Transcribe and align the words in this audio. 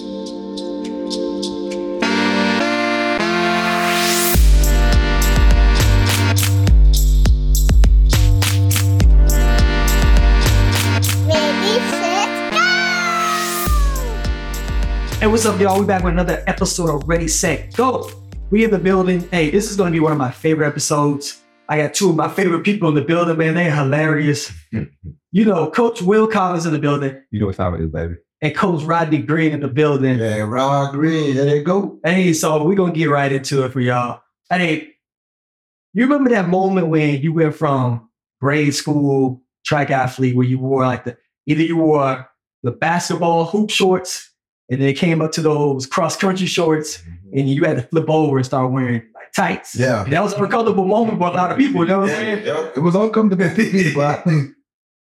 Ready, 0.00 0.08
set, 11.90 12.50
go! 12.50 12.64
Hey, 15.18 15.26
what's 15.26 15.44
up, 15.44 15.60
y'all? 15.60 15.78
We 15.78 15.84
back 15.86 16.02
with 16.02 16.14
another 16.14 16.42
episode 16.46 16.88
of 16.88 17.06
Ready, 17.06 17.28
Set, 17.28 17.74
Go. 17.74 18.10
We 18.48 18.64
in 18.64 18.70
the 18.70 18.78
building. 18.78 19.28
Hey, 19.30 19.50
this 19.50 19.70
is 19.70 19.76
going 19.76 19.92
to 19.92 19.94
be 19.94 20.00
one 20.00 20.12
of 20.12 20.18
my 20.18 20.30
favorite 20.30 20.66
episodes. 20.66 21.42
I 21.68 21.76
got 21.76 21.92
two 21.92 22.08
of 22.08 22.16
my 22.16 22.30
favorite 22.30 22.64
people 22.64 22.88
in 22.88 22.94
the 22.94 23.02
building, 23.02 23.36
man. 23.36 23.52
They're 23.52 23.74
hilarious. 23.74 24.50
You 25.32 25.44
know, 25.44 25.70
Coach 25.70 26.02
Will 26.02 26.26
Collins 26.26 26.66
in 26.66 26.72
the 26.72 26.80
building 26.80 27.22
You 27.30 27.38
know 27.38 27.46
what 27.46 27.54
time 27.54 27.72
it 27.76 27.82
is, 27.82 27.88
baby. 27.88 28.16
And 28.42 28.54
Coach 28.54 28.82
Rodney 28.82 29.18
Green 29.18 29.52
in 29.52 29.60
the 29.60 29.68
building. 29.68 30.18
Yeah, 30.18 30.38
Rod 30.40 30.92
Green, 30.92 31.36
there 31.36 31.56
you 31.56 31.62
go. 31.62 31.98
Hey, 32.04 32.32
so 32.32 32.64
we're 32.64 32.74
going 32.74 32.92
to 32.92 32.98
get 32.98 33.10
right 33.10 33.30
into 33.30 33.64
it 33.64 33.72
for 33.72 33.80
y'all. 33.80 34.22
Hey, 34.48 34.94
you 35.92 36.04
remember 36.04 36.30
that 36.30 36.48
moment 36.48 36.88
when 36.88 37.20
you 37.20 37.32
went 37.32 37.54
from 37.54 38.08
grade 38.40 38.74
school 38.74 39.42
track 39.64 39.90
athlete 39.90 40.34
where 40.34 40.46
you 40.46 40.58
wore 40.58 40.86
like 40.86 41.04
the, 41.04 41.16
either 41.46 41.62
you 41.62 41.76
wore 41.76 42.28
the 42.62 42.70
basketball 42.70 43.44
hoop 43.44 43.70
shorts 43.70 44.32
and 44.70 44.80
then 44.80 44.88
it 44.88 44.96
came 44.96 45.20
up 45.20 45.32
to 45.32 45.42
those 45.42 45.86
cross 45.86 46.16
country 46.16 46.46
shorts 46.46 46.98
mm-hmm. 46.98 47.38
and 47.38 47.48
you 47.50 47.64
had 47.64 47.76
to 47.76 47.82
flip 47.82 48.08
over 48.08 48.36
and 48.36 48.46
start 48.46 48.70
wearing 48.72 49.02
like 49.14 49.32
tights. 49.34 49.74
Yeah. 49.76 50.04
And 50.04 50.12
that 50.12 50.22
was 50.22 50.32
a 50.32 50.42
uncomfortable 50.42 50.86
moment 50.86 51.18
for 51.18 51.28
a 51.28 51.32
lot 51.32 51.50
of 51.50 51.58
people, 51.58 51.82
you 51.82 51.88
know 51.88 52.00
what 52.00 52.10
I'm 52.10 52.16
saying? 52.16 52.70
It 52.76 52.80
was 52.80 52.94
uncomfortable 52.94 53.48
for 53.48 53.60
me, 53.60 53.92
but 53.94 54.18
I 54.18 54.22
think, 54.22 54.50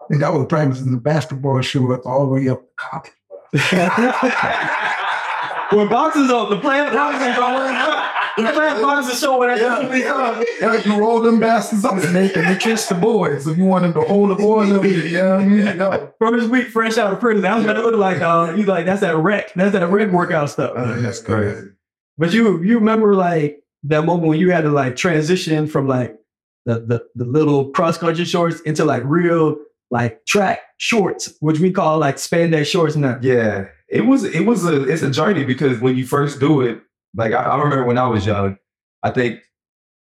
I 0.00 0.04
think 0.08 0.22
I 0.22 0.30
was 0.30 0.46
practicing 0.48 0.92
the 0.92 0.98
basketball 0.98 1.60
shorts 1.60 2.06
all 2.06 2.26
the 2.26 2.32
way 2.32 2.48
up 2.48 2.60
to 2.60 2.68
college. 2.76 3.12
When 5.72 5.88
boxes 5.88 6.28
on 6.32 6.50
the 6.50 6.58
plant 6.58 6.92
boxes 6.92 7.38
on 7.38 8.44
the 8.44 8.52
plant 8.52 8.82
boxes 8.82 9.20
showing 9.20 9.48
that. 9.48 10.46
Yeah, 10.60 10.82
you 10.84 10.98
roll 10.98 11.20
them 11.20 11.38
bastards 11.38 11.84
up 11.84 11.92
and 11.92 12.14
they, 12.14 12.32
and 12.34 12.48
they 12.48 12.56
kiss 12.56 12.88
the 12.88 12.96
boys. 12.96 13.46
If 13.46 13.56
you 13.56 13.64
want 13.64 13.82
them 13.82 13.92
to 13.94 14.00
hold 14.00 14.30
the 14.30 14.34
boys, 14.34 14.72
up, 14.72 14.82
you 14.82 15.12
know 15.12 15.36
what 15.36 15.44
I 15.44 15.46
mean? 15.46 15.76
No. 15.76 16.12
From 16.18 16.34
his 16.34 16.48
week 16.48 16.68
fresh 16.68 16.98
out 16.98 17.12
of 17.12 17.20
prison, 17.20 17.44
I 17.44 17.56
was 17.56 17.66
gonna 17.66 17.82
look 17.82 17.94
like. 17.94 18.20
Uh, 18.20 18.52
he's 18.54 18.66
like, 18.66 18.84
that's 18.84 19.00
that 19.02 19.16
wreck. 19.16 19.52
that's 19.54 19.72
that 19.72 19.86
rec 19.86 20.10
workout 20.10 20.50
stuff. 20.50 20.72
Oh, 20.74 21.00
that's 21.00 21.20
crazy. 21.20 21.68
But 22.18 22.32
you 22.32 22.62
you 22.62 22.78
remember 22.78 23.14
like 23.14 23.62
that 23.84 24.04
moment 24.04 24.28
when 24.28 24.40
you 24.40 24.50
had 24.50 24.62
to 24.62 24.70
like 24.70 24.96
transition 24.96 25.68
from 25.68 25.86
like 25.86 26.18
the 26.66 26.80
the, 26.80 27.06
the 27.14 27.24
little 27.24 27.70
cross 27.70 27.96
country 27.96 28.24
shorts 28.24 28.60
into 28.62 28.84
like 28.84 29.02
real 29.04 29.56
like 29.90 30.24
track 30.26 30.60
shorts, 30.78 31.34
which 31.40 31.58
we 31.58 31.72
call 31.72 31.98
like 31.98 32.16
spandex 32.16 32.66
shorts 32.66 32.96
now. 32.96 33.18
Yeah, 33.22 33.66
it 33.88 34.02
was 34.02 34.24
it 34.24 34.46
was 34.46 34.64
a 34.64 34.84
it's 34.88 35.02
a 35.02 35.10
journey 35.10 35.44
because 35.44 35.80
when 35.80 35.96
you 35.96 36.06
first 36.06 36.40
do 36.40 36.60
it, 36.60 36.80
like 37.14 37.32
I, 37.32 37.42
I 37.44 37.56
remember 37.56 37.84
when 37.84 37.98
I 37.98 38.06
was 38.06 38.24
young, 38.26 38.56
I 39.02 39.10
think 39.10 39.40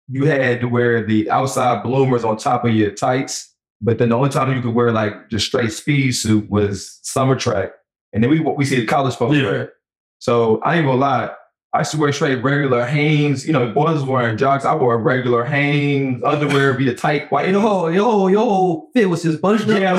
you 0.09 0.25
had 0.25 0.61
to 0.61 0.67
wear 0.67 1.05
the 1.05 1.29
outside 1.29 1.83
bloomers 1.83 2.23
on 2.23 2.37
top 2.37 2.63
of 2.65 2.73
your 2.73 2.91
tights, 2.91 3.53
but 3.81 3.97
then 3.97 4.09
the 4.09 4.15
only 4.15 4.29
time 4.29 4.53
you 4.55 4.61
could 4.61 4.73
wear 4.73 4.91
like 4.91 5.29
the 5.29 5.39
straight 5.39 5.71
speed 5.71 6.11
suit 6.13 6.49
was 6.49 6.99
summer 7.03 7.35
track, 7.35 7.71
and 8.13 8.23
then 8.23 8.29
we 8.29 8.39
we 8.39 8.65
see 8.65 8.79
the 8.79 8.85
college 8.85 9.15
folks 9.15 9.35
Yeah. 9.37 9.43
wear. 9.43 9.73
So 10.19 10.59
I 10.61 10.75
ain't 10.77 10.85
gonna 10.85 10.97
lie. 10.97 11.29
I 11.73 11.79
used 11.79 11.91
to 11.91 11.97
wear 11.97 12.13
straight 12.13 12.41
regular 12.43 12.85
Hanes. 12.85 13.45
You 13.45 13.53
know, 13.53 13.71
boys 13.71 14.03
wearing 14.03 14.37
jocks. 14.37 14.63
I 14.65 14.73
wore 14.75 14.97
regular 14.97 15.43
Hanes 15.43 16.23
underwear, 16.23 16.73
be 16.73 16.89
a 16.89 16.95
tight 16.95 17.31
white. 17.31 17.53
Whole 17.53 17.91
your 17.91 18.45
whole 18.45 18.89
fit 18.93 19.09
was 19.09 19.23
just 19.23 19.41
bunched 19.41 19.67
up. 19.69 19.79
Yeah. 19.79 19.93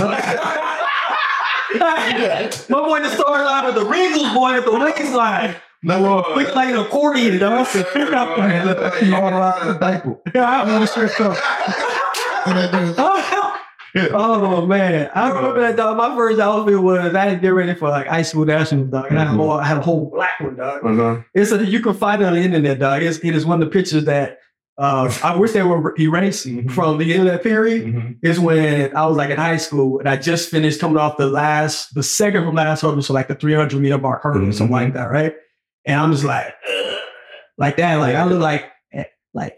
My 2.70 2.80
boy 2.80 3.00
the 3.00 3.08
storyline 3.08 3.68
of 3.68 3.74
the 3.74 3.82
Regals 3.84 4.34
boy 4.34 4.54
at 4.54 4.64
the 4.64 4.72
waistline. 4.72 5.54
No, 5.82 6.24
Look 6.34 6.54
like 6.54 6.70
an 6.70 6.78
accordion, 6.78 7.38
dog. 7.38 7.68
Man, 7.94 8.66
look, 8.66 9.02
you 9.02 9.14
all 9.14 9.28
around 9.28 9.68
the 9.68 9.74
diaper. 9.78 10.16
Yeah, 10.34 10.62
I'm 10.62 10.66
gonna 10.66 10.86
stress 10.86 11.20
up. 11.20 11.36
Oh, 14.12 14.66
man, 14.66 15.10
I 15.14 15.28
remember 15.30 15.60
that 15.60 15.76
dog. 15.76 15.96
My 15.96 16.14
first 16.14 16.38
outfit 16.40 16.78
was 16.80 17.14
I 17.14 17.24
had 17.24 17.34
to 17.36 17.40
get 17.40 17.48
ready 17.48 17.74
for 17.74 17.88
like 17.88 18.06
high 18.06 18.22
school 18.22 18.44
nationals, 18.44 18.90
dog. 18.90 19.06
And 19.10 19.18
I, 19.18 19.24
had 19.24 19.34
a 19.34 19.36
whole- 19.36 19.50
I 19.52 19.64
had 19.64 19.78
a 19.78 19.80
whole 19.82 20.10
black 20.10 20.38
one, 20.40 20.56
dog. 20.56 20.84
Uh-huh. 20.84 21.22
It's 21.34 21.52
a, 21.52 21.64
you 21.64 21.80
can 21.80 21.94
find 21.94 22.22
it 22.22 22.26
on 22.26 22.34
the 22.34 22.40
internet, 22.40 22.78
dog. 22.78 23.02
It's, 23.02 23.18
it 23.18 23.34
is 23.34 23.46
one 23.46 23.62
of 23.62 23.68
the 23.68 23.72
pictures 23.72 24.04
that 24.04 24.38
uh, 24.76 25.12
I 25.24 25.34
wish 25.34 25.52
they 25.52 25.62
were 25.64 25.92
erased 25.98 26.46
Mhm. 26.46 26.70
from 26.70 26.98
the 26.98 27.10
internet 27.12 27.42
period. 27.42 27.86
Mhm. 27.86 28.18
Is 28.22 28.38
when 28.38 28.94
I 28.96 29.06
was 29.06 29.16
like 29.16 29.30
in 29.30 29.36
high 29.36 29.56
school 29.56 29.98
and 29.98 30.08
I 30.08 30.16
just 30.16 30.50
finished 30.50 30.80
coming 30.80 30.98
off 30.98 31.16
the 31.16 31.26
last, 31.26 31.94
the 31.94 32.02
second 32.04 32.44
from 32.44 32.54
last 32.54 32.82
hurdle, 32.82 33.02
so 33.02 33.12
like 33.12 33.26
the 33.28 33.34
300 33.34 33.80
meter 33.80 33.98
mark 33.98 34.22
hurdle 34.22 34.48
or 34.48 34.52
something 34.52 34.72
like 34.72 34.92
that, 34.94 35.10
right? 35.10 35.34
And 35.84 36.00
I'm 36.00 36.12
just 36.12 36.22
like, 36.24 36.54
"Ugh," 36.68 36.98
like 37.56 37.76
that, 37.78 37.96
like 37.96 38.14
I 38.14 38.22
look 38.24 38.40
like, 38.40 38.66
eh, 38.92 39.04
like 39.34 39.56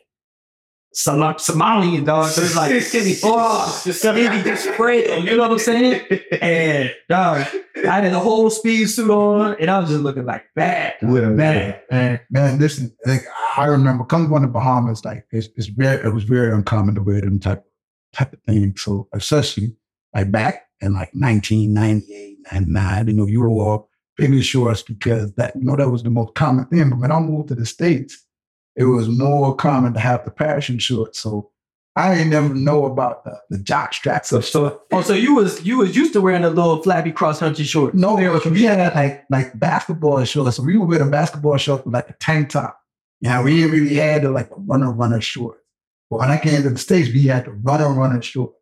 some 0.93 1.21
Somalian 1.21 2.05
dog. 2.05 2.31
So 2.31 2.43
it's 2.43 2.57
like 2.57 2.81
skinny, 2.83 3.15
oh, 3.23 3.69
skinny, 3.91 4.43
just 4.43 4.65
spread. 4.73 5.25
You 5.25 5.37
know 5.37 5.43
what 5.43 5.53
I'm 5.53 5.59
saying? 5.59 6.07
And 6.41 6.93
dog, 7.09 7.47
I 7.77 8.01
had 8.01 8.05
a 8.07 8.19
whole 8.19 8.51
speed 8.51 8.87
suit 8.87 9.11
on, 9.11 9.57
and 9.61 9.71
I 9.71 9.79
was 9.79 9.91
just 9.91 10.03
looking 10.03 10.25
like 10.27 10.45
bad, 10.57 10.95
Yeah. 11.01 11.31
bad, 11.31 11.83
man. 11.91 12.21
Man, 12.31 12.59
listen, 12.59 12.95
like, 13.07 13.23
I 13.57 13.67
remember 13.67 14.05
coming 14.05 14.29
from 14.29 14.43
the 14.43 14.49
Bahamas, 14.49 15.05
like 15.05 15.27
it's, 15.31 15.49
it's 15.57 15.67
very, 15.69 16.05
it 16.05 16.13
was 16.13 16.25
very 16.25 16.53
uncommon 16.53 16.95
to 16.97 17.03
wear 17.03 17.21
them 17.21 17.39
type 17.39 17.65
type 18.13 18.33
of 18.33 18.41
things. 18.43 18.83
So 18.83 19.09
especially 19.13 19.77
like 20.15 20.33
back 20.33 20.67
in 20.81 20.95
like 20.95 21.11
1998, 21.15 22.39
99, 22.53 23.07
you 23.09 23.13
know, 23.15 23.27
you 23.27 23.43
wore 23.43 23.87
bigger 24.17 24.43
shorts 24.43 24.83
because 24.83 25.33
that, 25.35 25.55
you 25.55 25.63
know, 25.63 25.77
that 25.77 25.89
was 25.91 26.03
the 26.03 26.11
most 26.11 26.35
common 26.35 26.67
thing. 26.67 26.91
But 26.91 26.99
when 26.99 27.13
I 27.13 27.21
moved 27.21 27.49
to 27.49 27.55
the 27.55 27.67
States, 27.67 28.27
it 28.77 28.85
was 28.85 29.09
more 29.09 29.55
common 29.55 29.93
to 29.95 30.01
have 30.01 30.25
the 30.25 30.31
passion 30.31 30.79
shorts. 30.79 31.19
So 31.21 31.51
I 31.97 32.15
ain't 32.15 32.31
never 32.31 32.55
know 32.55 32.85
about 32.87 33.25
the, 33.25 33.37
the 33.51 33.59
jock 33.63 33.93
straps. 33.95 34.29
So, 34.29 34.41
so 34.41 34.83
Oh, 34.93 35.03
so 35.03 35.13
you 35.13 35.35
was 35.35 35.65
you 35.65 35.79
was 35.79 35.97
used 35.97 36.13
to 36.15 36.21
wearing 36.21 36.45
a 36.45 36.49
little 36.51 36.83
flappy 36.83 37.11
cross 37.13 37.41
country 37.41 37.65
short. 37.65 37.95
No, 37.95 38.15
we 38.15 38.63
had 38.63 38.95
like 38.95 39.25
like 39.31 39.59
basketball 39.59 40.23
shorts. 40.25 40.57
So 40.57 40.63
we 40.63 40.77
would 40.79 40.89
wear 40.89 40.99
the 41.01 41.11
basketball 41.11 41.57
shorts 41.57 41.85
with 41.85 41.93
like 41.95 42.09
a 42.09 42.15
tank 42.15 42.51
top. 42.51 42.81
Yeah, 43.21 43.43
we 43.43 43.57
didn't 43.57 43.73
really 43.73 43.97
had 43.97 44.23
the 44.23 44.31
like 44.31 44.49
runner 44.57 44.91
runner 44.93 45.21
shorts. 45.21 45.61
But 46.09 46.21
when 46.21 46.31
I 46.31 46.39
came 46.39 46.63
to 46.63 46.71
the 46.71 46.79
States, 46.79 47.09
we 47.13 47.25
had 47.25 47.45
the 47.47 47.51
runner 47.53 47.93
runner 47.93 48.23
shorts. 48.23 48.55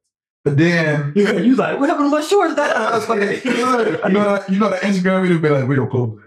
But 0.44 0.56
then 0.56 1.12
You 1.16 1.38
you 1.38 1.54
like, 1.56 1.78
what 1.78 1.88
happened 1.91 2.06
to 2.10 2.16
my 2.16 2.22
shorts? 2.22 2.54
That 2.54 2.74
I 2.76 2.97
was 2.97 3.08
like, 3.08 3.44
you 3.44 3.52
know, 3.52 3.78
you 3.80 4.12
know, 4.12 4.34
that- 4.36 4.50
you 4.50 4.58
know 4.58 4.70
the 4.70 4.76
Instagram 4.76 5.22
video 5.22 5.38
be 5.38 5.48
like, 5.50 5.68
we 5.68 5.76
don't 5.76 5.91
close 5.91 6.18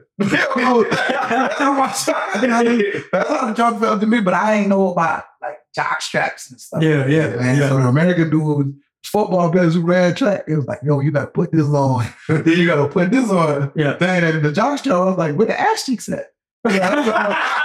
it. 2.68 3.06
That's 3.12 3.30
how 3.30 3.48
the 3.48 3.54
job 3.54 3.80
felt 3.80 4.02
to 4.02 4.08
me, 4.08 4.22
but 4.22 4.34
I 4.34 4.56
ain't 4.56 4.70
know 4.70 4.92
about 4.92 5.24
like 5.42 5.58
jock 5.74 6.02
straps 6.02 6.52
and 6.52 6.60
stuff. 6.60 6.84
yeah, 6.84 7.06
yeah, 7.08 7.54
yeah. 7.54 7.70
so 7.70 7.78
the 7.78 7.88
American 7.88 8.30
dudes, 8.30 8.76
football 9.06 9.52
players 9.52 9.74
who 9.74 9.82
ran 9.82 10.14
track, 10.16 10.44
it 10.48 10.56
was 10.56 10.66
like, 10.66 10.80
yo, 10.84 11.00
you 11.00 11.12
gotta 11.12 11.28
put 11.28 11.52
this 11.52 11.68
on. 11.68 12.06
then 12.28 12.48
you 12.48 12.68
gotta 12.68 12.88
put 12.88 13.12
this 13.12 13.30
on. 13.30 13.72
yeah. 13.76 13.94
Then 13.94 14.44
the 14.44 14.52
jock 14.52 14.80
strap, 14.80 14.96
I 14.96 15.06
was 15.06 15.18
like, 15.18 15.36
where 15.36 15.48
the 15.48 15.60
ass 15.60 15.86
cheeks 15.86 16.10
at? 16.10 16.28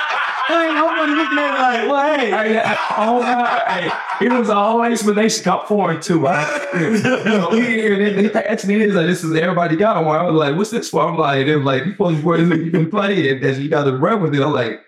I 0.48 0.66
ain't 0.66 0.74
nobody 0.74 1.12
looking 1.12 1.38
at 1.38 1.54
it 1.54 1.88
like, 1.88 1.90
well, 1.90 2.18
hey, 2.18 2.32
I, 2.32 2.72
I, 2.72 2.78
all 2.96 3.22
I, 3.22 4.02
it 4.20 4.32
was 4.32 4.48
always 4.48 5.02
when 5.04 5.16
they 5.16 5.28
got 5.42 5.66
foreign 5.66 6.00
too. 6.00 6.20
Right? 6.20 6.68
you 6.74 7.00
know, 7.00 7.50
they, 7.50 8.28
they 8.28 8.44
asked 8.44 8.66
me 8.66 8.78
this, 8.78 8.94
like, 8.94 9.06
this 9.06 9.24
is 9.24 9.34
everybody 9.34 9.76
got 9.76 10.04
one. 10.04 10.16
I 10.16 10.22
was 10.24 10.34
like, 10.34 10.56
what's 10.56 10.70
this 10.70 10.88
for? 10.88 11.02
I'm 11.02 11.16
like, 11.16 11.46
they're 11.46 11.58
like, 11.58 11.84
you 11.84 11.92
supposed 11.92 12.20
to 12.20 12.26
wear 12.26 12.44
this, 12.44 12.58
you 12.58 12.70
can 12.70 12.90
play 12.90 13.28
it, 13.28 13.42
and 13.42 13.62
you 13.62 13.68
got 13.68 13.84
to 13.84 13.96
run 13.96 14.22
with 14.22 14.34
it. 14.34 14.42
I'm 14.42 14.52
like, 14.52 14.80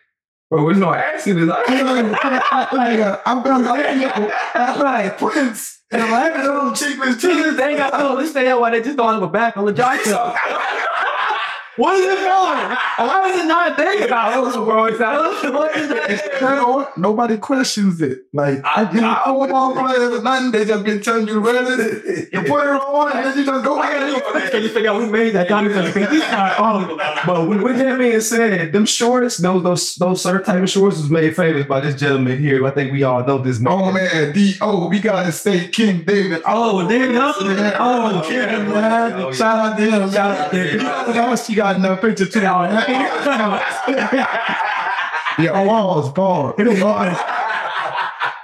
bro, 0.51 0.65
there's 0.65 0.79
no 0.79 0.93
this. 0.93 1.27
I, 1.27 3.21
I'm 3.27 3.43
gonna 3.43 3.65
like, 3.65 4.81
right, 4.81 5.19
Prince. 5.19 5.79
And 5.91 6.03
I'm 6.03 6.11
like, 6.11 6.35
little 6.37 6.71
cheekless 6.73 7.15
cheekless. 7.15 7.57
They 7.57 7.69
ain't 7.71 7.79
got 7.79 7.93
no 7.95 8.21
this 8.21 8.33
day 8.35 8.53
why 8.53 8.69
oh, 8.69 8.73
they 8.73 8.83
just 8.83 8.97
don't 8.97 9.13
have 9.13 9.23
a 9.23 9.29
back 9.29 9.57
on 9.57 9.65
the 9.65 9.73
joint. 9.75 10.03
What 11.79 11.95
is 11.95 12.05
it 12.07 12.19
going? 12.19 12.77
Why 13.09 13.31
is 13.33 13.41
it 13.41 13.47
not 13.47 13.77
there? 13.77 14.05
about 14.07 14.49
it, 14.49 14.55
bro? 14.55 14.85
It's 14.87 14.99
not- 15.01 15.55
What 15.55 15.77
is 15.77 15.89
that? 15.89 16.93
nobody 16.97 17.37
questions 17.39 18.01
it. 18.01 18.23
Like 18.33 18.61
I, 18.65 18.83
I, 18.85 19.23
I 19.27 19.31
want 19.31 19.53
all 19.53 19.73
players 19.75 20.23
nothing. 20.23 20.51
They 20.53 20.65
just 20.65 20.85
been 20.85 21.01
telling 21.01 21.29
you 21.29 21.35
to 21.35 21.41
wear 21.41 21.57
it. 21.81 22.29
You 22.33 22.43
put 22.43 22.65
it 22.67 22.71
on, 22.81 23.13
and 23.17 23.27
then 23.27 23.39
you 23.39 23.45
just 23.45 23.65
go. 23.65 23.77
Gotta 23.77 24.51
can 24.51 24.63
you 24.63 24.69
figure 24.69 24.91
out 24.91 25.01
who 25.01 25.11
made 25.11 25.31
that 25.35 25.49
documentary? 25.49 26.07
He's 26.07 26.21
not 26.21 26.59
all 26.59 26.97
but 27.27 27.49
with, 27.49 27.79
that 27.79 27.99
being 27.99 28.21
said, 28.21 28.73
them 28.73 28.87
shorts, 28.87 29.37
those 29.39 29.63
those 29.63 29.95
those 29.97 30.23
certain 30.23 30.45
type 30.45 30.63
of 30.63 30.71
shorts 30.71 30.97
was 30.99 31.11
made 31.11 31.35
famous 31.37 31.67
by 31.67 31.81
this 31.81 31.95
gentleman 31.95 32.39
here. 32.39 32.65
I 32.67 32.71
think 32.71 32.93
we 32.93 33.03
all 33.05 33.25
know 33.25 33.39
this 33.39 33.59
man. 33.61 33.73
Oh 33.73 33.93
man, 33.93 34.33
D 34.33 34.57
O, 34.61 34.89
we 34.89 34.99
gotta 35.01 35.33
say 35.33 35.69
King 35.69 36.03
David. 36.05 36.43
Oh, 36.47 36.87
go. 36.89 36.95
Oh, 37.21 37.35
Oh, 37.81 38.31
yeah, 38.31 38.53
yeah, 38.53 38.57
oh, 38.59 38.75
man. 38.75 39.33
Shout 39.35 39.59
out 39.73 39.79
to 39.79 39.85
him. 39.91 40.11
Shout 40.11 40.39
out 40.39 40.51
to 40.51 40.57
him. 40.65 40.81
How 40.81 41.31
much 41.31 41.49
you 41.49 41.57
got 41.75 41.83
that 41.83 42.01
picture 42.01 42.27
too? 42.27 42.41
yeah, 42.41 42.55
pause. 45.65 46.13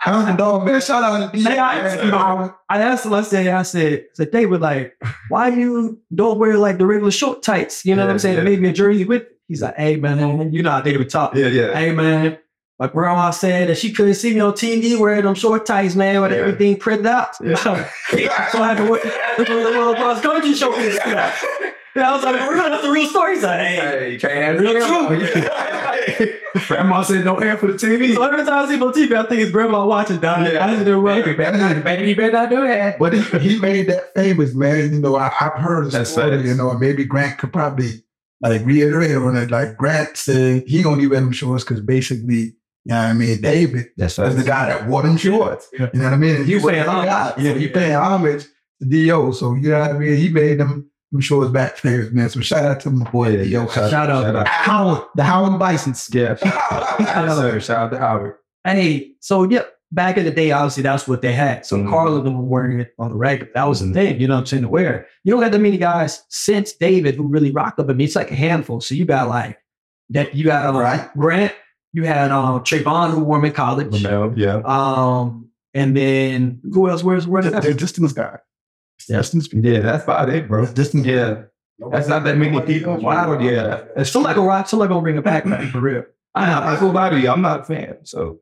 I'm 0.07 0.27
the 0.27 0.33
dog, 0.37 0.67
man. 0.67 0.81
Shout 0.83 1.03
out 1.03 1.33
to 1.33 1.39
I, 1.49 2.51
I 2.69 2.83
asked 2.83 3.07
him, 3.07 3.15
I 3.15 3.23
said, 3.23 3.47
I 3.47 3.63
said, 3.63 4.01
I 4.01 4.05
said, 4.13 4.31
David, 4.33 4.61
like, 4.61 4.95
why 5.31 5.49
you 5.49 5.99
don't 6.15 6.39
wear 6.39 6.59
like 6.59 6.77
the 6.77 6.85
regular 6.87 7.11
short 7.11 7.43
tights? 7.43 7.87
You 7.87 7.97
know 7.97 8.03
what 8.03 8.11
I'm 8.11 8.17
Yeah, 8.17 8.19
saying? 8.19 8.37
yeah. 8.39 8.45
Maybe 8.45 8.69
a 8.69 8.73
jersey 8.73 9.05
with. 9.05 9.23
He's 9.49 9.63
like, 9.63 9.77
hey 9.77 9.97
man, 9.97 10.53
you 10.53 10.63
know 10.63 10.71
how 10.71 10.81
David 10.81 11.11
talk. 11.11 11.35
Yeah, 11.35 11.49
yeah. 11.49 11.75
Hey 11.75 11.93
man, 11.93 12.39
my 12.79 12.87
grandma 12.89 13.31
said 13.31 13.69
that 13.69 13.77
she 13.77 13.93
couldn't 13.93 14.15
see 14.15 14.33
me 14.35 14.41
on 14.41 14.53
TV 14.55 14.99
wearing 14.99 15.25
them 15.25 15.35
short 15.35 15.67
tights, 15.67 15.95
man, 15.95 16.21
with 16.23 16.33
Yeah. 16.33 16.39
everything 16.39 16.77
printed 16.79 17.07
out. 17.07 17.37
Yeah. 17.43 17.55
so 17.57 17.73
I 17.75 18.75
had 18.75 18.79
to 18.79 18.91
wear 18.91 19.01
the 19.37 19.45
little 19.55 19.95
cross 19.95 20.23
country 20.23 20.55
show 20.55 20.71
me 20.71 20.79
this. 20.85 20.99
Yeah, 21.07 21.31
I 21.97 22.13
was 22.15 22.25
like, 22.25 22.49
we're 22.49 22.57
that's 22.57 22.83
the 22.83 22.91
real 22.91 23.09
story. 23.09 23.35
He's 23.35 23.43
like, 23.45 23.61
hey. 23.61 23.77
Hey, 23.77 24.13
you 24.13 24.19
can't 24.19 24.59
Real 24.61 24.73
handle 24.89 25.13
it. 25.13 26.41
Oh, 26.57 26.61
grandma 26.67 27.03
said 27.03 27.25
no 27.25 27.37
air 27.37 27.57
for 27.57 27.67
the 27.69 27.75
TV. 27.75 28.15
So 28.15 28.23
every 28.23 28.45
time 28.45 28.65
I 28.65 28.69
see 28.69 28.75
him 28.75 28.83
on 28.83 28.93
TV, 28.93 29.13
I 29.17 29.27
think 29.29 29.41
it's 29.43 29.51
grandma 29.51 29.87
watching, 29.87 30.19
dog. 30.19 30.53
Yeah. 30.53 30.65
I 30.67 30.73
just 30.75 30.85
do 30.85 31.03
baby, 31.03 31.35
baby, 31.35 31.81
baby, 31.83 32.09
you 32.11 32.17
better 32.17 32.33
not 32.33 32.51
do 32.51 32.67
that. 32.67 32.99
But 32.99 33.13
he, 33.13 33.21
he 33.39 33.59
made 33.59 33.89
that 33.89 34.13
famous, 34.15 34.55
man. 34.55 34.93
You 34.93 35.01
know, 35.01 35.17
I, 35.17 35.33
I've 35.41 35.53
heard 35.55 35.87
the 35.87 35.91
That's 35.91 36.11
story, 36.11 36.37
facts. 36.37 36.49
you 36.49 36.55
know, 36.55 36.73
maybe 36.75 37.05
Grant 37.05 37.39
could 37.39 37.53
probably 37.53 38.05
like 38.41 38.65
reiterate 38.65 39.17
on 39.17 39.37
it. 39.37 39.51
Like 39.51 39.77
Grant 39.77 40.17
said 40.17 40.65
he 40.67 40.85
only 40.85 41.07
wear 41.07 41.21
them 41.21 41.33
shorts 41.33 41.65
because 41.65 41.81
basically, 41.81 42.37
you 42.37 42.53
know 42.87 42.97
what 42.97 43.05
I 43.07 43.13
mean, 43.15 43.41
David 43.41 43.87
That's 43.97 44.19
was 44.19 44.37
the 44.37 44.43
guy 44.45 44.67
that 44.69 44.87
wore 44.89 45.03
them 45.03 45.17
shorts. 45.17 45.69
Yeah. 45.73 45.89
You 45.95 46.01
know 46.01 46.05
what 46.07 46.15
I 46.15 46.17
mean? 46.19 46.37
And 46.37 46.47
He 46.47 46.55
was 46.57 46.65
paying 46.65 46.85
the 46.85 46.93
guy. 46.93 47.31
homage. 47.31 47.45
Yeah, 47.45 47.55
he 47.55 47.69
paying 47.69 47.95
homage 47.95 48.45
to 48.83 48.89
D.O. 48.89 49.31
So 49.33 49.55
you 49.55 49.71
know 49.71 49.81
what 49.81 49.91
I 49.93 49.99
mean? 49.99 50.17
He 50.17 50.29
made 50.29 50.59
them, 50.61 50.91
them 51.15 51.21
shorts 51.23 51.51
back 51.51 51.77
famous, 51.79 52.11
man. 52.11 52.29
So 52.29 52.41
shout 52.41 52.65
out 52.65 52.81
to 52.81 52.91
my 52.91 53.09
boy 53.11 53.31
Yeah, 53.31 53.45
D.O. 53.45 53.67
shout, 53.69 53.91
Shout 53.91 54.11
out. 54.11 54.23
Shout 54.25 54.37
out. 54.37 54.47
Howard, 54.49 55.03
the 55.15 55.25
Howard 55.25 55.59
Bisons. 55.59 56.09
Yeah. 56.13 56.37
Yes, 56.43 57.37
sir. 57.39 57.61
Shout 57.61 57.79
out 57.79 57.91
to 57.93 57.99
Howard. 57.99 58.35
Hey, 58.65 59.13
so 59.21 59.45
yeah, 59.49 59.63
back 59.93 60.17
in 60.17 60.25
the 60.25 60.31
day, 60.31 60.51
obviously 60.53 60.83
that's 60.83 61.07
what 61.07 61.23
they 61.23 61.33
had. 61.33 61.65
So 61.67 61.77
Mhm. 61.77 61.89
Carl 61.91 62.17
and 62.17 62.27
them 62.27 62.37
were 62.39 62.45
wearing 62.45 62.81
it 62.81 62.93
on 62.99 63.11
the 63.11 63.17
regular. 63.17 63.51
That 63.55 63.65
was 63.69 63.81
the 63.81 63.93
thing, 63.93 64.21
you 64.21 64.27
know 64.27 64.35
what 64.35 64.41
I'm 64.41 64.47
saying, 64.47 64.63
to 64.63 64.69
wear. 64.69 65.07
You 65.23 65.33
don't 65.33 65.41
got 65.41 65.53
that 65.53 65.59
many 65.61 65.77
guys 65.79 66.23
since 66.29 66.73
David 66.73 67.15
who 67.17 67.29
really 67.29 67.51
rocked 67.51 67.79
up. 67.81 67.89
I 67.91 67.93
mean, 67.93 68.07
it's 68.07 68.17
like 68.17 68.31
a 68.31 68.35
handful. 68.35 68.81
So 68.81 68.95
you 68.95 69.05
got 69.05 69.29
like 69.29 69.59
that. 70.11 70.35
You 70.35 70.45
got 70.45 70.75
uh, 70.75 70.79
Right. 70.79 71.09
Grant. 71.17 71.53
You 71.93 72.03
had 72.05 72.33
um, 72.33 72.61
Trayvon 72.65 73.13
who 73.13 73.21
wore 73.23 73.39
them 73.39 73.45
in 73.45 73.53
college. 73.53 73.87
Lamelo, 73.91 74.37
yeah. 74.37 74.63
Um, 74.65 75.49
and 75.75 75.97
then 75.97 76.61
who 76.73 76.89
else? 76.91 77.05
Where's 77.05 77.27
where's 77.29 77.45
They're 77.49 77.61
that? 77.61 77.79
distance 77.79 78.13
guy. 78.13 78.39
Distance. 79.07 79.49
Yeah, 79.53 79.81
that's 79.81 80.05
about 80.05 80.29
it, 80.31 80.49
bro. 80.49 80.67
Distance. 80.67 81.07
Yeah. 81.07 81.43
That's 81.91 82.09
not 82.09 82.25
that 82.25 82.37
many 82.39 82.61
people. 82.63 82.97
Wow, 83.01 83.39
yeah. 83.41 83.83
That's 83.97 84.11
Still 84.11 84.23
like 84.23 84.37
a 84.37 84.41
rock. 84.41 84.67
Still 84.69 84.79
like 84.81 84.89
gonna 84.89 85.03
bring 85.03 85.21
back, 85.23 85.45
man, 85.45 85.71
for 85.71 85.81
real. 85.81 86.05
I, 86.35 86.75
I 86.75 86.77
feel 86.77 86.91
about 86.91 87.13
it. 87.15 87.27
I'm 87.29 87.43
not 87.43 87.61
a 87.61 87.65
fan. 87.65 87.97
So 88.05 88.41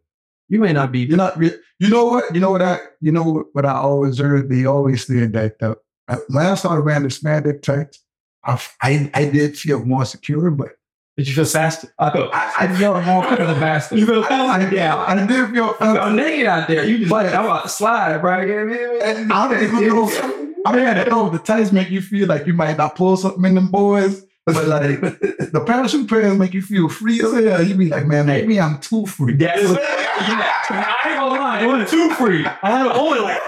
You 0.49 0.61
may 0.61 0.73
not 0.73 0.93
be. 0.93 1.01
You're 1.01 1.17
not. 1.17 1.39
Re- 1.39 1.57
you 1.79 1.89
know 1.89 2.05
what? 2.07 2.35
You 2.35 2.41
know 2.41 2.51
what 2.51 2.63
I. 2.63 2.79
You 3.01 3.13
know 3.13 3.45
what, 3.53 3.65
I 3.65 3.73
always 3.73 4.19
heard. 4.19 4.49
They 4.51 4.65
always 4.67 5.07
said 5.07 5.33
that 5.33 5.57
Last 6.29 6.65
uh, 6.65 6.69
when 6.71 6.79
I 6.79 6.81
wearing 6.81 7.03
the 7.05 7.09
spandex 7.09 7.63
tights, 7.63 8.01
I, 8.45 8.61
I 8.83 9.11
I 9.15 9.25
did 9.31 9.57
feel 9.57 9.85
more 9.85 10.05
secure, 10.05 10.51
but 10.51 10.69
Did 11.17 11.29
you 11.29 11.35
feel 11.35 11.45
faster? 11.45 11.89
I 11.99 12.11
feel 12.11 12.31
I, 12.33 12.55
I 12.59 12.77
felt 12.77 13.05
more 13.05 13.23
kind 13.23 13.41
of 13.41 13.49
the 13.49 13.55
bastard. 13.55 13.99
You 13.99 14.07
feel 14.07 14.25
I, 14.25 14.29
faster? 14.29 14.75
yeah, 14.75 14.97
I 14.97 15.27
did 15.27 15.51
feel. 15.51 15.75
I'm 15.81 16.17
naked 16.17 16.47
out 16.47 16.69
there. 16.69 16.85
You 16.85 16.99
just 16.99 17.11
But- 17.11 17.35
I'm 17.35 17.45
about 17.47 17.63
to 17.63 17.69
slide, 17.69 18.19
bro. 18.21 18.41
You 18.43 18.47
know 18.47 18.55
what 18.67 19.05
I 19.07 19.15
mean? 19.15 19.23
And 19.23 19.33
I 19.33 19.49
don't 19.49 19.63
even 19.63 19.89
know. 19.89 20.39
I 20.65 20.77
mean, 20.77 20.87
I 20.87 21.05
know 21.05 21.29
the 21.29 21.39
tights 21.39 21.73
make 21.73 21.91
you 21.91 22.01
feel 22.01 22.29
like 22.29 22.47
you 22.47 22.53
might 22.53 22.77
not 22.77 22.95
pull 22.95 23.17
something 23.17 23.45
in 23.45 23.55
them 23.55 23.69
boys, 23.71 24.25
but 24.47 24.67
like 24.67 25.01
the 25.01 25.63
parachute 25.67 26.09
pants 26.09 26.39
make 26.39 26.55
you 26.55 26.63
feel 26.63 26.89
free 26.89 27.21
as 27.21 27.33
hell. 27.33 27.63
You 27.63 27.75
be 27.75 27.89
like, 27.89 28.07
man, 28.07 28.27
maybe 28.27 28.61
I'm 28.61 28.79
too 28.81 29.07
free. 29.07 29.35
That's 29.35 29.69
what, 29.69 29.81
I 29.83 31.03
ain't 31.07 31.17
gonna 31.17 31.41
lie. 31.41 31.63
It 31.63 31.67
was 31.67 31.91
too 31.91 32.11
free. 32.15 32.47
I 32.47 32.71
had 32.71 32.87
only 32.89 33.21
like 33.21 33.41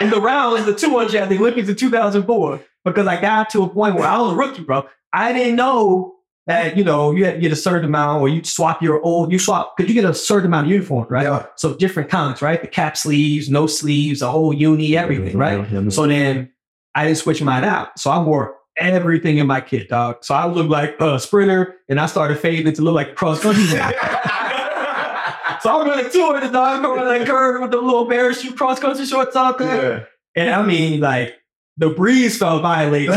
in 0.00 0.10
the 0.10 0.20
round 0.20 0.58
in 0.58 0.66
the 0.66 0.74
200 0.74 1.14
at 1.14 1.28
the 1.28 1.38
Olympics 1.38 1.68
in 1.68 1.76
2004 1.76 2.60
because 2.84 3.06
I 3.06 3.20
got 3.20 3.50
to 3.50 3.62
a 3.62 3.68
point 3.68 3.94
where 3.94 4.06
I 4.06 4.20
was 4.20 4.32
a 4.32 4.36
rookie, 4.36 4.62
bro. 4.62 4.88
I 5.12 5.32
didn't 5.32 5.56
know 5.56 6.14
that 6.46 6.76
you 6.76 6.84
know 6.84 7.12
you 7.12 7.24
had 7.24 7.34
to 7.34 7.40
get 7.40 7.52
a 7.52 7.56
certain 7.56 7.84
amount, 7.84 8.20
or 8.20 8.28
you 8.28 8.42
swap 8.44 8.82
your 8.82 9.00
old 9.02 9.30
you 9.30 9.38
swap 9.38 9.76
because 9.76 9.92
you 9.92 10.00
get 10.00 10.08
a 10.08 10.14
certain 10.14 10.46
amount 10.46 10.66
of 10.66 10.72
uniform, 10.72 11.06
right? 11.08 11.24
Yeah. 11.24 11.46
So 11.56 11.74
different 11.74 12.10
kinds, 12.10 12.42
right? 12.42 12.60
The 12.60 12.68
cap 12.68 12.96
sleeves, 12.96 13.48
no 13.48 13.66
sleeves, 13.66 14.20
the 14.20 14.30
whole 14.30 14.52
uni, 14.52 14.96
everything, 14.96 15.36
right? 15.36 15.92
So 15.92 16.06
then 16.06 16.52
I 16.94 17.06
didn't 17.06 17.18
switch 17.18 17.42
mine 17.42 17.64
out. 17.64 17.98
So 17.98 18.10
I 18.10 18.22
wore 18.22 18.56
everything 18.76 19.38
in 19.38 19.46
my 19.46 19.60
kit, 19.60 19.88
dog. 19.88 20.24
So 20.24 20.34
I 20.34 20.46
looked 20.46 20.70
like 20.70 20.96
a 21.00 21.18
sprinter 21.18 21.76
and 21.88 22.00
I 22.00 22.06
started 22.06 22.38
fading 22.38 22.72
to 22.72 22.82
look 22.82 22.94
like 22.94 23.14
cross 23.14 23.40
country. 23.40 23.64
so 23.66 23.78
I'm 23.78 25.86
running 25.86 26.10
two 26.10 26.32
in 26.34 26.40
the 26.40 26.50
dog 26.52 26.82
going 26.82 27.18
that 27.18 27.26
curve 27.26 27.62
with 27.62 27.70
the 27.70 27.80
little 27.80 28.06
parachute 28.06 28.56
cross 28.56 28.78
country 28.78 29.06
shorts 29.06 29.36
on 29.36 29.54
there. 29.58 29.98
Yeah. 29.98 30.04
And 30.34 30.50
I 30.50 30.62
mean, 30.62 31.00
like, 31.00 31.34
the 31.76 31.90
breeze 31.90 32.38
felt 32.38 32.62
violated, 32.62 33.10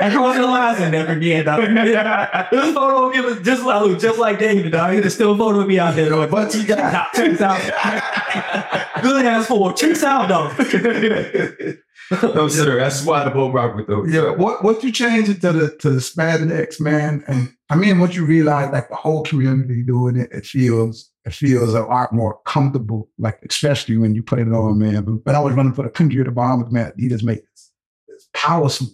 dog. 0.00 0.10
And 0.10 0.14
cross 0.14 0.36
the 0.36 0.42
lines 0.46 0.80
and 0.80 0.92
never 0.92 1.12
again, 1.12 1.44
dog. 1.44 1.60
This 2.50 2.74
photo 2.74 3.08
of 3.08 3.14
me 3.14 3.20
was 3.20 3.40
just 3.40 3.64
like, 3.64 3.82
look 3.82 4.00
just 4.00 4.18
like 4.18 4.38
David, 4.38 4.72
dog. 4.72 4.92
There's 4.92 5.14
still 5.14 5.32
a 5.32 5.38
photo 5.38 5.60
of 5.60 5.68
me 5.68 5.78
out 5.78 5.94
there, 5.96 6.08
dog. 6.08 6.30
But 6.30 6.54
you 6.54 6.66
got 6.66 7.12
check 7.14 7.40
out. 7.40 7.60
Good 9.02 9.26
ass 9.26 9.46
for 9.46 9.72
chase 9.72 10.02
out, 10.02 10.28
though. 10.28 10.48
no, 12.34 12.48
sir. 12.48 12.78
That's 12.78 13.04
why 13.04 13.24
the 13.24 13.30
bull 13.30 13.52
rock 13.52 13.76
with 13.76 13.86
those. 13.86 14.12
Yeah, 14.12 14.30
what 14.30 14.64
what 14.64 14.82
you 14.82 14.90
change 14.92 15.28
it 15.28 15.40
to 15.42 15.52
the 15.52 15.76
to 15.78 15.90
the 15.90 16.00
spandex, 16.00 16.80
man, 16.80 17.22
and 17.26 17.54
I 17.70 17.76
mean, 17.76 17.98
what 17.98 18.14
you 18.14 18.24
realize, 18.24 18.72
like 18.72 18.88
the 18.88 18.96
whole 18.96 19.22
community 19.24 19.82
doing 19.82 20.16
it, 20.16 20.30
it 20.32 20.46
feels 20.46 21.10
it 21.24 21.34
feels 21.34 21.74
a 21.74 21.82
lot 21.82 22.12
more 22.12 22.40
comfortable, 22.46 23.10
like 23.18 23.38
especially 23.48 23.98
when 23.98 24.14
you 24.14 24.22
put 24.22 24.38
it 24.38 24.48
on, 24.48 24.78
man. 24.78 25.04
But 25.04 25.26
when 25.26 25.34
I 25.34 25.40
was 25.40 25.54
running 25.54 25.74
for 25.74 25.82
the 25.82 25.90
country 25.90 26.20
of 26.20 26.26
the 26.26 26.32
Bahamas, 26.32 26.72
man, 26.72 26.92
Adidas 26.98 27.22
make 27.22 27.42
this, 27.42 27.70
this 28.08 28.28
power 28.32 28.68
suit, 28.70 28.88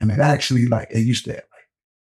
and 0.00 0.10
it 0.10 0.18
actually 0.18 0.66
like 0.66 0.88
it 0.90 1.00
used 1.00 1.24
to 1.26 1.32
like 1.32 1.44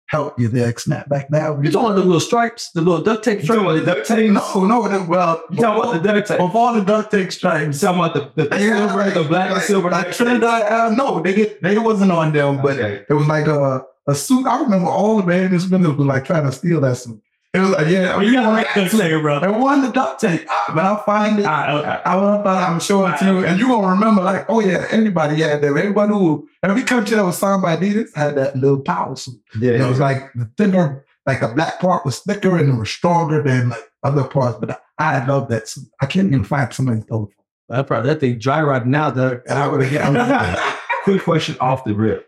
help 0.08 0.38
your 0.40 0.52
leg 0.52 0.80
snap 0.80 1.08
back 1.10 1.30
down. 1.32 1.64
You 1.64 1.72
talking 1.72 1.96
the 1.96 2.02
little 2.04 2.20
stripes, 2.20 2.70
the 2.72 2.82
little 2.82 3.02
duct 3.02 3.24
tape 3.24 3.40
You 3.40 3.46
stripes? 3.46 3.80
the 3.80 3.86
duct 3.86 4.08
tape? 4.08 4.32
No, 4.32 4.66
no, 4.66 5.06
well, 5.08 5.42
You 5.50 5.58
talking 5.58 5.82
about 5.90 6.04
the 6.04 6.14
duct 6.14 6.28
tape? 6.28 6.40
of 6.42 6.56
all 6.56 6.74
the 6.74 6.82
duct 6.84 7.12
tape 7.12 7.32
stripes, 7.32 7.66
You 7.68 7.74
stripes. 7.74 7.98
talking 7.98 8.00
about 8.22 8.36
the, 8.36 8.44
the 8.50 8.58
silver, 8.58 9.10
the 9.10 9.24
black 9.28 9.52
and 9.52 9.62
silver 9.62 9.90
Like? 9.90 10.12
Trinidad, 10.12 10.64
uh, 10.72 10.90
no, 10.96 11.22
they 11.22 11.34
get 11.34 11.62
they 11.62 11.78
wasn't 11.78 12.12
on 12.12 12.34
them, 12.34 12.62
but 12.62 12.78
it 12.80 13.10
was 13.10 13.28
like 13.28 13.48
a 13.48 13.86
a 14.08 14.16
suit. 14.16 14.46
I 14.48 14.62
remember 14.62 14.90
all 14.90 15.18
the 15.18 15.24
bandits 15.24 15.70
were 15.70 15.78
like 15.78 16.26
trying 16.26 16.44
to 16.46 16.52
steal 16.52 16.82
that 16.82 16.98
suit. 16.98 17.22
It 17.54 17.60
was 17.60 17.72
like, 17.72 17.88
yeah, 17.88 18.22
you 18.22 18.32
gotta 18.32 18.56
make 18.56 18.74
this 18.74 18.94
nigga, 18.94 19.22
bro. 19.22 19.42
They 19.42 19.50
won 19.50 19.82
the 19.82 19.92
duct 19.92 20.22
tape, 20.22 20.48
but 20.70 20.86
I'll 20.86 21.04
find 21.04 21.38
it. 21.38 21.46
Ah, 21.46 21.80
okay. 21.80 22.02
I 22.06 22.16
will 22.16 22.42
find. 22.44 22.48
I'm 22.48 22.80
sure 22.80 23.14
it 23.14 23.22
you, 23.22 23.46
and 23.46 23.60
you 23.60 23.68
gonna 23.68 23.88
remember 23.88 24.22
like, 24.22 24.46
oh 24.48 24.62
yeah, 24.62 24.88
anybody 24.90 25.42
had 25.42 25.60
that. 25.62 25.68
Everybody 25.68 26.14
who 26.14 26.48
every 26.64 26.84
country 26.84 27.18
that 27.18 27.26
was 27.26 27.38
signed 27.38 27.62
by 27.62 27.76
Adidas 27.76 28.16
had 28.16 28.36
that 28.36 28.56
little 28.56 28.80
power 28.80 29.18
suit. 29.18 29.42
Yeah. 29.60 29.86
It 29.86 29.90
was 29.90 30.00
like 30.00 30.32
the 30.34 30.50
thinner, 30.58 31.06
like 31.26 31.42
the 31.42 31.50
black 31.50 31.82
part 31.82 32.06
was 32.06 32.20
thicker 32.20 32.58
and 32.58 32.70
it 32.70 32.80
was 32.80 32.90
stronger 32.90 33.44
than 33.44 33.70
like 33.70 33.92
other 34.04 34.24
parts. 34.24 34.58
But 34.58 34.82
I, 34.98 35.20
I 35.20 35.26
love 35.26 35.50
that 35.50 35.68
suit. 35.68 35.90
I 36.02 36.06
can't 36.06 36.28
even 36.28 36.46
find 36.46 36.72
somebody's 36.72 37.04
old. 37.12 37.34
That 37.68 37.86
probably 37.86 38.14
that 38.14 38.22
thing 38.22 38.38
dry 38.38 38.62
rotting 38.62 38.92
now, 38.92 39.12
dog. 39.12 39.42
And 39.46 39.60
I 39.60 39.68
would 39.68 39.86
have 39.86 40.78
Quick 41.04 41.24
question 41.24 41.58
off 41.60 41.84
the 41.84 41.96
rip. 41.96 42.28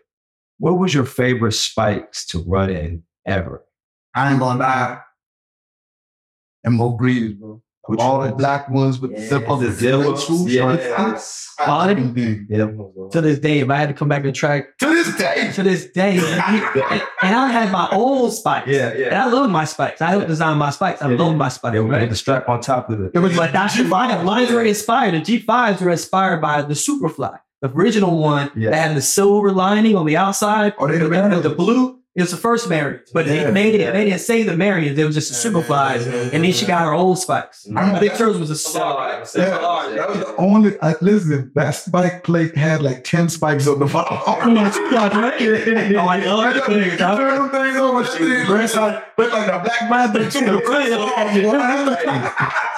What 0.58 0.78
was 0.78 0.92
your 0.92 1.04
favorite 1.04 1.52
spikes 1.52 2.26
to 2.26 2.40
run 2.40 2.68
in 2.68 3.04
ever? 3.26 3.64
I 4.14 4.30
ain't 4.30 4.40
gonna 4.40 4.58
lie. 4.58 5.00
And 6.64 6.74
Mo 6.76 6.90
Breeze, 6.90 7.34
bro. 7.34 7.60
Which 7.86 8.00
all 8.00 8.22
the 8.22 8.32
black 8.32 8.70
ones 8.70 8.98
with 8.98 9.14
the 9.14 9.20
zip 9.20 9.46
up 9.46 9.60
The 9.60 9.66
the 9.66 9.72
zip 9.74 10.16
swoosh. 10.16 10.52
Yes. 10.52 11.54
All 11.60 11.82
of 11.82 11.90
Everything. 11.90 12.46
Yeah. 12.48 12.66
To 13.12 13.20
this 13.20 13.38
day, 13.38 13.58
if 13.58 13.68
I 13.68 13.76
had 13.76 13.88
to 13.90 13.94
come 13.94 14.08
back 14.08 14.22
to 14.22 14.28
the 14.28 14.32
track, 14.32 14.78
To 14.78 14.86
this 14.86 15.14
day. 15.18 15.50
to 15.52 15.62
this 15.62 15.86
day, 15.90 16.16
and 17.22 17.36
I 17.36 17.48
had 17.52 17.70
my 17.70 17.88
own 17.92 18.30
spikes. 18.30 18.68
Yeah, 18.68 18.94
yeah. 18.94 19.06
And. 19.08 19.14
I 19.16 19.26
love 19.26 19.50
my 19.50 19.66
spikes. 19.66 20.00
I 20.00 20.10
helped 20.10 20.28
design 20.28 20.56
my 20.56 20.70
spikes. 20.70 21.02
I 21.02 21.10
Yeah. 21.10 21.18
love 21.18 21.36
my 21.36 21.48
spikes. 21.50 21.74
They 21.74 21.80
would 21.80 21.90
right? 21.90 22.00
put 22.00 22.08
the 22.10 22.16
strap 22.16 22.48
on 22.48 22.60
top 22.62 22.88
of 22.88 23.00
it. 23.02 23.10
It 23.14 23.18
was 23.18 23.36
like 23.36 23.52
that's 23.52 23.78
mine. 23.78 24.24
Mine 24.24 24.52
were 24.52 24.62
inspired. 24.64 25.12
The 25.14 25.20
G5s 25.40 25.82
were 25.82 25.90
inspired 25.90 26.40
by 26.40 26.62
the 26.62 26.72
Superfly, 26.74 27.38
the 27.60 27.68
original 27.70 28.18
one 28.18 28.50
Yeah. 28.56 28.70
that 28.70 28.88
had 28.88 28.96
the 28.96 29.02
silver 29.02 29.52
lining 29.52 29.94
on 29.94 30.06
the 30.06 30.16
outside. 30.16 30.72
Oh, 30.78 30.86
they 30.88 30.96
the 30.98 31.12
And 31.22 31.42
the 31.42 31.50
blue 31.50 31.98
is 32.14 32.30
the 32.30 32.36
first 32.36 32.68
Marion, 32.68 33.00
but 33.12 33.26
Yeah. 33.26 33.44
they 33.44 33.50
made 33.50 33.74
it. 33.74 33.92
They 33.92 34.04
didn't 34.04 34.20
say 34.20 34.44
the 34.44 34.56
Marion. 34.56 34.96
It 34.98 35.04
was 35.04 35.16
just 35.16 35.30
the 35.42 35.50
Superflies, 35.50 36.06
and 36.32 36.44
then 36.44 36.52
she 36.52 36.64
got 36.64 36.84
her 36.84 36.92
old 36.92 37.18
spikes. 37.18 37.66
I 37.74 37.96
I 37.96 37.98
think 37.98 38.12
hers 38.12 38.38
was 38.38 38.50
a 38.50 38.56
solid. 38.56 39.26
Yeah, 39.34 39.44
that 39.96 40.08
was 40.08 40.18
the 40.20 40.34
only. 40.38 40.76
Like, 40.80 41.02
listen, 41.02 41.50
that 41.56 41.72
spike 41.72 42.22
plate 42.22 42.56
had 42.56 42.82
like 42.82 43.02
ten 43.04 43.28
spikes 43.28 43.66
on 43.66 43.80
the 43.80 43.86
bottom. 43.86 44.18
Oh 44.26 44.50
my 44.50 44.70
God, 44.90 45.16
right? 45.16 45.40
Oh, 45.96 46.06
I 46.06 46.24
love 46.24 46.56
it. 46.56 46.98
Turn 46.98 47.34
them 47.34 47.50
things 47.50 47.76
over, 47.76 48.04
shit. 48.04 48.48
Look 48.48 48.74
like 48.76 49.18
look 49.18 49.32
like 49.32 49.48
a 49.48 49.62
black 49.64 49.90
man. 52.06 52.32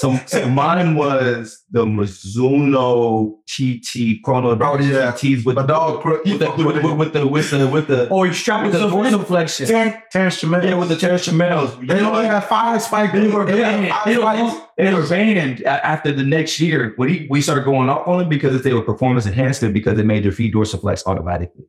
So, 0.00 0.16
so 0.26 0.48
mine 0.48 0.94
was 0.94 1.62
the 1.70 1.84
Mizuno 1.84 3.34
TT 3.46 4.22
Chrono 4.24 4.50
Oh, 4.58 4.78
yeah. 4.78 5.12
TTs 5.12 5.44
with 5.44 5.56
My 5.56 5.66
dog 5.66 6.02
put 6.02 6.24
with 6.24 6.38
the 6.38 6.50
with, 6.64 6.82
with, 6.82 6.96
with 6.96 7.12
the 7.12 7.26
with 7.26 7.50
the 7.50 7.68
with 7.68 7.86
the 7.88 8.08
Oh, 8.10 8.24
you 8.24 8.32
strap 8.32 8.62
with 8.62 8.72
the 8.72 8.78
yourself 8.78 8.92
voice 8.92 9.12
in. 9.12 9.20
inflection. 9.20 9.66
Ten, 9.66 10.02
ten 10.10 10.32
Yeah, 10.64 10.74
with 10.76 10.88
the 10.88 10.96
Terrence 10.96 11.26
Chamels. 11.28 11.86
They 11.86 12.00
only 12.00 12.24
had 12.24 12.40
five 12.44 12.80
spikes. 12.82 13.12
They 13.12 13.28
were 13.28 13.44
They 13.44 13.60
banned. 13.60 13.92
They 14.06 14.16
were, 14.16 14.22
spikes. 14.22 14.56
they 14.78 14.94
were 14.94 15.06
banned 15.08 15.60
a- 15.60 15.86
after 15.86 16.12
the 16.12 16.24
next 16.24 16.58
year. 16.60 16.94
When 16.96 17.08
he, 17.10 17.26
we 17.30 17.42
started 17.42 17.64
going 17.64 17.88
off 17.90 18.08
on 18.08 18.18
them 18.20 18.28
because 18.28 18.62
they 18.62 18.72
were 18.72 18.82
performance 18.82 19.26
enhancement 19.26 19.74
because 19.74 19.98
it 19.98 20.06
made 20.06 20.24
their 20.24 20.32
feet 20.32 20.54
dorsiflex 20.54 21.02
automatically. 21.06 21.64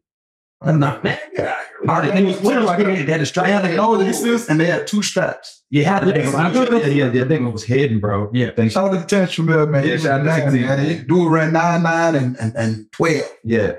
I'm 0.61 0.79
not 0.79 1.03
man. 1.03 1.17
Yeah. 1.33 1.55
Hard 1.85 2.05
to 2.05 2.11
think. 2.11 2.43
What 2.43 2.61
like 2.63 2.77
they 2.85 3.03
had 3.03 3.21
a 3.21 3.25
strap. 3.25 3.47
They 3.47 3.51
had 3.51 3.63
the 3.65 4.45
and 4.49 4.59
they 4.59 4.65
had 4.67 4.85
two 4.85 5.01
straps. 5.01 5.63
You 5.71 5.85
had 5.85 6.01
to 6.01 6.07
Yeah, 6.09 6.85
yeah, 6.85 6.87
yeah. 6.87 7.09
That 7.09 7.27
thing 7.29 7.51
was 7.51 7.63
hidden, 7.63 7.99
bro. 7.99 8.29
Yeah. 8.33 8.51
Thank 8.55 8.71
Shout 8.71 8.89
out 8.89 8.93
to 8.93 8.99
Potential 9.01 9.45
Mill, 9.45 9.65
man. 9.67 9.83
Yeah, 9.85 9.93
Yeah, 9.93 9.97
shout 9.97 10.27
out 10.27 10.51
to 10.51 10.51
man. 10.51 10.83
They 10.85 10.97
do 10.99 11.27
around 11.27 11.53
9, 11.53 11.81
9, 11.81 12.15
and, 12.15 12.37
and, 12.39 12.55
and 12.55 12.91
12. 12.91 13.23
Yeah. 13.43 13.73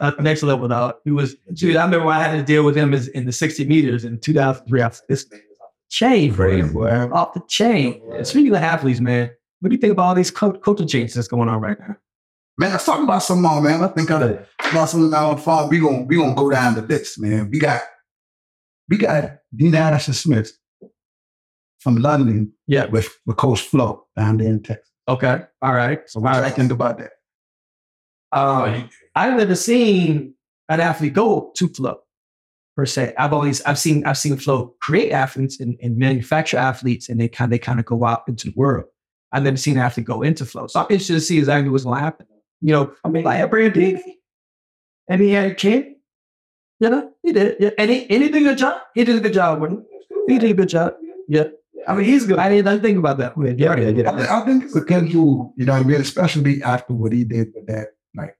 uh, 0.00 0.12
next 0.20 0.42
level 0.42 0.68
though. 0.68 0.94
He 1.04 1.10
was 1.10 1.36
dude. 1.52 1.76
I 1.76 1.84
remember 1.84 2.06
when 2.06 2.16
I 2.16 2.22
had 2.22 2.36
to 2.38 2.42
deal 2.42 2.64
with 2.64 2.76
him 2.76 2.94
is 2.94 3.08
in 3.08 3.26
the 3.26 3.32
60 3.32 3.66
meters 3.66 4.04
in 4.04 4.18
2003. 4.20 4.80
I 4.82 4.86
was 4.88 5.02
this 5.08 5.30
man 5.30 5.40
is 5.40 5.58
off 5.60 5.70
the 5.90 5.94
chain, 5.94 6.34
Crazy. 6.34 6.72
bro. 6.72 7.10
Off 7.12 7.34
the 7.34 7.42
chain. 7.48 8.00
Speaking 8.24 8.54
of 8.54 8.62
athletes, 8.62 9.00
man, 9.00 9.30
what 9.60 9.68
do 9.68 9.74
you 9.74 9.80
think 9.80 9.92
about 9.92 10.02
all 10.04 10.14
these 10.14 10.30
co- 10.30 10.52
coaching 10.52 10.88
changes 10.88 11.14
that's 11.14 11.28
going 11.28 11.48
on 11.48 11.60
right 11.60 11.78
now? 11.78 11.96
Man, 12.58 12.70
let's 12.72 12.86
talk 12.86 13.02
about 13.02 13.22
some 13.22 13.42
more, 13.42 13.60
man. 13.60 13.82
I 13.84 13.88
think 13.88 14.10
I 14.10 14.38
about 14.70 14.86
some 14.88 15.10
now 15.10 15.36
far. 15.36 15.68
We 15.68 15.78
gonna 15.78 16.02
we 16.04 16.16
gonna 16.16 16.34
go 16.34 16.50
down 16.50 16.74
the 16.74 16.82
list, 16.82 17.20
man. 17.20 17.50
We 17.50 17.58
got 17.58 17.82
we 18.88 18.96
got 18.96 19.38
Dina 19.54 19.78
Asher-Smith 19.78 20.52
from 21.80 21.96
London 21.96 22.52
Yeah. 22.66 22.86
with, 22.86 23.08
with 23.26 23.36
Coach 23.36 23.60
Flo 23.62 24.06
down 24.16 24.38
there 24.38 24.48
in 24.48 24.62
Texas. 24.62 24.90
Okay. 25.08 25.42
All 25.60 25.74
right. 25.74 26.00
So 26.08 26.20
what 26.20 26.34
do 26.34 26.40
I 26.40 26.50
think 26.50 26.70
about 26.72 26.98
that? 26.98 27.10
Um, 28.32 28.88
I've 29.14 29.36
never 29.36 29.54
seen 29.54 30.34
an 30.68 30.80
athlete 30.80 31.12
go 31.14 31.52
to 31.56 31.68
Flo 31.68 31.98
per 32.76 32.86
se. 32.86 33.14
I've 33.18 33.32
always 33.32 33.60
I've 33.62 33.78
seen 33.78 34.04
I've 34.06 34.18
seen 34.18 34.36
Flo 34.36 34.74
create 34.80 35.12
athletes 35.12 35.60
and, 35.60 35.76
and 35.82 35.96
manufacture 35.98 36.56
athletes, 36.58 37.08
and 37.08 37.20
they 37.20 37.28
kind 37.28 37.52
they 37.52 37.58
kind 37.58 37.78
of 37.80 37.86
go 37.86 38.04
out 38.04 38.22
into 38.28 38.48
the 38.48 38.54
world. 38.56 38.86
I've 39.32 39.42
never 39.42 39.56
seen 39.56 39.76
an 39.76 39.82
athlete 39.82 40.06
go 40.06 40.22
into 40.22 40.46
Flo, 40.46 40.66
so 40.68 40.80
I'm 40.80 40.86
interested 40.88 41.14
to 41.14 41.20
see 41.20 41.38
exactly 41.38 41.68
what's 41.70 41.84
going 41.84 41.98
to 41.98 42.02
happen. 42.04 42.26
You 42.60 42.72
know, 42.72 42.92
I 43.04 43.08
mean, 43.08 43.24
like 43.24 43.48
Brandon, 43.50 44.02
and 45.08 45.20
he 45.20 45.30
had 45.30 45.52
a 45.52 45.54
kid. 45.54 45.94
You 46.80 46.90
know, 46.90 47.12
he 47.22 47.32
did. 47.32 47.56
Yeah, 47.60 47.70
and 47.78 47.90
he, 47.90 48.10
and 48.10 48.22
he 48.22 48.28
did 48.28 48.42
a 48.42 48.44
good 48.44 48.58
job. 48.58 48.80
He 48.94 49.04
did 49.04 49.16
a 49.16 49.20
good 49.20 49.32
job 49.32 49.60
with 49.60 49.70
him. 49.72 49.86
He 50.26 50.38
did 50.38 50.50
a 50.50 50.54
good 50.54 50.68
job. 50.68 50.94
Yeah, 51.28 51.48
I 51.86 51.94
mean, 51.94 52.04
he's 52.04 52.26
good. 52.26 52.38
I 52.38 52.48
didn't, 52.48 52.68
I 52.68 52.72
didn't 52.72 52.82
think 52.82 52.98
about 52.98 53.18
that. 53.18 53.34
Yeah, 53.36 53.52
yeah, 53.56 53.72
I, 53.72 53.90
yeah. 53.90 54.16
thi- 54.16 54.32
I 54.32 54.40
think 54.44 54.64
it's 54.64 54.76
a 54.76 54.80
good 54.80 55.12
you 55.12 55.52
know 55.56 55.72
I 55.72 55.82
mean? 55.82 56.00
Especially 56.00 56.62
after 56.62 56.94
what 56.94 57.12
he 57.12 57.24
did 57.24 57.48
with 57.54 57.66
that. 57.68 57.88
Like, 58.14 58.36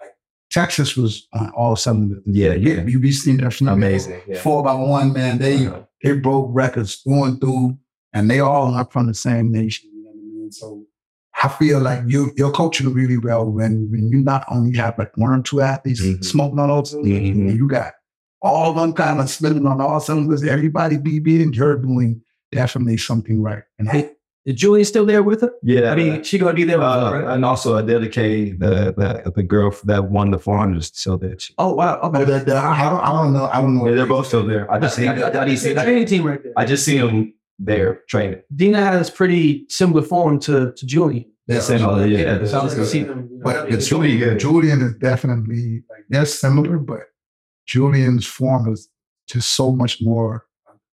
like 0.00 0.10
Texas 0.50 0.96
was 0.96 1.26
on 1.32 1.50
all 1.50 1.76
cylinders. 1.76 2.22
Yeah, 2.26 2.52
yeah. 2.52 2.82
You 2.82 2.98
be 2.98 3.12
seeing 3.12 3.38
that 3.38 3.54
from 3.54 3.68
Amazing. 3.68 4.20
Yeah. 4.26 4.38
Four 4.38 4.62
by 4.62 4.74
one, 4.74 5.12
man. 5.12 5.38
They 5.38 5.66
uh-huh. 5.66 5.82
they 6.02 6.12
broke 6.12 6.48
records 6.52 7.02
going 7.02 7.38
through, 7.38 7.78
and 8.12 8.30
they 8.30 8.40
all 8.40 8.74
are 8.74 8.84
from 8.84 9.06
the 9.06 9.14
same 9.14 9.50
nation. 9.50 9.90
You 9.92 10.04
know 10.04 10.10
what 10.10 10.16
I 10.16 10.40
mean? 10.40 10.52
So 10.52 10.86
I 11.42 11.48
feel 11.48 11.80
like 11.80 12.02
you 12.06 12.32
you're 12.36 12.50
coaching 12.52 12.92
really 12.92 13.18
well 13.18 13.44
when 13.50 13.88
when 13.90 14.08
you 14.08 14.20
not 14.22 14.44
only 14.50 14.76
have 14.78 14.98
like 14.98 15.16
one 15.16 15.32
or 15.38 15.42
two 15.42 15.60
athletes 15.60 16.00
Mhm. 16.02 16.24
smoking 16.24 16.58
on 16.58 16.70
all 16.70 16.84
cylinders, 16.84 17.36
Mhm. 17.36 17.56
you 17.56 17.68
got 17.68 17.92
all 18.42 18.70
of 18.70 18.76
them 18.76 18.92
kind 18.92 19.20
of 19.20 19.28
spinning 19.30 19.66
on 19.66 19.80
all 19.80 20.00
cylinders. 20.00 20.42
Everybody 20.44 20.96
be 20.98 21.18
being 21.18 21.52
you're 21.52 21.76
doing 21.76 22.20
definitely 22.52 22.96
something 22.96 23.40
right. 23.42 23.62
And 23.78 23.88
I, 23.88 23.92
Hey, 23.92 24.10
Is 24.46 24.54
Julie 24.54 24.84
still 24.84 25.04
there 25.04 25.22
with 25.22 25.42
her? 25.42 25.52
Yeah. 25.62 25.92
I 25.92 25.94
mean, 25.96 26.22
she 26.24 26.38
gonna 26.38 26.54
be 26.54 26.64
there 26.64 26.78
with 26.78 26.86
her, 26.86 26.92
Uh, 26.92 27.12
right? 27.20 27.34
and 27.34 27.44
also 27.44 27.76
I 27.76 27.82
dedicate 27.82 28.58
the, 28.58 28.94
the 28.96 29.30
the 29.36 29.42
girl 29.42 29.70
that 29.84 30.10
won 30.10 30.30
the 30.30 30.38
400 30.38 30.82
so 30.94 31.16
that 31.18 31.42
she, 31.42 31.52
Oh 31.58 31.74
wow. 31.74 31.98
but 32.10 32.22
Okay. 32.22 32.38
the, 32.38 32.44
the, 32.46 32.56
I, 32.56 32.88
don't, 32.90 33.00
I 33.08 33.12
don't 33.12 33.32
know. 33.34 33.44
I 33.52 33.60
don't 33.60 33.74
know. 33.76 33.86
yeah, 33.88 33.94
they're 33.96 34.06
both 34.06 34.26
still 34.28 34.46
there. 34.46 34.64
I 34.72 34.78
just 34.78 34.96
see 34.96 35.06
I, 35.06 35.12
I, 35.42 35.46
He's 35.48 35.60
see 35.62 35.72
a 35.72 35.82
training 35.84 36.06
team 36.06 36.24
right 36.26 36.42
there. 36.42 36.52
I 36.56 36.64
just 36.64 36.84
see 36.86 36.96
them 36.98 37.34
there 37.60 38.02
training. 38.08 38.40
Dina 38.54 38.82
has 38.82 39.10
pretty 39.10 39.66
similar 39.68 40.02
form 40.02 40.40
to 40.40 40.72
to 40.72 40.86
Julie. 40.86 41.28
Yeah, 41.46 41.60
Similar, 41.60 42.06
yeah. 42.06 42.44
so 42.44 42.60
I 42.60 42.64
was 42.64 42.74
gonna 42.74 42.86
see 42.86 43.02
them. 43.02 43.28
But 43.42 43.68
yeah. 43.68 43.74
it's 43.74 43.88
Julien, 43.88 44.18
good. 44.18 44.38
Julien 44.38 44.82
is 44.82 44.94
definitely 44.94 45.82
like 45.90 46.04
they're 46.08 46.24
similar, 46.24 46.78
but 46.78 47.00
Julien's 47.66 48.24
form 48.24 48.72
is 48.72 48.88
just 49.28 49.54
so 49.54 49.72
much 49.72 50.00
more. 50.00 50.46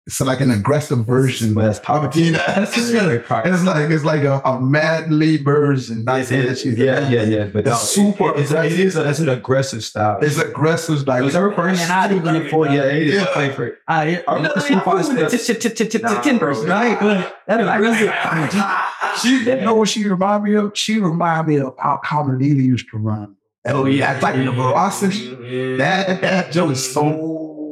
It's 0.07 0.21
like 0.21 0.39
an 0.39 0.51
aggressive 0.51 1.05
version. 1.05 1.53
But 1.53 1.63
that's 1.65 1.79
of 1.89 2.13
Tina. 2.13 2.41
It's 2.47 2.73
just 2.73 2.93
really- 2.93 3.15
it's 3.17 3.63
like 3.65 3.89
it's 3.91 4.05
like 4.05 4.23
a, 4.23 4.39
a 4.45 4.59
madly 4.61 5.35
version. 5.35 6.05
Not 6.05 6.25
saying 6.25 6.47
that 6.47 6.57
she's 6.57 6.77
yeah, 6.77 7.09
yeah, 7.09 7.23
yeah. 7.23 7.43
But 7.47 7.67
It's 7.67 7.69
no, 7.69 7.75
super 7.75 8.33
It's, 8.39 8.51
it 8.51 8.71
is 8.79 8.95
a, 8.95 9.09
it's 9.09 9.19
an 9.19 9.27
aggressive 9.27 9.83
style. 9.83 10.19
It's 10.21 10.37
aggressive. 10.37 11.05
Like 11.05 11.21
it 11.21 11.25
was 11.25 11.33
her 11.33 11.51
first. 11.53 11.81
And 11.81 11.91
I 11.91 12.07
didn't 12.07 12.23
look 12.23 12.47
for 12.49 12.67
Yeah, 12.67 12.85
it. 12.85 12.95
it 12.95 13.07
is 13.09 13.13
Yeah. 13.15 13.25
play 13.33 13.49
for 13.51 13.67
it. 13.67 13.79
Ah, 13.87 14.03
yeah. 14.03 14.21
I 14.29 14.37
You 14.37 14.43
know, 14.43 14.49
remember 14.49 14.59
they 14.61 14.67
some 14.69 14.79
always 14.79 14.85
parts 14.85 15.07
with 15.09 15.17
that- 15.19 15.31
the 15.31 15.53
t- 15.53 15.69
t- 15.69 15.69
t- 15.75 15.89
t- 15.89 15.97
Nah, 16.01 16.21
tin 16.21 16.37
bro. 16.37 16.47
person, 16.53 16.69
right? 16.69 16.97
That 17.47 19.17
she, 19.21 19.39
you 19.43 19.55
know 19.61 19.75
what 19.75 19.89
she 19.89 20.07
remind 20.07 20.43
me 20.43 20.55
of? 20.55 20.71
She 20.77 20.99
remind 20.99 21.47
me 21.47 21.57
of 21.59 21.75
how 21.77 21.99
Carmelita 22.03 22.61
used 22.61 22.89
to 22.91 22.97
run. 22.97 23.35
Oh, 23.65 23.83
yeah. 23.85 24.17
like 24.21 24.35
the 24.35 24.51
velocity. 24.51 25.75
That 25.77 26.21
that 26.21 26.51
joke 26.53 26.71
is 26.71 26.93
so 26.93 27.03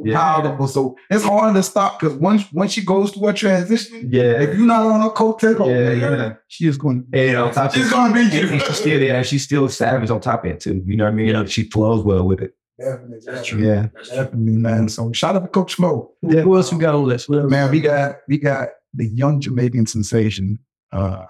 Yeah. 0.04 0.16
powerful. 0.40 0.68
So 0.68 0.96
it's 1.10 1.24
hard 1.24 1.54
to 1.54 1.62
stop 1.62 1.98
because 2.00 2.16
once 2.18 2.50
once 2.52 2.72
she 2.72 2.84
goes 2.84 3.10
through 3.12 3.28
a 3.28 3.32
transition, 3.32 4.08
Yeah. 4.10 4.40
if 4.42 4.56
you're 4.56 4.66
not 4.66 4.84
on 4.86 5.00
her 5.00 5.10
coattail, 5.10 5.66
Yeah, 5.68 5.92
yeah. 6.16 6.32
she 6.48 6.66
is 6.66 6.76
going. 6.76 7.06
And 7.12 7.36
on 7.36 7.52
top 7.52 7.72
She's 7.74 7.90
gonna 7.90 8.12
be 8.14 8.20
and 8.20 8.60
she's 8.62 8.76
still 8.78 9.00
yeah, 9.02 9.22
she's 9.22 9.44
still 9.44 9.68
savage 9.68 10.10
on 10.10 10.20
top 10.20 10.44
of 10.44 10.50
it 10.50 10.60
too. 10.60 10.82
You 10.86 10.96
know 10.96 11.04
what 11.04 11.12
I 11.12 11.16
mean? 11.16 11.28
Yeah. 11.28 11.44
She 11.46 11.64
flows 11.70 12.04
well 12.04 12.26
with 12.26 12.40
it. 12.40 12.52
Definitely, 12.78 13.18
That's 13.24 13.24
definitely, 13.42 13.66
Yeah. 13.68 13.86
That's 13.94 14.08
definitely, 14.10 14.52
man. 14.56 14.88
So 14.88 15.10
shout 15.12 15.34
out 15.36 15.42
to 15.44 15.48
Coach 15.48 15.78
Mo. 15.78 16.12
Yeah. 16.22 16.42
Who 16.42 16.56
else 16.56 16.72
we 16.72 16.78
got 16.78 16.94
on 16.94 17.08
this? 17.08 17.28
list? 17.28 17.48
Man, 17.48 17.70
we 17.70 17.80
got 17.80 18.16
we 18.28 18.38
got 18.38 18.68
the 18.92 19.06
young 19.06 19.40
Jamaican 19.40 19.86
sensation, 19.86 20.58
uh, 20.92 21.24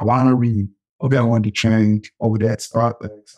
Alana 0.00 0.38
Reid. 0.38 0.68
Over 1.02 1.14
there 1.14 1.22
on 1.22 1.40
the 1.40 1.50
train 1.50 2.02
over 2.20 2.36
there 2.36 2.52
at 2.52 2.60
Star 2.60 2.90
Athletics. 2.90 3.34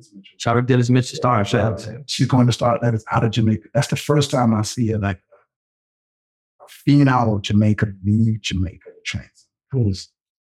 Out 0.00 0.06
of 0.06 0.06
Dennis 0.06 0.10
Mitchell. 0.14 0.38
Shout 0.38 0.56
out 0.56 0.66
Dennis 0.66 0.90
Mitchell 0.90 1.16
Star. 1.16 1.44
Shout 1.44 1.72
out 1.72 1.78
to 1.78 1.90
him. 1.90 2.04
She's 2.06 2.26
going 2.26 2.46
to 2.46 2.52
start 2.52 2.80
that 2.82 2.94
is 2.94 3.04
out 3.10 3.24
of 3.24 3.30
Jamaica. 3.30 3.68
That's 3.74 3.88
the 3.88 3.96
first 3.96 4.30
time 4.30 4.54
I 4.54 4.62
see 4.62 4.88
her 4.88 4.98
like 4.98 5.20
a 6.60 6.68
female 6.68 7.36
of 7.36 7.42
Jamaica 7.42 7.92
leave 8.04 8.40
Jamaica 8.40 8.90
to 8.90 9.00
train. 9.04 9.94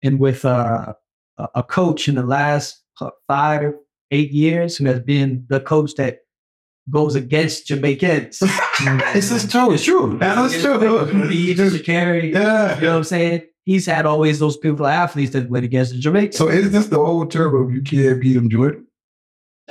And 0.03 0.19
with 0.19 0.45
uh, 0.45 0.95
a 1.39 1.49
a 1.55 1.63
coach 1.63 2.09
in 2.09 2.15
the 2.15 2.23
last 2.23 2.83
uh, 3.01 3.11
five, 3.27 3.75
eight 4.11 4.31
years 4.31 4.77
who 4.77 4.87
has 4.87 5.01
been 5.01 5.45
the 5.49 5.61
coach 5.61 5.95
that 5.97 6.21
goes 6.91 7.15
against 7.15 7.67
Jamaicans. 7.67 8.43
This 9.15 9.31
is 9.31 9.51
true. 9.51 9.73
It's 9.73 9.85
true. 9.85 10.19
That 10.19 10.37
is 10.45 10.63
true. 10.63 11.29
He 11.29 11.55
just 11.55 11.83
carry. 11.85 12.33
Yeah. 12.33 12.77
You 12.77 12.83
know 12.83 12.91
what 12.91 12.97
I'm 12.99 13.05
saying? 13.05 13.43
He's 13.65 13.87
had 13.87 14.05
always 14.05 14.39
those 14.39 14.59
people 14.59 14.87
athletes 14.87 15.33
that 15.33 15.49
went 15.49 15.65
against 15.65 15.93
the 15.93 15.99
Jamaicans. 15.99 16.37
So 16.37 16.49
is 16.49 16.71
this 16.71 16.89
the 16.89 16.99
old 16.99 17.31
turbo? 17.31 17.69
You 17.69 17.81
can't 17.81 18.21
beat 18.21 18.35
them, 18.35 18.51
Jordan. 18.51 18.86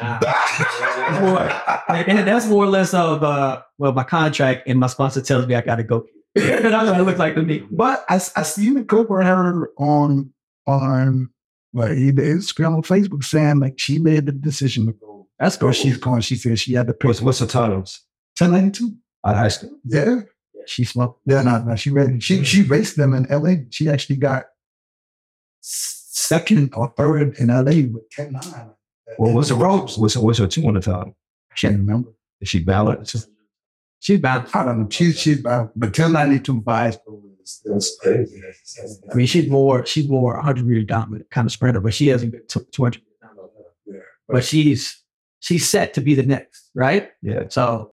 Nah. 0.02 0.20
and 1.90 2.28
that's 2.28 2.48
more 2.48 2.66
or 2.66 2.68
less 2.68 2.94
of 2.94 3.24
uh, 3.24 3.62
well, 3.78 3.94
my 3.94 4.04
contract 4.04 4.68
and 4.68 4.80
my 4.80 4.88
sponsor 4.88 5.22
tells 5.22 5.48
me 5.48 5.56
I 5.56 5.62
got 5.62 5.78
to 5.78 5.84
go. 5.84 6.06
That's 6.36 6.90
what 6.90 7.00
it 7.00 7.04
looks 7.04 7.20
like 7.20 7.36
to 7.36 7.42
me. 7.44 7.66
But 7.72 8.04
I, 8.10 8.16
I 8.16 8.44
seen 8.44 8.74
the 8.74 8.84
cover 8.84 9.22
of 9.22 9.26
her 9.28 9.70
on 9.78 10.34
on 10.68 11.30
well, 11.72 11.94
either 11.94 12.24
Instagram 12.24 12.76
or 12.76 12.82
Facebook 12.82 13.24
saying 13.24 13.60
like 13.60 13.80
she 13.80 14.00
made 14.00 14.26
the 14.26 14.34
decision 14.34 14.88
to 14.88 14.94
go. 14.94 15.28
That's 15.40 15.56
So 15.56 15.62
cool. 15.62 15.72
she's 15.72 15.98
going. 15.98 16.22
She 16.22 16.36
said 16.36 16.60
she 16.60 16.74
had 16.74 16.88
to 16.88 16.94
pick 16.94 17.08
What's 17.08 17.22
what's 17.22 17.40
the 17.40 17.48
titles? 17.48 18.02
1092. 18.38 18.96
At 19.26 19.36
high 19.36 19.48
school. 19.48 19.80
Yeah. 19.86 20.22
She 20.68 20.84
smoked. 20.84 21.22
Yeah, 21.26 21.42
no, 21.44 21.64
no. 21.64 21.76
She 21.76 21.90
read. 21.90 22.22
She 22.22 22.44
she 22.44 22.64
raced 22.64 22.98
them 22.98 23.14
in 23.14 23.28
LA. 23.30 23.64
She 23.70 23.90
actually 23.90 24.18
got 24.18 24.46
second 25.62 26.74
or 26.76 26.94
third 26.98 27.38
in 27.38 27.48
LA 27.48 27.88
with 27.94 28.10
10 28.12 28.34
9. 28.34 28.42
Well, 29.18 29.34
what's 29.34 29.50
the 29.50 29.56
ropes? 29.56 29.98
What's 29.98 30.18
what's 30.18 30.40
her 30.40 30.48
two 30.48 30.68
on 30.68 30.74
the 30.74 30.82
top? 30.82 31.08
I 31.08 31.56
can't 31.56 31.78
remember. 31.78 32.10
Is 32.42 32.50
she 32.50 32.64
balanced? 32.64 33.28
She's 34.00 34.20
bad. 34.20 34.48
I 34.54 34.66
don't 34.66 34.82
know. 34.82 34.90
She's 34.90 35.20
she's 35.20 35.40
about 35.40 35.72
but 35.76 35.88
1092 35.88 36.62
buys. 36.62 36.98
That's 37.64 37.98
crazy. 38.02 38.42
I 39.12 39.16
mean, 39.16 39.28
she's 39.28 39.50
more 39.50 39.86
she's 39.86 40.10
more 40.10 40.36
100 40.36 40.66
meter 40.66 40.84
dominant 40.84 41.30
kind 41.30 41.46
of 41.46 41.52
sprinter, 41.52 41.80
but 41.80 41.94
she 41.94 42.08
hasn't 42.08 42.32
been 42.32 42.46
to 42.48 42.66
200. 42.72 43.02
Yeah. 43.86 44.00
But 44.28 44.44
she's 44.44 45.04
she's 45.40 45.70
set 45.70 45.94
to 45.96 46.02
be 46.02 46.16
the 46.16 46.24
next, 46.24 46.72
right? 46.74 47.12
Yeah. 47.22 47.44
So 47.50 47.92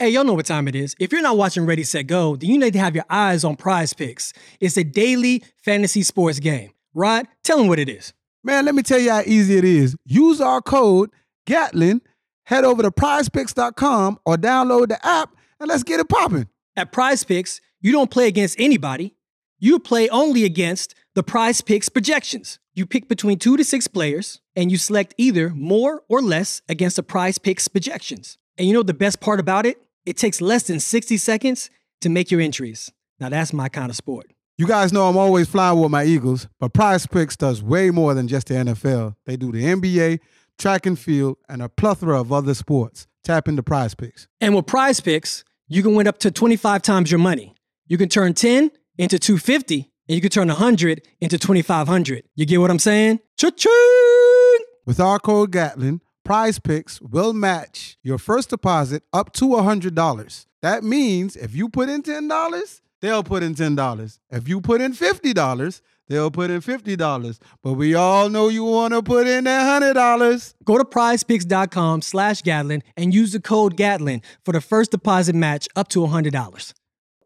Hey, 0.00 0.08
y'all 0.10 0.24
know 0.24 0.34
what 0.34 0.46
time 0.46 0.66
it 0.66 0.74
is. 0.74 0.96
If 0.98 1.12
you're 1.12 1.22
not 1.22 1.36
watching 1.36 1.66
Ready, 1.66 1.84
Set, 1.84 2.08
Go, 2.08 2.34
then 2.34 2.50
you 2.50 2.58
need 2.58 2.72
to 2.72 2.80
have 2.80 2.96
your 2.96 3.04
eyes 3.08 3.44
on 3.44 3.54
Prize 3.54 3.92
Picks. 3.92 4.32
It's 4.58 4.76
a 4.76 4.82
daily 4.82 5.44
fantasy 5.56 6.02
sports 6.02 6.40
game. 6.40 6.72
Rod, 6.94 7.28
tell 7.44 7.58
them 7.58 7.68
what 7.68 7.78
it 7.78 7.88
is. 7.88 8.12
Man, 8.44 8.66
let 8.66 8.74
me 8.74 8.82
tell 8.82 8.98
you 8.98 9.10
how 9.10 9.22
easy 9.24 9.56
it 9.56 9.64
is. 9.64 9.96
Use 10.04 10.40
our 10.40 10.60
code 10.60 11.10
Gatlin, 11.46 12.02
head 12.44 12.64
over 12.64 12.82
to 12.82 12.90
prizepicks.com 12.90 14.18
or 14.26 14.36
download 14.36 14.88
the 14.88 15.06
app 15.06 15.34
and 15.58 15.68
let's 15.68 15.82
get 15.82 16.00
it 16.00 16.08
popping. 16.08 16.48
At 16.76 16.92
Prize 16.92 17.24
Picks, 17.24 17.60
you 17.80 17.90
don't 17.92 18.10
play 18.10 18.26
against 18.28 18.60
anybody. 18.60 19.14
You 19.58 19.78
play 19.78 20.08
only 20.08 20.44
against 20.44 20.94
the 21.14 21.22
Prize 21.22 21.60
Picks 21.60 21.88
projections. 21.88 22.58
You 22.74 22.86
pick 22.86 23.08
between 23.08 23.38
two 23.38 23.56
to 23.56 23.64
six 23.64 23.86
players, 23.86 24.40
and 24.56 24.70
you 24.70 24.76
select 24.76 25.14
either 25.16 25.50
more 25.50 26.02
or 26.08 26.20
less 26.20 26.60
against 26.68 26.96
the 26.96 27.02
Prize 27.04 27.38
Picks 27.38 27.68
projections. 27.68 28.36
And 28.58 28.66
you 28.66 28.74
know 28.74 28.82
the 28.82 28.92
best 28.92 29.20
part 29.20 29.38
about 29.38 29.64
it? 29.64 29.78
It 30.04 30.16
takes 30.16 30.40
less 30.40 30.64
than 30.64 30.80
60 30.80 31.16
seconds 31.16 31.70
to 32.00 32.08
make 32.08 32.30
your 32.30 32.40
entries. 32.40 32.90
Now 33.20 33.28
that's 33.28 33.52
my 33.52 33.68
kind 33.68 33.90
of 33.90 33.96
sport. 33.96 34.32
You 34.56 34.68
guys 34.68 34.92
know 34.92 35.08
I'm 35.08 35.16
always 35.16 35.48
flying 35.48 35.80
with 35.80 35.90
my 35.90 36.04
Eagles, 36.04 36.46
but 36.60 36.72
Prize 36.72 37.08
Picks 37.08 37.36
does 37.36 37.60
way 37.60 37.90
more 37.90 38.14
than 38.14 38.28
just 38.28 38.46
the 38.46 38.54
NFL. 38.54 39.16
They 39.26 39.36
do 39.36 39.50
the 39.50 39.64
NBA, 39.64 40.20
track 40.58 40.86
and 40.86 40.96
field, 40.96 41.38
and 41.48 41.60
a 41.60 41.68
plethora 41.68 42.20
of 42.20 42.32
other 42.32 42.54
sports. 42.54 43.08
tap 43.24 43.48
into 43.48 43.62
prize 43.62 43.94
picks. 43.94 44.28
And 44.40 44.54
with 44.54 44.66
prize 44.66 45.00
picks, 45.00 45.44
you 45.66 45.82
can 45.82 45.94
win 45.94 46.06
up 46.06 46.18
to 46.18 46.30
25 46.30 46.82
times 46.82 47.10
your 47.10 47.18
money. 47.18 47.54
You 47.86 47.96
can 47.98 48.08
turn 48.10 48.34
10 48.34 48.70
into 48.98 49.18
250 49.18 49.90
and 50.08 50.14
you 50.14 50.20
can 50.20 50.30
turn 50.30 50.48
100 50.48 51.02
into 51.20 51.38
2500. 51.38 52.24
You 52.36 52.44
get 52.46 52.58
what 52.58 52.70
I'm 52.70 52.78
saying? 52.78 53.20
Cha-ching! 53.38 54.58
With 54.84 55.00
our 55.00 55.18
code 55.18 55.52
Gatlin, 55.52 56.02
Prize 56.22 56.58
Picks 56.58 57.00
will 57.00 57.32
match 57.32 57.96
your 58.02 58.18
first 58.18 58.50
deposit 58.50 59.02
up 59.12 59.32
to 59.34 59.46
$100. 59.46 60.46
That 60.60 60.84
means 60.84 61.34
if 61.34 61.54
you 61.54 61.70
put 61.70 61.88
in 61.88 62.02
$10, 62.02 62.80
they'll 63.04 63.22
put 63.22 63.42
in 63.42 63.54
$10. 63.54 64.18
If 64.30 64.48
you 64.48 64.60
put 64.60 64.80
in 64.80 64.92
$50, 64.94 65.80
they'll 66.08 66.30
put 66.30 66.50
in 66.50 66.60
$50. 66.60 67.38
But 67.62 67.74
we 67.74 67.94
all 67.94 68.30
know 68.30 68.48
you 68.48 68.64
want 68.64 68.94
to 68.94 69.02
put 69.02 69.26
in 69.26 69.44
that 69.44 69.82
$100. 69.82 70.54
Go 70.64 70.78
to 70.78 70.84
prizepicks.com 70.84 72.02
slash 72.02 72.42
Gatlin 72.42 72.82
and 72.96 73.12
use 73.12 73.32
the 73.32 73.40
code 73.40 73.76
Gatlin 73.76 74.22
for 74.44 74.52
the 74.52 74.60
first 74.60 74.90
deposit 74.90 75.34
match 75.34 75.68
up 75.76 75.88
to 75.88 76.00
$100. 76.00 76.72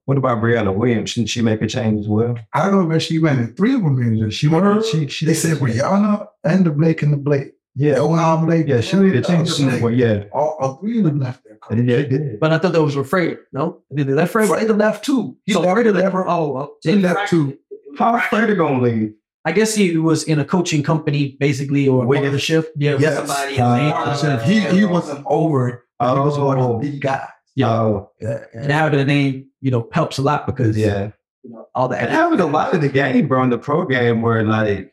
What 0.07 0.17
about 0.17 0.39
Briana 0.39 0.75
Williams? 0.75 1.11
Shouldn't 1.11 1.29
she 1.29 1.43
make 1.43 1.61
a 1.61 1.67
change 1.67 2.01
as 2.01 2.09
well? 2.09 2.37
I 2.55 2.65
don't 2.65 2.77
remember 2.77 2.99
she 2.99 3.19
went 3.19 3.41
in 3.41 3.55
three 3.55 3.75
of 3.75 3.83
them 3.83 4.01
meetings. 4.01 4.35
She 4.35 4.49
went. 4.49 4.85
She, 4.87 5.07
she 5.07 5.27
they 5.27 5.35
said 5.35 5.59
Brianna 5.59 6.27
and 6.43 6.65
the 6.65 6.71
Blake 6.71 7.03
and 7.03 7.13
the 7.13 7.19
Blake. 7.19 7.53
Yeah. 7.75 7.95
The 7.95 8.01
Yohan 8.01 8.47
Blake. 8.47 8.67
Yeah, 8.67 8.81
she 8.81 8.97
made 8.97 9.17
a 9.17 9.23
change. 9.23 9.59
Well, 9.81 9.93
yeah. 9.93 10.25
All, 10.33 10.57
all 10.61 10.77
three 10.77 10.99
of 10.99 11.05
them 11.05 11.21
left 11.21 11.45
there. 11.45 11.79
Yeah, 11.79 12.03
did. 12.03 12.41
But 12.41 12.53
I 12.53 12.59
thought 12.59 12.73
that 12.73 12.83
was 12.83 12.97
with 12.97 13.09
Fred. 13.09 13.39
No, 13.53 13.83
did 13.95 14.07
they 14.09 14.13
left 14.15 14.33
Fred? 14.33 14.49
Fred 14.49 14.69
left 14.77 15.05
too. 15.05 15.37
He 15.45 15.53
So 15.53 15.61
left, 15.61 15.75
Fred 15.81 15.95
left. 15.95 16.17
Oh, 16.17 16.53
well, 16.53 16.77
he 16.83 16.97
left 16.97 17.31
too. 17.31 17.57
How 17.99 18.19
Freddie 18.21 18.55
gonna 18.55 18.81
leave? 18.83 19.15
I 19.45 19.53
guess 19.53 19.75
he 19.75 19.97
was 19.97 20.25
in 20.25 20.39
a 20.39 20.45
coaching 20.45 20.83
company, 20.83 21.37
basically, 21.41 21.89
or 21.89 22.05
With- 22.07 22.23
leadership. 22.23 22.73
Yeah, 22.77 22.93
with 22.95 23.03
Yes. 23.03 23.17
somebody. 23.17 23.59
Uh, 23.59 24.15
So 24.15 24.37
he 24.39 24.61
he 24.61 24.85
wasn't 24.85 25.25
over 25.27 25.69
it. 25.69 25.81
He 26.01 26.07
was 26.07 26.39
one 26.39 26.59
Oh. 26.59 26.77
of 26.77 26.83
the 26.83 26.99
guys. 26.99 27.29
Yeah. 27.55 27.71
Oh, 27.73 28.11
Yeah. 28.21 28.45
and 28.55 28.71
having 28.71 28.99
the 28.99 29.05
name, 29.05 29.47
you 29.61 29.71
know, 29.71 29.89
helps 29.93 30.19
a 30.19 30.23
lot 30.23 30.47
because 30.47 30.77
yeah. 30.77 31.11
you 31.43 31.51
know 31.51 31.67
all 31.75 31.89
that. 31.89 32.03
And 32.03 32.11
having 32.11 32.41
a 32.41 32.47
lot 32.47 32.75
of 32.75 32.81
the 32.83 32.89
game, 32.89 33.27
bro, 33.27 33.43
in 33.43 33.51
the 33.51 33.59
pro 33.59 33.85
game 33.87 34.23
where 34.23 34.45
like, 34.45 34.93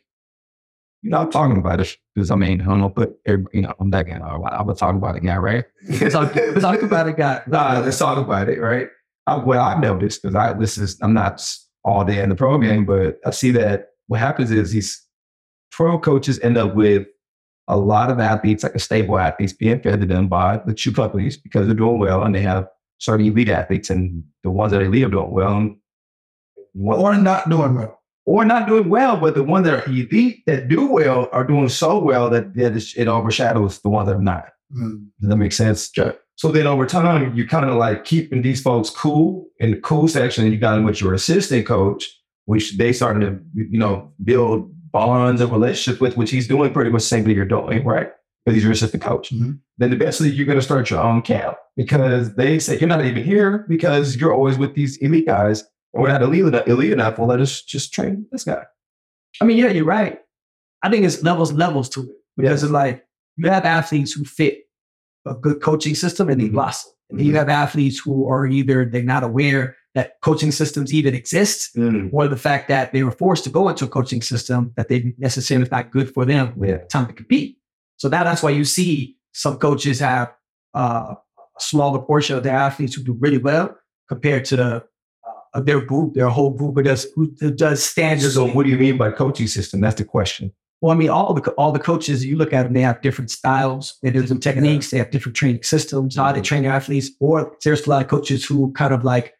you 1.05 1.12
know, 1.12 1.19
I'm 1.19 1.31
talking 1.31 1.57
about 1.57 1.79
uh, 1.79 1.83
it 1.83 1.97
because 2.15 2.31
I 2.31 2.35
mean, 2.35 2.62
I 2.62 2.65
don't 2.65 2.79
know, 2.79 2.89
but 2.89 3.13
you 3.53 3.62
know, 3.62 3.75
I'm 3.79 3.91
that 3.91 4.07
guy. 4.07 4.17
I 4.17 4.63
was 4.63 4.79
talking 4.79 4.97
about 4.97 5.15
a 5.15 5.19
guy, 5.19 5.38
right? 5.38 5.63
talk, 6.09 6.33
talk 6.59 6.81
about 6.81 7.07
it, 7.07 7.15
guy. 7.15 7.43
Nah, 7.47 7.79
let's 7.81 8.00
talk 8.00 8.17
about 8.17 8.50
it, 8.50 8.59
right? 8.59 8.88
I, 9.27 9.38
well, 9.38 9.62
I've 9.62 9.79
noticed 9.79 10.24
because 10.24 10.35
I 10.35 10.53
this 10.53 10.79
is 10.79 10.97
I'm 11.03 11.13
not 11.13 11.47
all 11.83 12.03
day 12.03 12.24
in 12.24 12.29
the 12.29 12.35
pro 12.35 12.57
game, 12.57 12.85
but 12.85 13.19
I 13.24 13.29
see 13.29 13.51
that 13.51 13.89
what 14.07 14.19
happens 14.19 14.50
is 14.50 14.71
these 14.71 15.00
pro 15.71 16.00
coaches 16.00 16.39
end 16.39 16.57
up 16.57 16.74
with 16.74 17.05
a 17.67 17.77
lot 17.77 18.09
of 18.09 18.19
athletes, 18.19 18.63
like 18.63 18.74
a 18.74 18.79
stable 18.79 19.19
athletes, 19.19 19.53
being 19.53 19.79
fed 19.81 20.01
to 20.01 20.07
them 20.07 20.27
by 20.27 20.59
the 20.65 20.74
two 20.74 20.91
companies 20.91 21.38
because 21.38 21.67
they're 21.67 21.75
doing 21.75 22.00
well 22.00 22.24
and 22.24 22.33
they 22.33 22.41
have 22.41 22.67
certain 22.97 23.27
elite 23.27 23.50
athletes, 23.50 23.91
and 23.91 24.24
the 24.43 24.50
ones 24.50 24.71
that 24.71 24.81
are 24.81 24.85
elite 24.85 25.03
are 25.05 25.09
doing 25.09 25.29
well, 25.29 25.75
one- 26.74 27.00
Or 27.00 27.15
not 27.15 27.47
doing 27.47 27.75
well. 27.75 28.01
Or 28.25 28.44
not 28.44 28.67
doing 28.67 28.89
well, 28.89 29.17
but 29.17 29.36
the 29.36 29.44
ones 29.44 29.65
that 29.65 29.74
are 29.74 29.89
elite 29.89 30.44
that 30.48 30.67
do 30.67 30.86
well 30.88 31.29
are 31.32 31.44
doing 31.44 31.70
so 31.70 32.00
well 32.00 32.29
that, 32.29 32.53
that 32.55 32.75
it 32.98 33.08
overshadows 33.08 33.79
the 33.82 33.89
ones 33.89 34.08
that 34.08 34.15
are 34.15 34.22
not. 34.22 34.50
Mm. 34.75 35.08
Does 35.20 35.29
that 35.29 35.36
make 35.38 35.53
sense? 35.53 35.91
So 36.38 36.51
then 36.51 36.67
over 36.67 36.86
time, 36.86 37.36
you're 37.36 37.48
kind 37.48 37.70
of 37.70 37.75
like 37.75 38.03
keeping 38.03 38.41
these 38.41 38.62
folks 38.62 38.89
cool 38.89 39.48
in 39.60 39.72
the 39.72 39.77
cool 39.77 40.08
section, 40.08 40.44
and 40.44 40.53
you 40.53 40.60
got 40.60 40.75
them 40.75 40.84
with 40.84 41.00
your 41.01 41.13
assistant 41.13 41.65
coach, 41.65 42.10
which 42.46 42.77
they 42.77 42.91
starting 42.91 43.22
to, 43.22 43.39
you 43.53 43.77
know, 43.79 44.12
build 44.24 44.72
bonds 44.91 45.41
and 45.41 45.51
relationships 45.51 46.01
with, 46.01 46.17
which 46.17 46.32
he's 46.32 46.48
doing 46.48 46.74
pretty 46.74 46.89
much 46.89 47.03
the 47.03 47.08
same 47.08 47.25
thing 47.25 47.36
you're 47.36 47.46
doing, 47.46 47.86
right? 47.86 48.10
Because 48.44 48.55
he's 48.55 48.63
your 48.63 48.74
assistant 48.74 49.03
coach. 49.03 49.32
Mhm. 49.32 49.60
Then 49.77 49.94
eventually 49.94 50.29
you're 50.29 50.46
going 50.46 50.58
to 50.58 50.63
start 50.63 50.89
your 50.89 51.01
own 51.01 51.22
camp 51.22 51.58
because 51.75 52.36
they 52.36 52.60
say 52.60 52.77
you're 52.79 52.88
not 52.88 53.03
even 53.03 53.24
here 53.24 53.65
because 53.67 54.15
you're 54.15 54.34
always 54.34 54.58
with 54.58 54.74
these 54.74 54.98
elite 54.98 55.25
guys. 55.25 55.63
We're 55.95 56.11
not 56.11 56.21
elite 56.21 56.91
enough. 56.91 57.17
Well, 57.17 57.27
let 57.27 57.39
us 57.39 57.62
just 57.62 57.93
train 57.93 58.27
this 58.31 58.43
guy. 58.43 58.63
I 59.41 59.45
mean, 59.45 59.58
yeah, 59.58 59.69
you're 59.69 59.86
right. 59.86 60.19
I 60.84 60.89
think 60.89 61.05
it's 61.05 61.23
levels, 61.23 61.53
levels 61.53 61.89
to 61.89 62.03
it 62.03 62.15
because 62.38 62.63
it's 62.63 62.71
like 62.71 63.05
you 63.38 63.49
have 63.49 63.65
athletes 63.65 64.13
who 64.13 64.25
fit 64.25 64.65
a 65.25 65.34
good 65.34 65.62
coaching 65.62 65.95
system 65.95 66.29
and 66.29 66.39
they 66.39 66.45
mm-hmm. 66.45 66.55
blossom. 66.55 66.91
And 67.10 67.19
then 67.19 67.25
you 67.25 67.31
mm-hmm. 67.31 67.39
have 67.39 67.49
athletes 67.49 67.99
who 67.99 68.27
are 68.29 68.45
either 68.45 68.86
they're 68.86 69.03
not 69.03 69.23
aware 69.23 69.77
that 69.93 70.19
coaching 70.21 70.51
systems 70.51 70.93
even 70.93 71.15
exist, 71.15 71.73
mm. 71.75 72.10
or 72.12 72.27
the 72.27 72.36
fact 72.36 72.67
that 72.67 72.91
they 72.91 73.03
were 73.03 73.12
forced 73.12 73.45
to 73.45 73.49
go 73.49 73.69
into 73.69 73.86
a 73.86 73.88
coaching 73.88 74.21
system 74.21 74.73
that 74.75 74.89
they 74.89 75.13
necessarily 75.17 75.67
not 75.71 75.89
good 75.89 76.13
for 76.13 76.25
them 76.25 76.53
Yeah. 76.62 76.79
time 76.89 77.08
to 77.08 77.13
compete. 77.13 77.58
So 77.95 78.10
now 78.10 78.25
that's 78.25 78.43
why 78.43 78.49
you 78.49 78.65
see 78.65 79.15
some 79.34 79.58
coaches 79.58 79.99
have 79.99 80.34
uh, 80.73 81.15
a 81.38 81.62
smaller 81.62 81.99
portion 81.99 82.36
of 82.36 82.43
their 82.43 82.55
athletes 82.55 82.95
who 82.95 83.03
do 83.03 83.13
really 83.13 83.38
well 83.38 83.77
compared 84.10 84.43
to 84.45 84.55
the, 84.58 84.84
their 85.62 85.82
group, 85.82 86.13
their 86.13 86.30
whole 86.30 86.52
group 86.52 86.76
who 86.76 86.84
does 86.84 87.08
who 87.15 87.28
does 87.52 87.84
standards. 87.84 88.34
So 88.34 88.48
what 88.48 88.63
do 88.63 88.70
you 88.70 88.78
mean 88.78 88.98
by 88.98 89.12
coaching 89.12 89.48
system? 89.48 89.82
That's 89.82 89.96
the 89.96 90.06
question. 90.06 90.54
Well, 90.82 90.94
I 90.94 90.96
mean, 90.96 91.10
all 91.10 91.34
the 91.34 91.50
all 91.52 91.72
the 91.72 91.80
coaches 91.80 92.26
you 92.26 92.36
look 92.36 92.54
at 92.54 92.63
them, 92.63 92.74
they 92.74 92.82
have 92.82 93.02
different 93.02 93.32
styles, 93.32 93.98
they 94.04 94.12
do 94.12 94.28
some 94.28 94.39
techniques, 94.39 94.91
they 94.91 94.98
have 94.98 95.10
different 95.10 95.36
training 95.36 95.63
systems, 95.63 96.15
how 96.15 96.32
they 96.32 96.41
train 96.41 96.63
their 96.63 96.74
athletes. 96.74 97.10
Or 97.20 97.56
there's 97.63 97.88
a 97.88 97.89
lot 97.89 98.02
of 98.04 98.08
coaches 98.08 98.46
who 98.46 98.72
kind 98.74 98.94
of 98.94 99.04
like, 99.04 99.34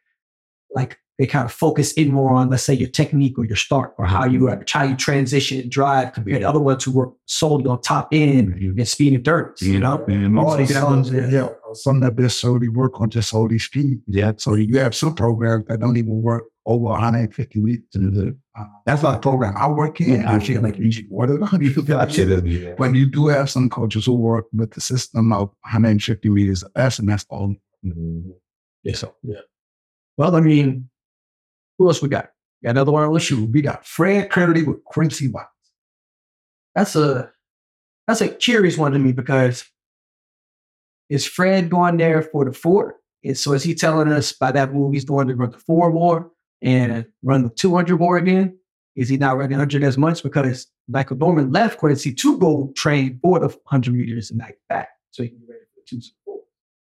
like 0.74 0.98
they 1.18 1.26
kind 1.26 1.46
of 1.46 1.52
focus 1.52 1.94
in 1.94 2.12
more 2.12 2.34
on, 2.34 2.50
let's 2.50 2.64
say, 2.64 2.74
your 2.74 2.90
technique 2.90 3.38
or 3.38 3.46
your 3.46 3.56
start 3.56 3.94
or 3.98 4.06
how 4.06 4.26
you 4.26 4.50
how 4.70 4.84
you 4.84 4.96
transition 4.96 5.60
and 5.62 5.72
drive 5.72 6.14
compared 6.14 6.42
to 6.42 6.50
other 6.50 6.60
ones 6.60 6.84
who 6.84 6.92
work 6.92 7.14
solely 7.26 7.66
on 7.68 7.82
top 7.82 8.10
end 8.12 8.54
and 8.54 8.88
speed 8.88 9.14
and 9.14 9.24
dirt. 9.24 9.62
You 9.62 9.80
know, 9.80 10.04
All 10.40 10.58
these 10.58 10.72
Yeah. 11.32 11.50
Some 11.76 12.00
that 12.02 12.30
solely 12.30 12.70
work 12.70 13.00
on 13.02 13.10
just 13.10 13.34
all 13.34 13.48
these 13.48 13.64
speed. 13.66 14.02
Yeah. 14.08 14.34
So 14.38 14.56
you 14.56 14.78
have 14.80 14.96
some 14.96 15.14
programs 15.16 15.66
that 15.68 15.80
don't 15.80 15.98
even 15.98 16.22
work 16.22 16.44
over 16.66 16.86
150 16.86 17.60
weeks. 17.62 17.96
Uh, 17.96 18.64
that's 18.86 19.04
not 19.04 19.16
a 19.18 19.20
program 19.20 19.54
I 19.58 19.68
work 19.68 20.02
in. 20.02 20.26
I 20.26 20.40
feel 20.40 20.62
like 20.62 20.78
you 20.78 20.92
than 20.92 21.40
150 21.40 21.82
Gotcha. 21.92 22.26
weeks. 22.42 22.48
Yeah. 22.48 22.74
But 22.78 22.96
you 22.96 23.06
do 23.10 23.28
have 23.28 23.50
some 23.50 23.70
coaches 23.70 24.06
who 24.06 24.14
work 24.16 24.46
with 24.54 24.72
the 24.72 24.82
system 24.82 25.32
of 25.32 25.50
150 25.62 26.30
meters 26.30 26.64
or 26.64 26.70
less, 26.76 27.00
and 27.00 27.10
that's 27.10 27.26
all. 27.30 27.56
yeah. 28.84 28.94
So 28.96 29.14
yeah. 29.24 29.42
Well, 30.18 30.36
I 30.36 30.40
mean, 30.40 30.90
who 31.78 31.88
else 31.88 32.02
we 32.02 32.10
got? 32.10 32.30
Got 32.64 32.72
another 32.72 32.92
one 32.92 33.04
on 33.04 33.14
the 33.14 33.20
shoe. 33.20 33.46
We 33.46 33.62
got 33.62 33.86
Fred 33.86 34.30
Kerley 34.30 34.66
with 34.66 34.84
Quincy 34.86 35.28
Watts. 35.28 35.50
That's 36.74 36.96
a 36.96 37.32
that's 38.08 38.22
a 38.22 38.30
curious 38.30 38.78
one 38.78 38.92
to 38.94 39.00
me 39.00 39.12
because 39.12 39.66
is 41.10 41.26
Fred 41.26 41.70
going 41.70 41.98
there 41.98 42.22
for 42.22 42.46
the 42.46 42.54
four? 42.54 42.98
And 43.24 43.38
so 43.38 43.54
is 43.54 43.64
he 43.64 43.74
telling 43.74 44.12
us 44.12 44.32
by 44.34 44.52
that 44.52 44.74
move 44.74 44.94
he's 44.94 45.06
going 45.06 45.28
to 45.28 45.36
run 45.36 45.52
the 45.52 45.58
four 45.58 45.92
more 45.92 46.32
and 46.62 47.06
run 47.24 47.44
the 47.44 47.50
200 47.50 47.98
more 48.00 48.18
again? 48.18 48.58
Is 48.96 49.10
he 49.10 49.18
not 49.18 49.38
running 49.38 49.58
100 49.58 49.84
as 49.84 49.98
much? 49.98 50.24
Because 50.24 50.68
Michael 50.88 51.18
Norman 51.18 51.52
left 51.52 51.80
Quincy 51.80 52.14
to 52.14 52.38
go 52.38 52.72
train 52.76 53.20
for 53.22 53.40
the 53.40 53.48
100 53.48 53.94
meters 53.94 54.30
and 54.30 54.40
back 54.40 54.56
back. 54.70 54.90
So 55.12 55.24
he 55.24 55.30
can 55.30 55.40
be 55.40 55.46
ready 55.48 55.66
for 55.74 55.82
the 55.82 56.02
two 56.02 56.02
four. 56.24 56.40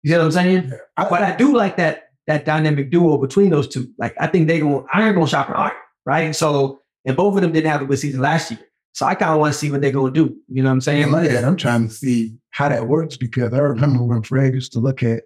You 0.03 0.13
see 0.13 0.19
what 0.19 0.25
I'm 0.25 0.33
saying? 0.33 0.73
I, 0.97 1.09
But 1.09 1.23
I 1.23 1.37
do 1.37 1.57
like 1.57 1.77
that 1.77 2.11
that 2.27 2.45
dynamic 2.45 2.91
duo 2.91 3.19
between 3.19 3.51
those 3.51 3.69
two. 3.69 3.89
Like 3.99 4.15
I 4.19 4.27
think 4.27 4.49
they 4.49 4.61
go 4.61 4.87
iron 4.93 5.15
gonna 5.15 5.27
shop 5.27 5.47
for 5.47 5.57
iron, 5.57 5.73
right? 6.05 6.35
So 6.35 6.81
and 7.05 7.17
both 7.17 7.37
of 7.37 7.43
them 7.43 7.53
didn't 7.53 7.71
have 7.71 7.83
a 7.83 7.87
good 7.87 7.99
season 7.99 8.21
last 8.21 8.51
year. 8.51 8.61
So 8.97 9.05
I 9.05 9.15
kind 9.15 9.33
of 9.33 9.41
want 9.41 9.53
to 9.53 9.59
see 9.59 9.71
what 9.71 9.83
they're 9.83 9.93
gonna 9.93 10.11
do. 10.11 10.35
You 10.49 10.63
know 10.63 10.71
what 10.71 10.77
I'm 10.77 10.81
saying? 10.81 11.13
Like 11.13 11.29
that, 11.29 11.45
I'm 11.45 11.59
trying 11.59 11.87
to 11.87 11.93
see 11.93 12.35
how 12.49 12.71
that 12.71 12.89
works 12.89 13.19
because 13.19 13.53
I 13.53 13.59
remember 13.59 14.03
when 14.03 14.23
Fred 14.23 14.55
used 14.55 14.73
to 14.73 14.81
look 14.81 15.03
at 15.03 15.25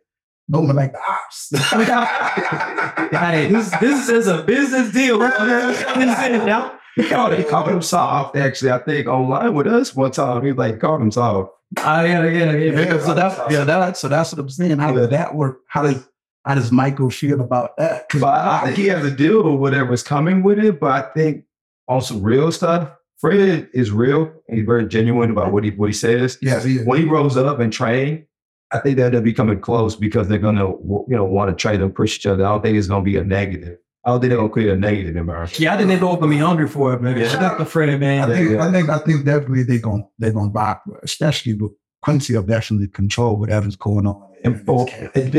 Norman 0.48 0.74
like 0.74 0.92
the 0.92 0.98
ah, 1.00 1.20
ops. 1.24 1.52
Hey, 3.20 3.46
this, 3.46 3.70
this 3.78 4.08
is 4.08 4.26
a 4.26 4.42
business 4.42 4.92
deal. 4.92 5.20
This 5.20 5.32
is- 5.78 5.82
yeah. 5.86 6.76
He 6.96 7.08
called, 7.08 7.34
he 7.34 7.44
called 7.44 7.68
him 7.68 7.80
soft, 7.80 8.34
actually, 8.34 8.72
I 8.72 8.78
think, 8.78 9.06
online 9.06 9.54
with 9.54 9.68
us 9.68 9.94
one 9.94 10.10
time. 10.10 10.44
He 10.44 10.50
like 10.50 10.80
called 10.80 11.00
him 11.00 11.12
soft. 11.12 11.52
Oh, 11.78 12.02
yeah, 12.02 12.24
yeah, 12.24 12.50
yeah. 12.50 12.80
Yeah, 12.80 12.98
so 12.98 13.14
that's 13.14 13.52
yeah, 13.52 13.62
that, 13.62 13.96
so 13.96 14.08
that's 14.08 14.32
what 14.32 14.40
I'm 14.40 14.50
saying. 14.50 14.78
How 14.80 14.92
does 14.92 15.10
that 15.10 15.36
work? 15.36 15.60
How 15.68 15.84
does 15.84 16.04
how 16.44 16.56
does 16.56 16.72
Michael 16.72 17.10
feel 17.10 17.40
about 17.40 17.76
that? 17.76 18.06
But 18.18 18.24
I 18.24 18.64
think 18.64 18.76
he 18.78 18.88
has 18.88 19.04
to 19.04 19.12
deal 19.12 19.44
with 19.44 19.60
whatever's 19.60 20.02
coming 20.02 20.42
with 20.42 20.58
it. 20.58 20.80
But 20.80 20.90
I 20.90 21.08
think 21.12 21.44
on 21.86 22.02
some 22.02 22.20
real 22.20 22.50
stuff, 22.50 22.90
Fred 23.20 23.68
is 23.74 23.90
real. 23.90 24.32
He's 24.48 24.64
very 24.64 24.86
genuine 24.86 25.30
about 25.30 25.52
what 25.52 25.64
he 25.64 25.70
what 25.70 25.86
he 25.88 25.92
says. 25.92 26.38
yes, 26.40 26.64
he, 26.64 26.78
When 26.78 27.00
he 27.02 27.06
grows 27.06 27.36
up 27.36 27.58
and 27.60 27.72
train, 27.72 28.26
I 28.72 28.78
think 28.78 28.96
that 28.98 29.12
they'll 29.12 29.20
be 29.20 29.32
coming 29.32 29.60
close 29.60 29.96
because 29.96 30.28
they're 30.28 30.38
gonna 30.38 30.68
you 30.68 31.04
know 31.08 31.24
want 31.24 31.50
to 31.50 31.60
train 31.60 31.80
to 31.80 31.88
push 31.88 32.16
each 32.16 32.26
other. 32.26 32.44
I 32.44 32.48
don't 32.50 32.62
think 32.62 32.78
it's 32.78 32.86
gonna 32.86 33.04
be 33.04 33.16
a 33.16 33.24
negative. 33.24 33.78
I 34.04 34.10
don't 34.10 34.20
think 34.20 34.30
they're 34.30 34.38
gonna 34.38 34.48
create 34.48 34.70
a 34.70 34.76
negative 34.76 35.16
environment. 35.16 35.58
Yeah, 35.60 35.74
I 35.74 35.76
think 35.76 35.88
they're 35.88 35.98
gonna 35.98 36.26
be 36.28 36.38
hungry 36.38 36.68
for 36.68 36.94
it, 36.94 37.02
man. 37.02 37.18
Yeah. 37.18 37.28
Shout 37.28 37.42
out 37.42 37.58
to 37.58 37.64
Freddie, 37.66 37.94
I 37.94 37.98
man. 37.98 38.28
think 38.28 38.50
Yeah. 38.52 38.66
I 38.66 38.72
think 38.72 38.88
I 38.88 38.98
think 38.98 39.24
definitely 39.26 39.64
they're 39.64 39.78
gonna 39.80 40.04
they're 40.18 40.32
gonna 40.32 40.48
buy, 40.50 40.76
especially 41.02 41.54
with 41.54 41.72
Quincy 42.02 42.34
will 42.34 42.42
definitely 42.42 42.88
control 42.88 43.36
whatever's 43.36 43.76
going 43.76 44.06
on. 44.06 44.28
And 44.42 44.64
for, 44.64 44.86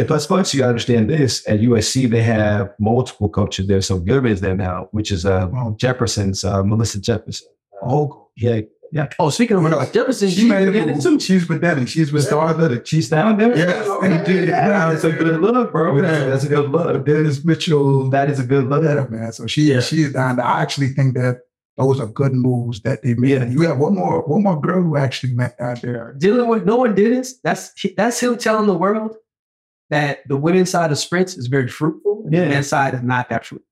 plus, 0.05 0.27
plus, 0.27 0.53
you 0.53 0.63
understand 0.63 1.09
this. 1.09 1.47
At 1.47 1.61
USC, 1.61 2.07
they 2.07 2.21
have 2.21 2.69
multiple 2.79 3.29
coaches 3.29 3.65
there. 3.65 3.81
So 3.81 3.97
Gilbert 3.97 4.27
is 4.27 4.41
there 4.41 4.55
now, 4.55 4.89
which 4.91 5.11
is 5.11 5.25
uh, 5.25 5.49
Wow. 5.51 5.75
Jefferson's 5.79 6.43
uh, 6.43 6.61
Melissa 6.63 7.01
Jefferson. 7.01 7.47
Oh, 7.81 8.29
Yeah, 8.35 8.61
Yeah. 8.91 9.07
Oh, 9.19 9.29
speaking 9.29 9.57
of 9.57 9.63
Renard 9.63 9.93
Jefferson, 9.93 10.29
She 10.29 10.47
made 10.47 10.67
it 10.75 11.01
too. 11.01 11.19
She's 11.19 11.47
with 11.47 11.61
Denny. 11.61 11.85
She's 11.85 12.11
with 12.11 12.23
Star 12.23 12.49
Athletic. 12.49 12.85
She's 12.85 13.09
down 13.09 13.37
there. 13.37 13.55
Yes, 13.57 13.87
and 14.03 14.25
dude, 14.25 14.49
Yeah, 14.49 14.89
that's 14.91 15.03
a 15.03 15.11
good 15.11 15.39
look, 15.41 15.71
bro. 15.71 15.93
With, 15.93 16.03
That's, 16.03 16.43
a 16.43 16.49
good 16.49 16.69
look. 16.69 17.05
Dennis 17.05 17.43
Mitchell. 17.45 18.09
That 18.09 18.29
is 18.29 18.39
a 18.39 18.45
good 18.45 18.67
look. 18.67 18.83
Yeah, 18.83 19.05
man. 19.09 19.31
So 19.31 19.47
she 19.47 19.63
Yeah. 19.73 19.79
she's 19.81 20.13
down 20.13 20.35
there. 20.37 20.45
I 20.45 20.61
actually 20.61 20.89
think 20.89 21.15
that 21.15 21.39
those 21.77 21.99
are 22.01 22.07
good 22.07 22.33
moves 22.33 22.81
that 22.81 23.01
they 23.01 23.13
made. 23.15 23.29
Yeah. 23.31 23.45
You 23.45 23.61
have 23.61 23.77
one 23.79 23.95
more 23.95 24.21
one 24.27 24.43
more 24.43 24.59
girl 24.59 24.83
who 24.83 24.97
actually 24.97 25.33
went 25.35 25.53
out 25.59 25.81
there. 25.81 26.13
dealing 26.19 26.47
with 26.49 26.65
no 26.65 26.75
one 26.77 26.93
did 26.93 27.13
this. 27.13 27.39
That's 27.43 27.71
that's 27.97 28.19
him 28.19 28.37
telling 28.37 28.67
the 28.67 28.77
world 28.77 29.15
that 29.89 30.19
the 30.27 30.37
women's 30.37 30.69
side 30.69 30.91
of 30.91 30.97
sprints 30.97 31.35
is 31.37 31.47
very 31.47 31.67
fruitful, 31.69 32.23
and 32.25 32.33
Yeah. 32.33 32.43
the 32.43 32.49
men's 32.49 32.67
side 32.67 32.93
is 32.93 33.01
not 33.03 33.29
that 33.29 33.45
fruitful. 33.45 33.67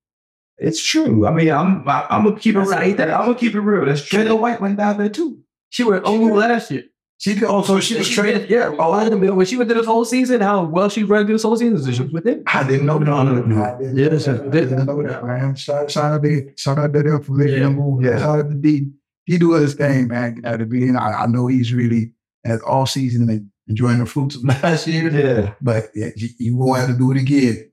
It's 0.60 0.82
true. 0.84 1.26
I 1.26 1.32
mean, 1.32 1.50
I'm 1.50 1.88
I, 1.88 2.06
I'm 2.10 2.24
gonna 2.24 2.38
keep 2.38 2.54
it 2.54 2.60
real. 2.60 2.70
right. 2.70 3.00
I'm 3.00 3.08
gonna 3.08 3.34
keep 3.34 3.54
it 3.54 3.60
real. 3.60 3.86
That's 3.86 4.02
true. 4.04 4.18
Kendall 4.18 4.38
White 4.38 4.60
went 4.60 4.76
down 4.76 4.98
there 4.98 5.08
too. 5.08 5.38
She 5.70 5.84
went 5.84 6.04
over 6.04 6.34
last 6.36 6.70
year. 6.70 6.84
She 7.18 7.44
also 7.44 7.76
oh, 7.76 7.80
she 7.80 7.96
was 7.98 8.08
traded. 8.08 8.48
yeah. 8.48 8.74
Oh, 8.78 8.92
I 8.92 9.04
didn't 9.04 9.36
when 9.36 9.44
she 9.46 9.56
went 9.58 9.68
through 9.68 9.80
this 9.80 9.86
whole 9.86 10.04
season, 10.06 10.40
how 10.40 10.64
well 10.64 10.88
she 10.88 11.04
ran 11.04 11.26
through 11.26 11.34
this 11.34 11.42
whole 11.42 11.56
season. 11.56 11.92
She 11.92 12.02
was 12.02 12.12
with 12.12 12.26
him. 12.26 12.42
I 12.46 12.66
didn't 12.66 12.86
know 12.86 12.98
that. 12.98 13.04
No, 13.04 13.22
no, 13.22 13.42
no. 13.42 13.62
I 13.62 13.78
didn't, 13.78 13.96
Yes, 13.98 14.26
I 14.26 14.34
I 14.34 14.48
didn't, 14.48 14.86
know 14.86 15.02
that, 15.02 15.22
man. 15.24 15.54
Shout, 15.54 15.90
shout 15.90 16.12
out 16.14 16.22
to 16.22 16.50
shout 16.56 16.78
out 16.78 16.92
to 16.94 17.02
them 17.02 17.22
for 17.22 17.32
making 17.32 17.54
Yeah. 17.58 17.64
the 17.64 17.70
move. 17.70 18.02
Yeah. 18.04 18.18
Shout 18.18 18.38
out 18.40 18.48
to 18.48 18.54
D. 18.54 18.90
He 19.26 19.36
do 19.38 19.52
his 19.52 19.74
thing, 19.74 20.08
man. 20.08 20.40
At 20.44 20.60
the 20.60 20.66
beginning, 20.66 20.96
I, 20.96 21.24
I 21.24 21.26
know 21.26 21.46
he's 21.46 21.72
really 21.74 22.12
as 22.44 22.60
all 22.62 22.86
season 22.86 23.50
enjoying 23.68 23.98
the 23.98 24.06
fruits 24.06 24.36
of 24.36 24.44
last 24.44 24.86
year. 24.86 25.10
Yeah. 25.10 25.54
But 25.60 25.90
yeah, 25.94 26.10
you, 26.16 26.28
you 26.38 26.56
won't 26.56 26.80
have 26.80 26.88
to 26.90 26.98
do 26.98 27.12
it 27.12 27.18
again. 27.18 27.68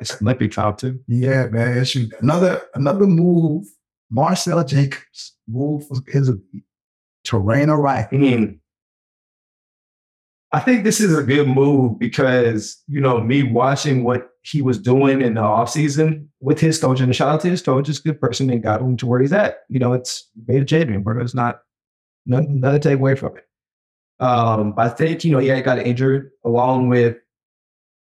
it's 0.00 0.20
Olympic 0.20 0.52
time 0.52 0.76
too. 0.76 1.00
Yeah, 1.06 1.46
man. 1.46 1.78
It's 1.78 1.94
another 2.20 2.62
another 2.74 3.06
move. 3.06 3.66
Marcell 4.10 4.64
Jacobs 4.64 5.36
move 5.46 5.84
is 6.08 6.30
a 6.30 6.38
Terrain 7.24 7.70
right. 7.70 8.10
Mm. 8.10 8.58
I 10.52 10.60
think 10.60 10.84
this 10.84 10.98
is 10.98 11.16
a 11.16 11.22
good 11.22 11.46
move 11.46 11.98
because, 11.98 12.82
you 12.88 13.02
know, 13.02 13.20
me 13.20 13.42
watching 13.42 14.02
what 14.02 14.30
he 14.42 14.62
was 14.62 14.78
doing 14.78 15.20
in 15.20 15.34
the 15.34 15.42
offseason 15.42 16.26
with 16.40 16.58
his 16.58 16.80
coach, 16.80 17.00
and 17.00 17.14
shout 17.14 17.28
out 17.28 17.40
to 17.42 17.50
his 17.50 17.60
coach, 17.60 17.88
is 17.88 17.98
a 17.98 18.02
good 18.02 18.20
person 18.20 18.48
and 18.48 18.62
got 18.62 18.80
him 18.80 18.96
to 18.96 19.06
where 19.06 19.20
he's 19.20 19.32
at. 19.32 19.58
You 19.68 19.78
know, 19.78 19.92
it's 19.92 20.30
made 20.46 20.62
a 20.62 20.64
champion, 20.64 21.02
bro. 21.02 21.20
It's 21.20 21.34
not 21.34 21.60
nothing, 22.24 22.60
nothing 22.60 22.80
to 22.80 22.88
take 22.88 22.98
away 22.98 23.14
from 23.14 23.36
it. 23.36 23.47
Um, 24.20 24.72
but 24.72 24.86
I 24.86 24.88
think, 24.90 25.24
you 25.24 25.32
know, 25.32 25.38
he 25.38 25.60
got 25.62 25.78
injured 25.78 26.30
along 26.44 26.88
with 26.88 27.16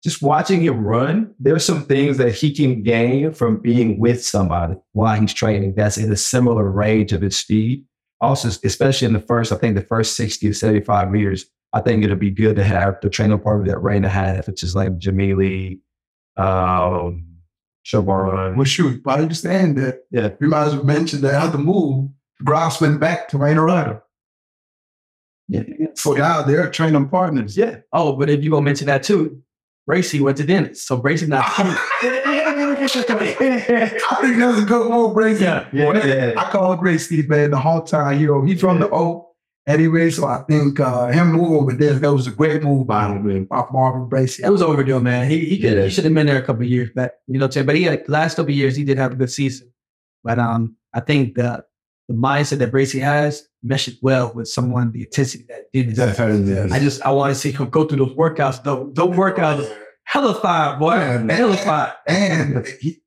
just 0.04 0.22
watching 0.22 0.62
him 0.62 0.86
run. 0.86 1.34
There's 1.40 1.66
some 1.66 1.84
things 1.86 2.18
that 2.18 2.36
he 2.36 2.54
can 2.54 2.84
gain 2.84 3.34
from 3.34 3.58
being 3.58 4.00
with 4.00 4.24
somebody 4.24 4.76
while 4.92 5.20
he's 5.20 5.34
training 5.34 5.74
that's 5.76 5.98
in 5.98 6.12
a 6.12 6.16
similar 6.16 6.70
range 6.70 7.12
of 7.12 7.22
his 7.22 7.38
speed 7.38 7.86
also, 8.22 8.50
especially 8.64 9.08
in 9.08 9.14
the 9.14 9.20
first, 9.20 9.52
I 9.52 9.58
think 9.58 9.76
the 9.76 9.82
first 9.82 10.16
60 10.16 10.48
to 10.48 10.54
75 10.54 11.12
meters, 11.12 11.46
I 11.74 11.82
think 11.82 12.04
it'll 12.04 12.16
be 12.16 12.32
good 12.32 12.56
to 12.56 12.64
have 12.64 12.98
the 13.02 13.10
training 13.10 13.40
partner 13.40 13.68
that 13.68 13.80
Rana 13.80 14.10
had, 14.10 14.46
which 14.48 14.64
is 14.64 14.76
like 14.76 14.98
Jamili, 14.98 15.80
um, 16.38 17.26
Shabaran. 17.86 18.56
Well, 18.56 18.66
shoot, 18.66 19.04
but 19.04 19.20
I 19.20 19.24
understand 19.24 19.78
that. 19.78 20.04
Yeah. 20.12 20.30
We 20.40 20.48
might 20.48 20.68
as 20.68 20.76
well 20.76 20.86
mention 20.86 21.22
that 21.22 21.36
other 21.36 21.58
move. 21.58 22.10
Grouse 22.44 22.82
went 22.82 23.00
back 23.00 23.30
to 23.30 23.38
Rana 23.38 23.62
Reider. 23.62 24.02
Yeah. 25.48 25.64
So 25.96 26.14
now 26.14 26.42
they're 26.42 26.70
training 26.70 27.10
partners. 27.10 27.58
Yeah. 27.58 27.78
Oh, 27.94 28.16
but 28.16 28.30
if 28.30 28.44
you're 28.44 28.52
gonna 28.52 28.66
mention 28.66 28.88
that 28.88 29.04
too, 29.04 29.42
Bracy 29.86 30.20
went 30.20 30.38
to 30.38 30.44
Dennis. 30.44 30.84
So 30.84 30.98
Bracy 30.98 31.28
not 31.28 31.46
I 31.48 32.76
think 34.22 34.38
that's 34.38 34.60
a 34.60 34.66
good 34.66 34.90
move, 34.90 35.14
Bracy. 35.14 35.44
Yeah. 35.44 35.68
Yeah. 35.74 36.34
I 36.38 36.50
call 36.52 36.76
Bracy, 36.78 37.26
man, 37.28 37.52
the 37.52 37.58
whole 37.60 37.82
time 37.82 38.18
hero. 38.18 38.44
He's 38.46 38.62
from 38.62 38.80
the 38.80 38.90
O 38.92 39.32
anyway, 39.68 40.10
so 40.10 40.26
I 40.26 40.44
think 40.48 40.80
uh, 40.80 41.08
him 41.08 41.34
moving 41.34 41.58
over 41.58 41.74
there, 41.74 41.94
that 41.94 42.14
was 42.14 42.28
a 42.28 42.32
great 42.32 42.64
move 42.64 42.88
by 42.88 43.08
him, 43.08 43.46
by 43.46 43.64
Marvin 43.72 44.08
Bracy. 44.08 44.44
It 44.44 44.50
was 44.50 44.62
overdue, 44.62 45.00
man. 45.00 45.30
He 45.30 45.46
he, 45.46 45.60
could, 45.60 45.74
Yeah. 45.78 45.84
he 45.84 45.90
should 45.90 46.06
have 46.06 46.14
been 46.14 46.28
there 46.28 46.38
a 46.38 46.42
couple 46.46 46.64
of 46.64 46.70
years 46.70 46.90
back. 46.96 47.14
You 47.28 47.40
know 47.40 47.46
what 47.46 47.50
I'm 47.50 47.52
saying? 47.54 47.66
But 47.66 47.76
he 47.76 47.84
had, 47.84 48.08
last 48.10 48.36
couple 48.36 48.52
of 48.52 48.58
years 48.58 48.76
he 48.76 48.84
did 48.84 48.98
have 48.98 49.14
a 49.14 49.16
good 49.16 49.32
season. 49.32 49.72
But 50.24 50.40
um, 50.40 50.76
I 50.94 51.02
think 51.02 51.36
the 51.36 51.64
the 52.08 52.14
mindset 52.14 52.60
that 52.60 52.72
Bracy 52.72 53.00
has 53.00 53.48
meshed 53.64 53.98
well 54.02 54.32
with 54.34 54.48
someone 54.48 54.92
the 54.92 55.02
intensity 55.02 55.46
that 55.50 55.72
did. 55.74 55.96
I 56.72 56.80
just 56.80 57.02
I 57.02 57.12
want 57.12 57.34
to 57.34 57.40
see 57.40 57.52
him 57.52 57.70
go 57.70 57.86
through 57.86 58.06
those 58.06 58.16
workouts. 58.16 58.64
Though 58.64 58.92
those 58.94 59.16
workouts, 59.16 59.72
hella 60.04 60.36
fire, 60.36 60.78
boy, 60.78 60.96
Man. 60.96 61.30
hella 61.30 61.58
fire. 61.58 61.94
And 62.08 62.66
he, 62.80 63.02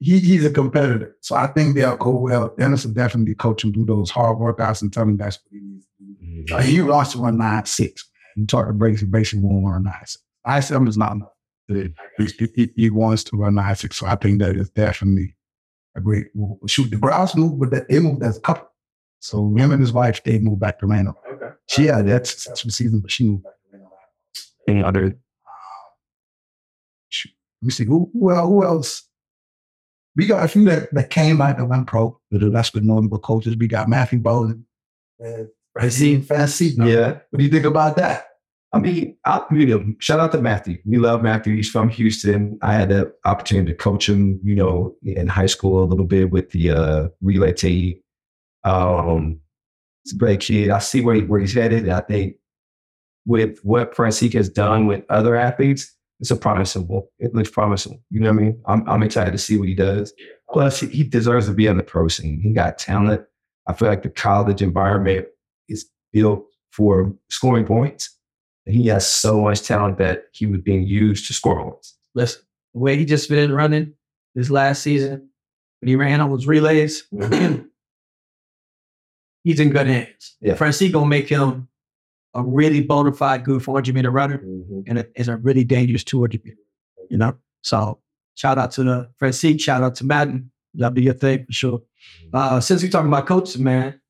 he 0.00 0.18
he's 0.18 0.44
a 0.44 0.50
competitor. 0.50 1.16
So 1.20 1.36
I 1.36 1.46
think 1.48 1.74
they'll 1.74 1.96
go 1.96 2.16
well. 2.16 2.54
Dennis 2.58 2.86
will 2.86 2.94
definitely 2.94 3.34
coach 3.34 3.64
him 3.64 3.72
do 3.72 3.84
those 3.84 4.10
hard 4.10 4.38
workouts 4.38 4.82
and 4.82 4.92
tell 4.92 5.04
him 5.04 5.16
that's 5.16 5.38
what 5.44 5.52
he 5.52 5.60
needs 5.60 5.86
to 5.98 6.44
do. 6.46 6.54
Uh, 6.54 6.62
he 6.62 6.80
wants 6.80 7.12
to 7.12 7.18
run 7.18 7.36
nine 7.38 7.66
six. 7.66 8.08
You 8.36 8.46
talk 8.46 8.66
to 8.66 8.72
Bracy, 8.72 9.04
Bracy 9.04 9.38
won't 9.38 9.66
run 9.66 9.84
nine 9.84 9.94
six. 10.06 10.18
Nine 10.46 10.62
seven 10.62 10.88
is 10.88 10.96
not 10.96 11.12
enough. 11.12 11.28
He, 11.68 11.88
he, 12.54 12.70
he 12.74 12.90
wants 12.90 13.24
to 13.24 13.36
run 13.36 13.54
nine 13.54 13.76
six. 13.76 13.96
So 13.98 14.06
I 14.06 14.16
think 14.16 14.40
that 14.40 14.56
is 14.56 14.70
definitely 14.70 15.36
a 15.94 16.00
great 16.00 16.34
move. 16.34 16.58
Shoot, 16.66 16.90
the 16.90 16.96
Browns 16.96 17.36
move, 17.36 17.58
but 17.58 17.70
that 17.70 17.88
they 17.88 17.98
moved 17.98 18.22
as 18.22 18.38
a 18.38 18.40
couple. 18.40 18.68
So 19.20 19.54
him 19.56 19.70
and 19.70 19.80
his 19.80 19.92
wife, 19.92 20.22
they 20.24 20.38
moved 20.38 20.60
back 20.60 20.80
to 20.80 20.86
Randall. 20.86 21.16
Okay. 21.32 21.50
She 21.68 21.86
had 21.86 22.08
that 22.08 22.26
successful 22.26 22.70
season, 22.70 23.00
but 23.00 23.10
she 23.10 23.24
moved 23.24 23.44
back 23.44 23.52
to 23.52 23.68
Randall. 23.72 23.98
Any 24.66 24.82
other? 24.82 25.16
Shoot. 27.08 27.32
Let 27.60 27.66
me 27.66 27.72
see 27.72 27.84
who 27.84 28.10
who, 28.12 28.34
who 28.34 28.64
else. 28.64 29.08
We 30.16 30.26
got 30.26 30.44
a 30.44 30.48
few 30.48 30.64
that, 30.66 30.92
that 30.92 31.10
came 31.10 31.40
out 31.40 31.56
that 31.56 31.64
went 31.64 31.86
pro. 31.86 32.20
But 32.30 32.52
that's 32.52 32.74
with 32.74 32.82
notable 32.82 33.18
coaches. 33.18 33.56
We 33.56 33.68
got 33.68 33.88
Matthew 33.88 34.18
Boling. 34.18 34.66
Uh, 35.24 35.44
Fancy. 35.78 36.20
Fancy. 36.20 36.66
Yeah. 36.76 37.18
What 37.30 37.38
do 37.38 37.44
you 37.44 37.50
think 37.50 37.64
about 37.64 37.96
that? 37.96 38.26
I 38.74 38.78
mean, 38.78 39.16
I, 39.26 39.42
you 39.52 39.66
know, 39.66 39.94
shout 39.98 40.18
out 40.18 40.32
to 40.32 40.40
Matthew. 40.40 40.78
We 40.86 40.96
love 40.96 41.22
Matthew. 41.22 41.54
He's 41.54 41.68
from 41.68 41.90
Houston. 41.90 42.58
I 42.62 42.72
had 42.72 42.88
the 42.88 43.12
opportunity 43.26 43.70
to 43.72 43.76
coach 43.76 44.08
him, 44.08 44.40
you 44.42 44.54
know, 44.54 44.96
in 45.02 45.28
high 45.28 45.46
school 45.46 45.82
a 45.82 45.84
little 45.84 46.06
bit 46.06 46.30
with 46.30 46.50
the 46.50 46.70
uh, 46.70 47.08
relay 47.20 47.52
team. 47.52 48.00
Um, 48.64 49.40
a 50.10 50.16
great 50.16 50.40
kid. 50.40 50.70
I 50.70 50.78
see 50.78 51.02
where, 51.02 51.16
he, 51.16 51.22
where 51.22 51.40
he's 51.40 51.54
headed. 51.54 51.88
I 51.88 52.00
think 52.00 52.36
with 53.26 53.58
what 53.62 53.94
Francique 53.94 54.32
has 54.34 54.48
done 54.48 54.86
with 54.86 55.04
other 55.10 55.36
athletes, 55.36 55.94
it's 56.20 56.30
a 56.30 56.36
promising. 56.36 56.88
It 57.18 57.34
looks 57.34 57.50
promising. 57.50 58.02
You 58.10 58.20
know 58.20 58.30
what 58.30 58.40
I 58.40 58.42
mean? 58.42 58.62
I'm, 58.66 58.88
I'm 58.88 59.02
excited 59.02 59.32
to 59.32 59.38
see 59.38 59.58
what 59.58 59.68
he 59.68 59.74
does. 59.74 60.14
Plus, 60.50 60.80
he, 60.80 60.86
he 60.88 61.02
deserves 61.04 61.46
to 61.46 61.52
be 61.52 61.68
on 61.68 61.76
the 61.76 61.82
pro 61.82 62.08
scene. 62.08 62.40
He 62.40 62.52
got 62.52 62.78
talent. 62.78 63.22
I 63.66 63.74
feel 63.74 63.88
like 63.88 64.02
the 64.02 64.08
college 64.08 64.62
environment 64.62 65.26
is 65.68 65.90
built 66.12 66.46
for 66.70 67.12
scoring 67.28 67.66
points. 67.66 68.16
He 68.66 68.86
has 68.88 69.10
so 69.10 69.40
much 69.40 69.62
talent 69.62 69.98
that 69.98 70.26
he 70.32 70.46
was 70.46 70.60
being 70.60 70.86
used 70.86 71.26
to 71.26 71.32
score 71.32 71.62
points. 71.62 71.96
Listen, 72.14 72.42
the 72.74 72.80
way 72.80 72.96
he 72.96 73.04
just 73.04 73.28
finished 73.28 73.52
running 73.52 73.94
this 74.34 74.50
last 74.50 74.82
season, 74.82 75.28
when 75.80 75.88
he 75.88 75.96
ran 75.96 76.20
on 76.20 76.30
those 76.30 76.46
relays, 76.46 77.04
he's 79.42 79.60
in 79.60 79.70
good 79.70 79.86
hands. 79.86 80.36
Yeah. 80.40 80.54
Francie 80.54 80.90
gonna 80.90 81.06
make 81.06 81.28
him 81.28 81.68
a 82.34 82.42
really 82.42 82.80
bona 82.82 83.12
fide 83.12 83.44
good 83.44 83.62
400 83.62 83.94
meter 83.94 84.10
runner 84.10 84.42
and 84.86 84.98
a, 85.00 85.06
is 85.20 85.28
a 85.28 85.36
really 85.36 85.64
dangerous 85.64 86.04
200 86.04 86.44
meter. 86.44 86.56
You 87.10 87.18
know, 87.18 87.36
so 87.62 88.00
shout 88.34 88.58
out 88.58 88.70
to 88.72 88.84
the 88.84 89.10
Francie, 89.18 89.58
shout 89.58 89.82
out 89.82 89.96
to 89.96 90.04
Madden. 90.04 90.50
That'll 90.74 90.94
be 90.94 91.02
your 91.02 91.14
thing 91.14 91.44
for 91.44 91.52
sure. 91.52 91.82
Uh, 92.32 92.60
since 92.60 92.82
we're 92.82 92.90
talking 92.90 93.08
about 93.08 93.26
coaches, 93.26 93.58
man, 93.58 94.00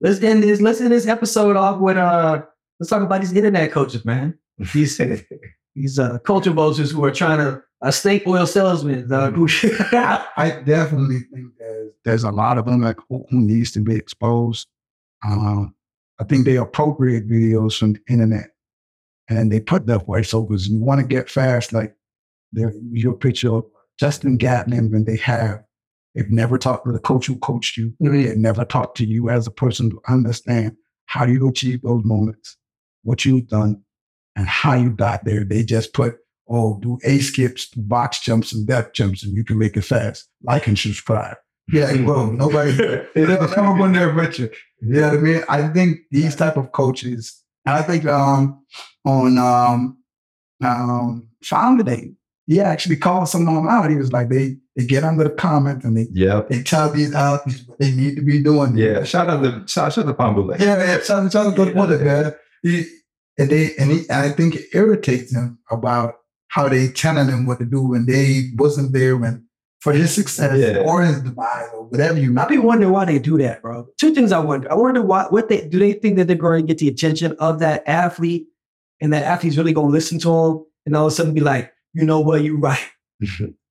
let's 0.00 0.22
end 0.22 0.42
this. 0.42 0.60
Let's 0.60 0.80
end 0.80 0.92
this 0.92 1.06
episode 1.08 1.56
off 1.56 1.80
with 1.80 1.96
uh, 1.96 2.42
let's 2.82 2.90
talk 2.90 3.02
about 3.02 3.20
these 3.20 3.32
internet 3.32 3.70
coaches, 3.70 4.04
man. 4.04 4.36
These 4.74 5.00
these 5.76 5.98
uh, 6.00 6.18
culture 6.18 6.50
vultures 6.50 6.90
who 6.90 7.04
are 7.04 7.12
trying 7.12 7.38
to 7.38 7.62
uh, 7.80 7.90
snake 7.92 8.24
oil 8.26 8.44
salesmen. 8.44 9.10
Uh, 9.10 9.30
I 10.36 10.62
definitely 10.64 11.20
think 11.32 11.52
there's, 11.58 11.92
there's 12.04 12.24
a 12.24 12.32
lot 12.32 12.58
of 12.58 12.66
them 12.66 12.82
like, 12.82 12.98
who, 13.08 13.24
who 13.30 13.40
needs 13.40 13.70
to 13.72 13.80
be 13.80 13.94
exposed. 13.94 14.66
Um, 15.24 15.76
I 16.20 16.24
think 16.24 16.44
they 16.44 16.56
appropriate 16.56 17.28
videos 17.28 17.78
from 17.78 17.92
the 17.92 18.00
internet 18.08 18.50
and 19.28 19.52
they 19.52 19.60
put 19.60 19.86
their 19.86 20.00
voiceovers. 20.00 20.68
You 20.68 20.80
want 20.80 21.00
to 21.00 21.06
get 21.06 21.30
fast, 21.30 21.72
like 21.72 21.94
your 22.52 23.14
picture 23.14 23.54
of 23.54 23.64
Justin 23.98 24.38
Gatlin 24.38 24.90
when 24.90 25.04
they 25.04 25.16
have, 25.18 25.62
they've 26.16 26.30
never 26.30 26.58
talked 26.58 26.84
to 26.86 26.92
the 26.92 26.98
coach 26.98 27.26
who 27.26 27.36
coached 27.36 27.76
you. 27.76 27.94
They've 28.00 28.36
never 28.36 28.64
talked 28.64 28.96
to 28.98 29.06
you 29.06 29.30
as 29.30 29.46
a 29.46 29.52
person 29.52 29.90
to 29.90 30.00
understand 30.08 30.76
how 31.12 31.26
you 31.26 31.46
achieve 31.46 31.82
those 31.82 32.02
moments, 32.04 32.56
what 33.02 33.24
you've 33.24 33.48
done, 33.48 33.82
and 34.36 34.46
how 34.46 34.74
you 34.74 34.90
got 34.90 35.24
there. 35.24 35.44
They 35.44 35.62
just 35.62 35.92
put, 35.92 36.16
oh, 36.48 36.78
do 36.80 36.98
A 37.04 37.18
skips, 37.18 37.66
box 37.76 38.20
jumps, 38.20 38.52
and 38.52 38.66
depth 38.66 38.94
jumps, 38.94 39.24
and 39.24 39.34
you 39.36 39.44
can 39.44 39.58
make 39.58 39.76
it 39.76 39.82
fast. 39.82 40.28
Like 40.42 40.66
and 40.66 40.78
subscribe. 40.78 41.36
Yeah, 41.72 41.92
well, 42.02 42.26
nobody, 42.32 42.72
they 43.14 43.26
never 43.26 43.46
come 43.48 43.66
up 43.66 43.80
on 43.80 43.92
there 43.92 44.12
with 44.12 44.38
you. 44.38 44.50
You 44.80 45.00
know 45.00 45.08
what 45.10 45.18
I 45.18 45.20
mean? 45.20 45.42
I 45.48 45.68
think 45.68 45.98
these 46.10 46.34
type 46.34 46.56
of 46.56 46.72
coaches, 46.72 47.42
and 47.64 47.76
I 47.76 47.82
think 47.82 48.04
um, 48.04 48.64
on 49.04 49.38
um, 49.38 49.98
um, 50.64 51.28
Founder 51.44 51.84
Day, 51.84 52.12
he 52.46 52.60
actually 52.60 52.96
called 52.96 53.28
someone 53.28 53.68
out. 53.68 53.88
He 53.90 53.96
was 53.96 54.12
like, 54.12 54.28
they 54.28 54.56
they 54.74 54.84
get 54.86 55.04
under 55.04 55.24
the 55.24 55.30
comments 55.30 55.84
and 55.84 55.96
they, 55.96 56.08
Yeah. 56.12 56.42
they 56.48 56.62
tell 56.62 56.90
these 56.90 57.14
out 57.14 57.42
what 57.66 57.78
they 57.78 57.90
need 57.92 58.16
to 58.16 58.22
be 58.22 58.42
doing. 58.42 58.76
Yeah. 58.76 59.04
Shout 59.04 59.28
out 59.28 59.42
to 59.42 59.62
shout, 59.68 59.92
shout 59.92 60.06
out 60.06 60.08
to 60.08 60.14
Pambule. 60.14 60.58
Yeah, 60.58 60.76
man. 60.76 61.02
Shout, 61.04 61.30
shout 61.30 61.46
out 61.46 61.56
to 61.56 61.64
the 61.66 61.74
mother, 61.74 61.98
man. 61.98 62.34
He, 62.62 62.84
and 63.38 63.50
they 63.50 63.70
and, 63.78 63.90
he, 63.90 63.98
and 64.08 64.26
I 64.26 64.30
think 64.30 64.54
it 64.56 64.66
irritates 64.74 65.32
them 65.32 65.58
about 65.70 66.14
how 66.48 66.68
they 66.68 66.88
telling 66.88 67.28
him 67.28 67.46
what 67.46 67.58
to 67.60 67.64
do 67.64 67.82
when 67.82 68.06
they 68.06 68.50
wasn't 68.56 68.92
there 68.92 69.16
when 69.16 69.46
for 69.80 69.92
his 69.92 70.14
success 70.14 70.56
Yeah. 70.58 70.82
or 70.82 71.02
his 71.02 71.20
demise 71.22 71.68
or 71.74 71.84
whatever 71.86 72.18
you 72.18 72.38
I 72.38 72.46
be 72.46 72.58
wondering 72.58 72.92
why 72.92 73.04
they 73.06 73.18
do 73.18 73.36
that, 73.38 73.62
bro. 73.62 73.88
Two 73.98 74.14
things 74.14 74.30
I 74.32 74.38
wonder. 74.38 74.70
I 74.70 74.74
wonder 74.74 75.02
why 75.02 75.24
what 75.30 75.48
they 75.48 75.66
do 75.66 75.78
they 75.78 75.94
think 75.94 76.16
that 76.18 76.26
they're 76.26 76.36
going 76.36 76.62
to 76.62 76.66
get 76.66 76.78
the 76.78 76.88
attention 76.88 77.34
of 77.38 77.58
that 77.60 77.82
athlete 77.88 78.46
and 79.00 79.12
that 79.12 79.24
athlete's 79.24 79.56
really 79.56 79.72
going 79.72 79.88
to 79.88 79.92
listen 79.92 80.18
to 80.20 80.28
them 80.28 80.64
and 80.86 80.94
all 80.96 81.06
of 81.06 81.12
a 81.12 81.16
sudden 81.16 81.34
be 81.34 81.40
like, 81.40 81.72
you 81.94 82.04
know 82.04 82.20
what, 82.20 82.42
you're 82.44 82.58
right. 82.58 82.78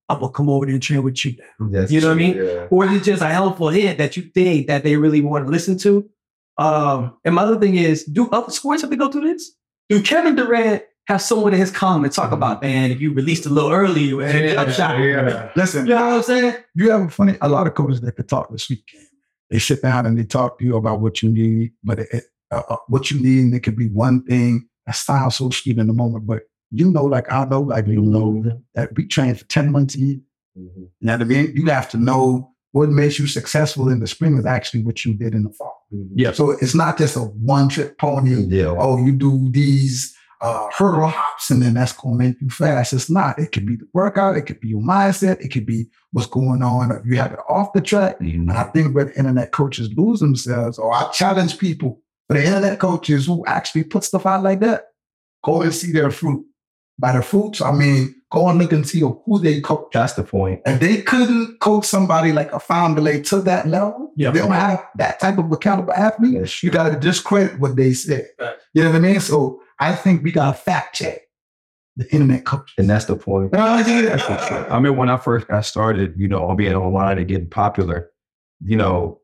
I'm 0.10 0.20
gonna 0.20 0.30
come 0.34 0.50
over 0.50 0.66
there 0.66 0.74
and 0.74 0.84
train 0.84 1.04
with 1.04 1.24
you 1.24 1.36
now. 1.60 1.68
That's 1.70 1.90
You 1.92 2.02
know 2.02 2.08
what 2.08 2.14
I 2.16 2.18
mean? 2.18 2.34
true, 2.34 2.46
Yeah. 2.54 2.68
Or 2.70 2.86
is 2.86 2.92
it 2.94 3.04
just 3.04 3.22
a 3.22 3.28
helpful 3.28 3.70
hint 3.70 3.98
that 4.00 4.18
you 4.18 4.24
think 4.24 4.68
that 4.68 4.84
they 4.84 4.98
really 4.98 5.22
want 5.22 5.46
to 5.46 5.52
listen 5.52 5.78
to? 5.80 6.10
Um, 6.62 7.18
and 7.26 7.36
my 7.36 7.44
other 7.44 7.60
thing 7.60 7.76
is, 7.76 8.04
do 8.06 8.30
other 8.30 8.52
sports 8.52 8.82
have 8.82 8.92
to 8.92 8.98
go 8.98 9.10
through 9.12 9.22
this? 9.34 9.52
Do 9.90 10.02
Kevin 10.02 10.36
Durant 10.36 10.84
have 11.08 11.22
someone 11.22 11.54
in 11.54 11.60
his 11.60 11.72
comment 11.72 12.14
talk 12.14 12.32
about, 12.32 12.62
man, 12.62 12.92
if 12.92 13.02
you 13.02 13.12
released 13.14 13.46
a 13.46 13.50
little 13.50 13.72
early, 13.72 14.14
man, 14.14 14.44
Yeah, 14.44 14.54
jump 14.56 14.70
shot. 14.70 15.00
yeah. 15.00 15.52
Listen, 15.56 15.86
You 15.88 15.96
know 15.96 16.06
what 16.06 16.14
I'm 16.18 16.24
saying? 16.24 16.56
you 16.76 16.92
have 16.92 17.02
a 17.02 17.10
funny 17.10 17.38
a 17.42 17.50
lot 17.50 17.68
of 17.68 17.74
coaches 17.74 18.02
that 18.02 18.12
could 18.16 18.30
talk 18.30 18.52
this 18.52 18.70
weekend. 18.70 19.08
They 19.50 19.60
sit 19.60 19.82
down 19.82 20.06
and 20.06 20.18
they 20.18 20.24
talk 20.24 20.60
to 20.60 20.66
you 20.66 20.78
about 20.78 21.02
what 21.02 21.22
you 21.24 21.30
need, 21.30 21.72
but 21.84 22.00
it, 22.00 22.08
it- 22.14 22.24
uh, 22.52 22.62
uh, 22.70 22.76
what 22.90 23.10
you 23.10 23.18
need, 23.22 23.40
and 23.46 23.56
it 23.56 23.62
could 23.62 23.78
be 23.78 23.88
one 23.88 24.26
thing 24.26 24.68
that 24.86 24.94
sounds 24.96 25.38
so 25.38 25.50
sweet 25.52 25.78
in 25.78 25.88
the 25.88 25.94
moment, 25.94 26.28
but 26.28 26.42
you 26.70 26.92
know, 26.92 27.06
like 27.06 27.32
I 27.32 27.46
know, 27.46 27.62
like 27.62 27.88
you 27.88 28.02
know, 28.02 28.44
that 28.76 28.90
we 28.96 29.08
trained 29.08 29.40
for 29.40 29.46
10 29.46 29.72
months 29.72 29.96
a 29.96 30.00
year. 30.00 30.18
Mhm. 30.58 30.70
You 30.78 30.90
know 31.00 31.18
what 31.18 31.56
You 31.56 31.66
have 31.68 31.90
to 31.92 31.98
know 31.98 32.51
what 32.72 32.90
makes 32.90 33.20
you 33.20 33.28
successful 33.28 33.90
in 33.90 34.00
the 34.00 34.08
spring 34.08 34.38
is 34.38 34.46
actually 34.46 34.84
what 34.84 35.04
you 35.04 35.14
did 35.14 35.34
in 35.34 35.44
the 35.44 35.50
fall. 35.50 35.86
Yeah. 36.16 36.32
So 36.32 36.52
it's 36.52 36.76
not 36.76 36.98
just 36.98 37.18
a 37.18 37.22
one 37.22 37.70
trick 37.70 37.98
pony. 37.98 38.46
Yeah. 38.48 38.74
Oh, 38.78 38.98
you 39.04 39.12
do 39.12 39.50
these 39.52 40.16
uh, 40.40 40.70
hurdle 40.76 41.08
hops 41.08 41.50
and 41.50 41.62
then 41.62 41.74
that's 41.74 41.94
going 41.94 42.18
to 42.18 42.24
make 42.24 42.42
you 42.42 42.50
fast. 42.50 42.94
It's 42.94 43.10
not. 43.10 43.38
It 43.38 43.52
could 43.52 43.66
be 43.66 43.76
the 43.76 43.88
workout. 43.94 44.38
It 44.38 44.44
could 44.44 44.62
be 44.62 44.70
your 44.70 44.82
mindset. 44.82 45.42
It 45.42 45.50
could 45.50 45.66
be 45.66 45.88
what's 46.14 46.28
going 46.28 46.64
on. 46.64 46.92
If 46.92 47.06
you 47.06 47.18
have 47.18 47.34
it 47.34 47.40
off 47.50 47.74
the 47.74 47.82
track. 47.82 48.20
And 48.20 48.52
I 48.52 48.64
think 48.64 48.96
where 48.96 49.06
the 49.06 49.18
internet 49.18 49.52
coaches 49.52 49.90
lose 49.96 50.20
themselves, 50.20 50.80
or 50.80 50.94
I 50.94 51.10
challenge 51.12 51.60
people, 51.60 52.02
for 52.28 52.36
the 52.36 52.46
internet 52.46 52.80
coaches 52.80 53.26
who 53.26 53.46
actually 53.46 53.84
put 53.84 54.06
stuff 54.06 54.26
out 54.26 54.44
like 54.44 54.62
that, 54.62 54.86
go 55.44 55.62
and 55.62 55.74
see 55.74 55.92
their 55.92 56.10
fruit. 56.10 56.46
By 56.98 57.14
the 57.14 57.22
fruits, 57.22 57.62
I 57.62 57.72
mean, 57.72 58.16
go 58.32 58.48
and 58.48 58.58
look 58.58 58.72
and 58.72 58.88
see 58.88 59.02
who 59.02 59.40
they 59.40 59.62
coach. 59.62 59.90
That's 59.94 60.14
the 60.14 60.24
point. 60.24 60.62
And 60.66 60.80
they 60.80 61.02
couldn't 61.02 61.60
coach 61.60 61.86
somebody 61.86 62.32
like 62.32 62.52
a 62.54 62.60
founder 62.60 63.22
to 63.22 63.42
that 63.42 63.68
level. 63.68 64.14
Yeah. 64.16 64.32
They 64.32 64.40
don't 64.40 64.52
have 64.52 64.84
that 64.96 65.20
type 65.20 65.38
of 65.38 65.52
accountable 65.52 65.94
athlete. 65.94 66.34
Yes. 66.34 66.64
You 66.64 66.72
got 66.72 66.90
to 66.90 67.00
discredit 67.00 67.60
what 67.60 67.76
they 67.76 67.94
said. 67.94 68.28
Right. 68.40 68.56
You 68.74 68.84
know 68.84 68.92
what 68.92 68.98
I 68.98 69.00
mean? 69.00 69.20
So 69.20 69.62
I 69.80 69.94
think 69.94 70.24
we 70.24 70.32
got 70.32 70.56
to 70.56 70.58
fact 70.58 70.96
check 70.96 71.20
the 71.98 72.10
internet 72.14 72.46
coach. 72.46 72.74
And 72.78 72.90
that's 72.90 73.06
the 73.06 73.18
point. 73.18 73.54
Uh, 73.54 73.84
yeah. 73.86 74.02
That's 74.02 74.24
for 74.24 74.38
sure. 74.48 74.74
I 74.74 74.80
mean, 74.80 74.96
when 74.96 75.10
I 75.10 75.18
first 75.18 75.48
got 75.48 75.66
started, 75.66 76.14
you 76.18 76.30
know, 76.30 76.48
on 76.48 76.56
being 76.56 76.74
online 76.74 77.18
and 77.18 77.28
getting 77.28 77.50
popular, 77.50 78.10
you 78.64 78.78
know, 78.78 79.20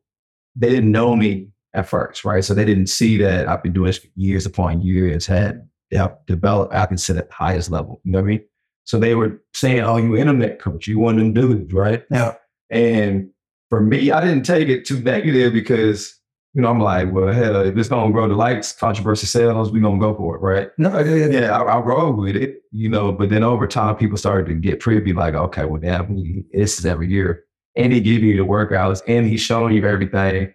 they 0.54 0.68
didn't 0.68 0.92
know 0.92 1.16
me 1.16 1.48
at 1.72 1.88
first, 1.88 2.26
right? 2.26 2.44
So 2.44 2.52
they 2.52 2.64
didn't 2.66 2.88
see 2.88 3.16
that 3.18 3.48
I've 3.48 3.62
been 3.62 3.72
doing 3.72 3.86
this 3.86 3.98
for 3.98 4.08
years 4.16 4.44
upon 4.44 4.82
years, 4.82 5.26
had 5.26 5.66
helped 5.92 6.26
develop 6.26 6.74
athletes 6.74 7.08
at 7.08 7.16
the 7.16 7.26
highest 7.32 7.70
level. 7.70 8.02
You 8.04 8.12
know 8.12 8.18
what 8.18 8.26
I 8.26 8.28
mean? 8.28 8.44
So 8.88 8.98
they 8.98 9.14
were 9.14 9.38
saying, 9.52 9.80
"Oh, 9.80 9.98
you 9.98 10.16
internet 10.16 10.60
coach, 10.60 10.86
you 10.86 10.98
one 10.98 11.16
of 11.16 11.20
them 11.20 11.34
dudes, 11.34 11.74
right?" 11.74 12.04
Yeah. 12.10 12.36
And 12.70 13.28
for 13.68 13.82
me, 13.82 14.10
I 14.10 14.24
didn't 14.24 14.46
take 14.46 14.68
it 14.70 14.86
too 14.86 14.98
negative 15.00 15.52
because 15.52 16.18
you 16.54 16.62
know 16.62 16.70
I'm 16.70 16.80
like, 16.80 17.12
well, 17.12 17.30
hell, 17.30 17.60
if 17.60 17.76
it's 17.76 17.90
gonna 17.90 18.10
grow 18.10 18.26
the 18.26 18.34
likes, 18.34 18.72
controversy 18.72 19.26
sales, 19.26 19.70
we 19.70 19.80
gonna 19.80 20.00
go 20.00 20.14
for 20.14 20.36
it, 20.36 20.38
right? 20.40 20.70
No, 20.78 20.98
yeah, 21.00 21.26
yeah. 21.26 21.26
yeah, 21.26 21.58
I, 21.58 21.64
I 21.64 21.78
roll 21.80 22.14
with 22.14 22.34
it, 22.34 22.62
you 22.72 22.88
know. 22.88 23.12
But 23.12 23.28
then 23.28 23.44
over 23.44 23.66
time, 23.66 23.94
people 23.94 24.16
started 24.16 24.46
to 24.46 24.54
get 24.54 24.80
privy, 24.80 25.12
like, 25.12 25.34
okay, 25.34 25.66
well, 25.66 25.82
now 25.82 26.08
this 26.54 26.78
is 26.78 26.86
every 26.86 27.08
year, 27.08 27.44
and 27.76 27.92
he 27.92 28.00
giving 28.00 28.30
you 28.30 28.38
the 28.38 28.48
workouts, 28.48 29.02
and 29.06 29.26
he's 29.26 29.42
showing 29.42 29.74
you 29.74 29.86
everything. 29.86 30.54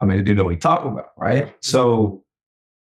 I 0.00 0.04
mean, 0.04 0.26
you 0.26 0.34
know 0.34 0.44
what 0.44 0.54
he 0.54 0.56
talking 0.56 0.90
about, 0.90 1.12
right? 1.16 1.44
Mm-hmm. 1.44 1.56
So 1.60 2.24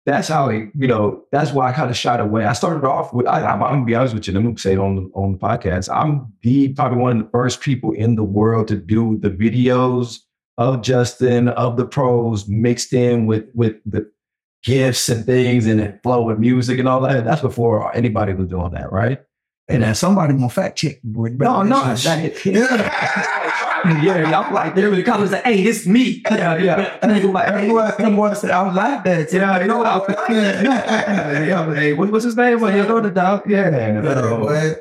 that's 0.07 0.29
how 0.29 0.51
he, 0.51 0.67
you 0.75 0.87
know, 0.87 1.25
that's 1.33 1.53
why 1.53 1.69
I 1.69 1.73
kind 1.73 1.91
of 1.91 1.97
shot 1.97 2.21
away. 2.21 2.45
I 2.45 2.53
started 2.53 2.87
off 2.87 3.13
with, 3.15 3.27
I, 3.27 3.43
I'm, 3.43 3.63
I'm 3.63 3.71
gonna 3.71 3.85
be 3.85 3.95
honest 3.95 4.15
with 4.15 4.27
you, 4.29 4.35
let 4.35 4.43
me 4.43 4.57
say 4.57 4.75
it 4.75 4.79
on 4.79 5.11
on 5.15 5.33
the 5.33 5.39
podcast. 5.39 5.95
I'm 5.95 6.33
the 6.43 6.69
probably 6.75 6.99
one 6.99 7.19
of 7.19 7.25
the 7.25 7.31
first 7.31 7.61
people 7.61 7.93
in 7.93 8.17
the 8.17 8.25
world 8.25 8.69
to 8.69 8.77
do 8.77 9.19
the 9.19 9.31
videos 9.31 10.19
of 10.59 10.83
Justin, 10.83 11.49
of 11.49 11.77
the 11.77 11.87
pros 11.87 12.47
mixed 12.49 12.93
in 12.93 13.27
with 13.27 13.47
with 13.55 13.77
the 13.87 14.11
gifts 14.63 15.09
and 15.09 15.25
things 15.25 15.67
and 15.67 15.79
then 15.81 16.01
flow 16.03 16.23
with 16.23 16.39
music 16.39 16.79
and 16.79 16.89
all 16.89 17.01
that. 17.03 17.25
That's 17.25 17.43
before 17.43 17.95
anybody 17.95 18.33
was 18.35 18.49
doing 18.49 18.73
that, 18.73 18.93
right? 18.93 19.21
And 19.67 19.83
then 19.83 19.95
somebody 19.95 20.35
gonna 20.35 20.51
fact 20.51 20.79
check 20.79 20.99
you, 21.03 21.11
boy. 21.11 21.29
No, 21.31 21.63
no, 21.63 21.95
that, 21.95 22.45
Yeah. 22.47 24.03
yeah, 24.03 24.41
I'm 24.41 24.53
like, 24.53 24.75
there 24.75 24.91
was 24.91 25.03
comments 25.05 25.33
like, 25.33 25.45
hey, 25.45 25.63
this 25.63 25.87
me. 25.87 26.23
Yeah, 26.31 26.57
yeah. 26.57 26.99
And 27.03 27.11
they 27.11 27.21
go 27.21 27.29
like, 27.31 27.49
hey, 27.49 27.55
Everyone, 27.55 27.93
everyone 27.99 28.37
said, 28.37 28.51
I 28.51 28.73
like 28.73 29.05
that. 29.05 29.33
Yeah, 29.33 29.61
you 29.61 29.67
know, 29.67 29.83
I, 29.85 30.01
yeah, 30.31 30.63
yeah, 31.47 31.75
hey, 31.75 31.93
what, 31.93 32.11
what's 32.11 32.25
his 32.25 32.37
name? 32.37 32.61
Well, 32.61 32.75
you 32.75 32.83
know 32.83 33.01
the 33.01 33.11
dog. 33.11 33.43
Yeah, 33.49 34.75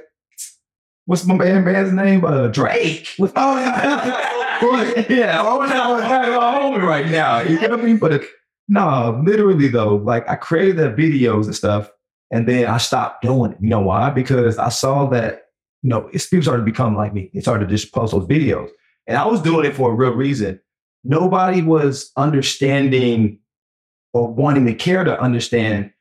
what's 1.06 1.26
my 1.26 1.36
man 1.36 1.64
man's 1.64 1.92
name? 1.92 2.26
Uh, 2.26 2.48
Drake. 2.48 3.10
Oh 3.20 3.58
yeah, 3.58 5.06
yeah. 5.10 5.42
I 5.42 5.54
was 5.58 5.72
home 5.72 6.84
right 6.84 7.10
now. 7.10 7.42
You 7.42 7.60
know 7.60 7.70
what 7.70 7.80
I 7.80 7.84
mean? 7.84 7.98
But 7.98 8.24
no, 8.68 9.22
literally 9.26 9.68
though, 9.68 9.96
like 9.96 10.28
I 10.30 10.36
created 10.36 10.78
the 10.78 10.90
videos 10.90 11.46
and 11.46 11.56
stuff, 11.56 11.90
and 12.34 12.48
then 12.48 12.66
I 12.66 12.78
stopped 12.78 13.22
doing 13.22 13.52
it. 13.52 13.60
You 13.62 13.70
know 13.70 13.82
why? 13.82 14.10
Because 14.10 14.58
I 14.58 14.70
saw 14.70 15.06
that 15.12 15.44
you 15.84 15.90
know 15.90 16.10
it's, 16.12 16.26
people 16.26 16.42
started 16.42 16.66
to 16.66 16.72
become 16.72 16.98
like 16.98 17.14
me. 17.14 17.30
They 17.34 17.42
started 17.42 17.70
to 17.70 17.76
just 17.76 17.94
post 17.94 18.12
those 18.12 18.26
videos, 18.26 18.70
and 19.08 19.18
I 19.18 19.26
was 19.28 19.42
doing 19.42 19.66
it 19.66 19.76
for 19.76 19.92
a 19.92 19.96
real 19.96 20.14
reason. 20.14 20.60
Nobody 21.04 21.62
was 21.62 22.12
understanding 22.18 23.40
or 24.14 24.34
wanting 24.34 24.66
to 24.66 24.74
care 24.74 25.04
to 25.04 25.20
understand 25.22 25.92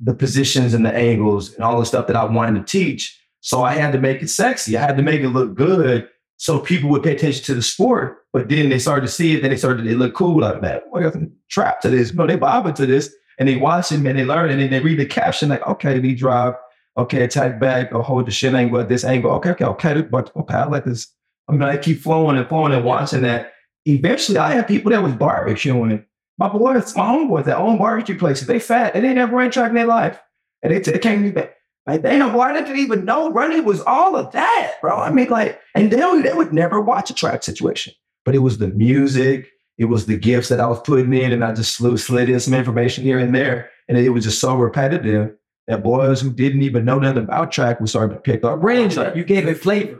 the 0.00 0.14
positions 0.14 0.72
and 0.72 0.84
the 0.84 0.94
angles 0.94 1.54
and 1.54 1.62
all 1.62 1.78
the 1.78 1.86
stuff 1.86 2.06
that 2.06 2.16
I 2.16 2.24
wanted 2.24 2.66
to 2.66 2.78
teach. 2.78 3.20
So 3.40 3.62
I 3.62 3.74
had 3.74 3.92
to 3.92 3.98
make 3.98 4.22
it 4.22 4.28
sexy. 4.28 4.76
I 4.76 4.80
had 4.80 4.96
to 4.96 5.02
make 5.02 5.20
it 5.20 5.28
look 5.28 5.54
good 5.54 6.08
so 6.38 6.58
people 6.58 6.90
would 6.90 7.02
pay 7.02 7.14
attention 7.14 7.44
to 7.44 7.54
the 7.54 7.62
sport. 7.62 8.18
But 8.32 8.48
then 8.48 8.68
they 8.68 8.78
started 8.78 9.06
to 9.06 9.12
see 9.12 9.34
it, 9.34 9.42
then 9.42 9.50
they 9.50 9.56
started 9.56 9.82
to 9.82 9.96
look 9.96 10.14
cool 10.14 10.40
like 10.40 10.60
that. 10.62 10.84
Well, 10.90 11.12
trapped 11.50 11.82
to 11.82 11.90
this. 11.90 12.14
No, 12.14 12.26
they 12.26 12.36
bobbing 12.36 12.74
to 12.74 12.86
this 12.86 13.12
and 13.42 13.48
they 13.48 13.56
watch 13.56 13.90
it 13.90 13.96
and 13.96 14.06
they 14.06 14.24
learn 14.24 14.50
it 14.50 14.60
and 14.60 14.72
they 14.72 14.78
read 14.78 15.00
the 15.00 15.04
caption 15.04 15.48
like, 15.48 15.66
okay, 15.66 15.98
we 15.98 16.14
drive, 16.14 16.54
okay, 16.96 17.24
attack 17.24 17.58
back 17.58 17.92
or 17.92 18.00
hold 18.00 18.24
the 18.24 18.30
shit 18.30 18.54
angle 18.54 18.78
at 18.78 18.88
this 18.88 19.02
angle. 19.02 19.32
Okay, 19.32 19.50
okay, 19.50 19.64
okay, 19.64 20.02
but 20.02 20.30
okay, 20.36 20.54
I 20.54 20.66
like 20.66 20.84
this. 20.84 21.12
I 21.48 21.52
mean, 21.52 21.64
I 21.64 21.76
keep 21.76 21.98
flowing 21.98 22.36
and 22.36 22.48
flowing 22.48 22.72
and 22.72 22.84
watching 22.84 23.22
that. 23.22 23.52
Eventually, 23.84 24.38
I 24.38 24.52
had 24.52 24.68
people 24.68 24.92
that 24.92 25.02
was 25.02 25.14
barbecuing. 25.14 26.06
My 26.38 26.48
boys, 26.50 26.96
my 26.96 27.02
homeboys 27.02 27.46
that 27.46 27.56
own 27.56 27.78
barbecue 27.78 28.16
places, 28.16 28.46
they 28.46 28.60
fat. 28.60 28.94
And 28.94 29.02
they 29.02 29.08
didn't 29.08 29.16
never 29.16 29.34
ran 29.34 29.50
track 29.50 29.70
in 29.70 29.74
their 29.74 29.86
life. 29.86 30.20
And 30.62 30.72
they, 30.72 30.78
they 30.78 31.00
can't 31.00 31.26
even, 31.26 31.48
like, 31.84 32.02
damn, 32.02 32.32
why 32.34 32.52
didn't 32.52 32.72
they 32.72 32.80
even 32.80 33.04
know 33.04 33.32
running 33.32 33.64
was 33.64 33.80
all 33.80 34.14
of 34.14 34.30
that, 34.34 34.74
bro? 34.80 34.94
I 34.94 35.10
mean, 35.10 35.30
like, 35.30 35.60
and 35.74 35.90
they, 35.90 36.22
they 36.22 36.32
would 36.32 36.52
never 36.52 36.80
watch 36.80 37.10
a 37.10 37.14
track 37.14 37.42
situation. 37.42 37.92
But 38.24 38.36
it 38.36 38.38
was 38.38 38.58
the 38.58 38.68
music, 38.68 39.48
it 39.82 39.88
was 39.88 40.06
the 40.06 40.16
gifts 40.16 40.48
that 40.48 40.60
I 40.60 40.66
was 40.68 40.80
putting 40.80 41.12
in, 41.12 41.32
and 41.32 41.44
I 41.44 41.52
just 41.52 41.74
slid, 41.76 41.98
slid 41.98 42.30
in 42.30 42.38
some 42.40 42.54
information 42.54 43.02
here 43.04 43.18
and 43.18 43.34
there. 43.34 43.68
And 43.88 43.98
it 43.98 44.10
was 44.10 44.24
just 44.24 44.40
so 44.40 44.54
repetitive 44.56 45.34
that 45.66 45.82
boys 45.82 46.20
who 46.20 46.32
didn't 46.32 46.62
even 46.62 46.84
know 46.84 46.98
nothing 47.00 47.24
about 47.24 47.50
track 47.52 47.80
would 47.80 47.88
starting 47.88 48.16
to 48.16 48.20
pick 48.22 48.44
up. 48.44 48.62
range, 48.62 48.96
you 49.14 49.24
gave 49.24 49.46
it 49.48 49.58
flavor. 49.58 49.98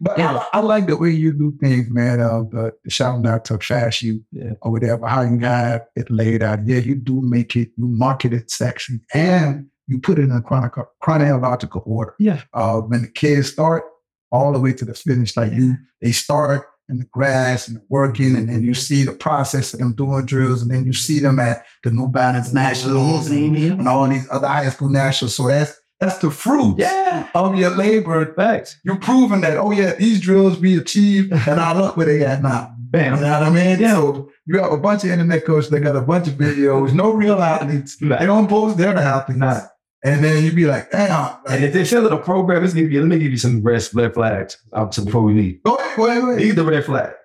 But 0.00 0.18
Yeah. 0.18 0.42
I, 0.52 0.58
I 0.58 0.60
like 0.62 0.86
the 0.88 0.96
way 0.96 1.10
you 1.10 1.32
do 1.32 1.52
things, 1.60 1.88
man. 1.90 2.20
Uh, 2.20 2.42
the, 2.50 2.72
shout 2.88 3.24
out 3.26 3.44
to 3.44 3.58
Fast 3.58 4.02
You 4.02 4.24
Yeah. 4.32 4.52
or 4.62 4.72
whatever, 4.72 5.06
how 5.06 5.20
you 5.22 5.38
have 5.40 5.82
it 5.94 6.10
laid 6.10 6.42
out. 6.42 6.66
Yeah, 6.66 6.78
you 6.78 6.96
do 6.96 7.20
make 7.22 7.54
it, 7.56 7.68
you 7.76 7.86
market 7.86 8.32
it 8.32 8.50
sexy 8.50 9.00
and 9.14 9.66
you 9.86 10.00
put 10.00 10.18
it 10.18 10.22
in 10.22 10.32
a 10.32 10.40
chronic- 10.42 10.72
chronological 11.00 11.82
order. 11.86 12.14
Yeah. 12.18 12.40
Uh, 12.52 12.80
when 12.80 13.02
the 13.02 13.08
kids 13.08 13.52
start 13.52 13.84
all 14.32 14.52
the 14.52 14.58
way 14.60 14.72
to 14.72 14.84
the 14.84 14.94
finish, 14.94 15.36
like 15.36 15.52
you, 15.52 15.76
they 16.00 16.12
start 16.12 16.66
in 16.90 16.98
the 16.98 17.04
grass 17.12 17.68
and 17.68 17.80
working, 17.88 18.36
and 18.36 18.48
then 18.48 18.62
you 18.62 18.74
see 18.74 19.04
the 19.04 19.12
process 19.12 19.72
of 19.72 19.80
them 19.80 19.94
doing 19.94 20.26
drills, 20.26 20.62
and 20.62 20.70
then 20.70 20.84
you 20.84 20.92
see 20.92 21.20
them 21.20 21.38
at 21.38 21.64
the 21.84 21.90
New 21.90 22.08
Balance 22.08 22.52
Nationals 22.52 23.30
and, 23.30 23.56
and 23.56 23.88
all 23.88 24.08
these 24.08 24.26
other 24.30 24.46
high 24.48 24.68
school 24.68 24.88
nationals. 24.90 25.34
So 25.34 25.48
that's 25.48 25.78
that's 26.00 26.18
the 26.18 26.30
fruit 26.30 26.76
Yeah. 26.78 27.28
of 27.34 27.54
your 27.56 27.70
labor 27.70 28.32
Facts. 28.34 28.78
you're 28.84 28.96
proving 28.96 29.42
that, 29.42 29.58
oh 29.58 29.70
yeah, 29.70 29.94
these 29.94 30.18
drills 30.20 30.58
we 30.58 30.78
achieved 30.78 31.30
and 31.48 31.60
I 31.60 31.78
look 31.78 31.96
where 31.96 32.06
they 32.06 32.24
at 32.24 32.42
now. 32.42 32.74
You 32.92 33.00
know 33.02 33.10
what 33.12 33.24
I 33.44 33.50
mean? 33.50 33.78
So 33.78 34.30
you 34.46 34.58
have 34.60 34.72
a 34.72 34.76
bunch 34.78 35.04
of 35.04 35.10
internet 35.10 35.44
coaches 35.44 35.70
that 35.70 35.78
got 35.80 35.94
a 35.94 36.00
bunch 36.00 36.26
of 36.26 36.34
videos, 36.34 36.92
no 36.92 37.12
real 37.12 37.40
athletes. 37.40 37.96
They 37.98 38.08
don't 38.26 38.48
post 38.48 38.78
their 38.78 38.96
athletes. 38.96 39.38
Nah. 39.38 39.60
And 40.02 40.24
then 40.24 40.42
you'd 40.42 40.56
be 40.56 40.66
like, 40.66 40.90
damn. 40.90 41.36
And 41.48 41.62
if 41.62 41.72
they 41.74 41.84
sell 41.84 42.06
a 42.06 42.18
program, 42.18 42.62
let's 42.62 42.72
give 42.72 42.90
you, 42.90 43.00
let 43.00 43.08
me 43.08 43.18
give 43.18 43.30
you 43.30 43.38
some 43.38 43.62
red, 43.62 43.86
red 43.92 44.14
flags 44.14 44.56
um, 44.72 44.90
so 44.90 45.04
before 45.04 45.22
we 45.22 45.34
leave. 45.34 45.62
go 45.62 45.74
ahead, 45.74 45.96
go 45.96 46.06
ahead, 46.06 46.22
go 46.22 46.28
ahead. 46.30 46.42
These 46.42 46.52
are 46.52 46.56
the 46.56 46.64
red 46.64 46.84
flags. 46.84 47.16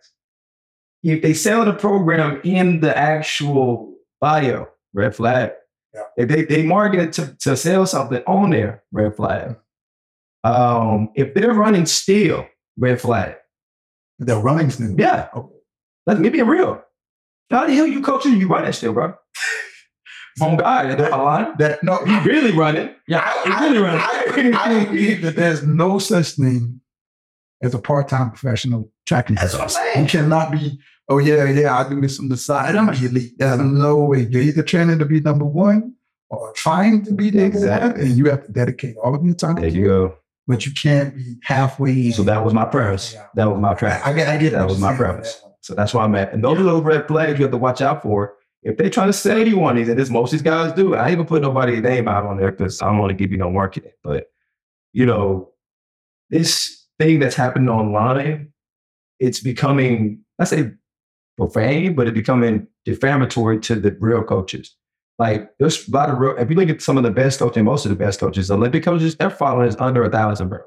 If 1.02 1.22
they 1.22 1.34
sell 1.34 1.64
the 1.64 1.74
program 1.74 2.42
in 2.44 2.82
the 2.82 2.96
actual 2.98 3.96
bio, 4.20 4.68
red 4.94 5.16
flag. 5.16 5.52
Yeah. 5.94 6.02
If 6.18 6.30
they, 6.30 6.44
they 6.44 6.64
market 6.64 7.00
it 7.00 7.14
to, 7.14 7.38
to 7.42 7.56
sell 7.56 7.86
something 7.86 8.22
on 8.28 8.50
there, 8.50 8.84
red 8.92 9.16
flag. 9.16 9.56
Um, 10.44 11.10
if 11.16 11.34
they're 11.34 11.54
running 11.54 11.86
still, 11.86 12.46
red 12.78 13.00
flag. 13.00 13.36
They're 14.20 14.40
running 14.40 14.72
new. 14.80 14.96
Yeah. 14.98 15.30
Okay. 15.34 15.56
Let 16.08 16.20
me 16.20 16.30
be 16.30 16.42
real. 16.42 16.82
How 17.50 17.68
the 17.68 17.76
hell 17.76 17.88
you 17.88 18.02
coaching? 18.02 18.38
You 18.38 18.48
running 18.48 18.74
still, 18.74 18.94
bro? 18.94 19.16
From 20.38 20.58
God, 20.58 20.98
they're 21.00 21.13
online. 21.13 21.56
That 21.60 21.82
no, 21.84 22.04
He 22.04 22.19
really 22.19 22.52
running. 22.52 22.93
Yeah, 23.08 23.32
he 23.43 23.50
really 23.65 23.78
running. 23.78 24.02
I, 24.02 24.52
I 24.54 24.86
believe 24.89 25.21
that 25.21 25.36
there's 25.36 25.63
no 25.65 25.98
such 25.98 26.32
thing 26.32 26.82
as 27.62 27.74
a 27.74 27.80
part-time 27.80 28.32
professional 28.32 28.91
tracking. 29.06 29.36
That's 29.38 29.54
what 29.54 29.63
I'm 29.63 29.69
saying. 29.69 30.04
You 30.04 30.10
cannot 30.10 30.52
be, 30.52 30.78
oh 31.08 31.19
yeah, 31.19 31.45
yeah, 31.50 31.78
I 31.78 31.88
do 31.88 32.02
this 32.02 32.19
on 32.19 32.28
the 32.28 32.36
side. 32.38 32.76
I'm 32.76 32.89
elite. 32.89 33.34
There's 33.38 33.60
no 33.60 34.04
way. 34.04 34.28
You're 34.30 34.41
either 34.41 34.63
training 34.63 35.00
to 35.00 35.06
be 35.06 35.21
number 35.21 35.45
one 35.45 35.93
or 36.30 36.52
trying 36.54 37.06
to 37.06 37.13
be 37.13 37.32
number 37.32 37.45
Exactly. 37.45 38.04
and 38.04 38.17
you 38.17 38.30
have 38.30 38.45
to 38.45 38.52
dedicate 38.52 38.98
all 38.98 39.15
of 39.15 39.26
your 39.26 39.36
time. 39.36 39.56
There 39.56 39.69
you 39.69 39.86
go. 39.86 40.17
But 40.48 40.65
you 40.65 40.74
can't 40.74 41.15
be 41.15 41.38
halfway. 41.43 42.12
So 42.12 42.24
that 42.24 42.43
was 42.43 42.54
my 42.54 42.65
premise. 42.65 43.15
That 43.36 43.50
was 43.50 43.60
my 43.60 43.74
track. 43.74 44.06
I 44.06 44.13
get, 44.13 44.28
I 44.28 44.38
get 44.38 44.52
That 44.52 44.67
was 44.67 44.80
my 44.80 44.95
premise. 44.95 45.41
So 45.62 45.74
that's 45.74 45.93
why 45.93 46.04
I'm 46.04 46.13
at. 46.13 46.34
And 46.34 46.43
those 46.43 46.60
are 46.60 46.63
those 46.63 46.84
red 46.84 47.08
flags 47.08 47.39
you 47.39 47.45
have 47.45 47.52
to 47.52 47.58
watch 47.58 47.82
out 47.82 48.04
for. 48.04 48.36
If 48.65 48.78
they're 48.78 48.89
trying 48.89 49.10
to 49.10 49.13
sell 49.13 49.47
you 49.47 49.60
one 49.60 49.78
of 49.78 49.78
these, 49.78 49.89
and 49.89 49.99
this 49.99 50.10
most 50.10 50.34
of 50.34 50.39
these 50.39 50.41
guys 50.41 50.73
do, 50.73 50.95
I 50.95 51.12
even 51.12 51.28
put 51.28 51.43
nobody's 51.43 51.84
name 51.84 52.08
out 52.08 52.25
on 52.25 52.38
there 52.38 52.51
because 52.51 52.82
I 52.82 52.88
don't 52.88 52.97
want 52.97 53.12
to 53.12 53.15
give 53.15 53.32
you 53.32 53.38
no 53.38 53.51
marketing. 53.51 53.91
But 54.04 54.25
you 54.91 55.06
know, 55.06 55.51
this 56.32 56.88
thing 56.97 57.19
that's 57.19 57.36
happening 57.36 57.69
online, 57.69 58.51
it's 59.19 59.39
becoming, 59.39 60.21
I 60.39 60.45
say 60.45 60.71
profane, 61.38 61.95
but 61.95 62.08
it's 62.08 62.15
becoming 62.15 62.67
defamatory 62.86 63.60
to 63.60 63.75
the 63.75 63.95
real 63.99 64.23
coaches. 64.23 64.75
Like 65.19 65.51
there's 65.60 65.88
a 65.88 65.91
lot 65.91 66.10
of 66.10 66.17
real, 66.17 66.36
if 66.38 66.49
you 66.49 66.56
look 66.56 66.69
at 66.69 66.82
some 66.82 66.97
of 66.97 67.04
the 67.04 67.12
best 67.12 67.39
coaches, 67.39 67.62
most 67.62 67.86
of 67.86 67.89
the 67.89 67.95
best 67.95 68.19
coaches, 68.19 68.49
Olympic 68.49 68.84
coaches, 68.84 69.15
their 69.15 69.30
following 69.30 69.67
is 69.67 69.75
under 69.78 70.04
a 70.04 70.10
thousand, 70.10 70.49
bro. 70.49 70.60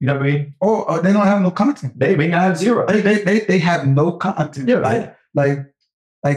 You 0.00 0.06
know 0.08 0.14
what 0.14 0.22
I 0.22 0.30
mean? 0.30 0.54
Or 0.60 0.90
uh, 0.90 1.00
they 1.00 1.12
don't 1.12 1.26
have 1.26 1.42
no 1.42 1.50
content. 1.50 1.98
They 1.98 2.16
may 2.16 2.26
not 2.26 2.40
have 2.40 2.56
zero. 2.56 2.86
They, 2.86 3.02
they, 3.02 3.22
they, 3.22 3.40
they 3.40 3.58
have 3.58 3.86
no 3.86 4.12
content. 4.12 4.68
Yeah, 4.68 4.76
right. 4.76 5.14
like, 5.34 5.48
like 5.48 5.66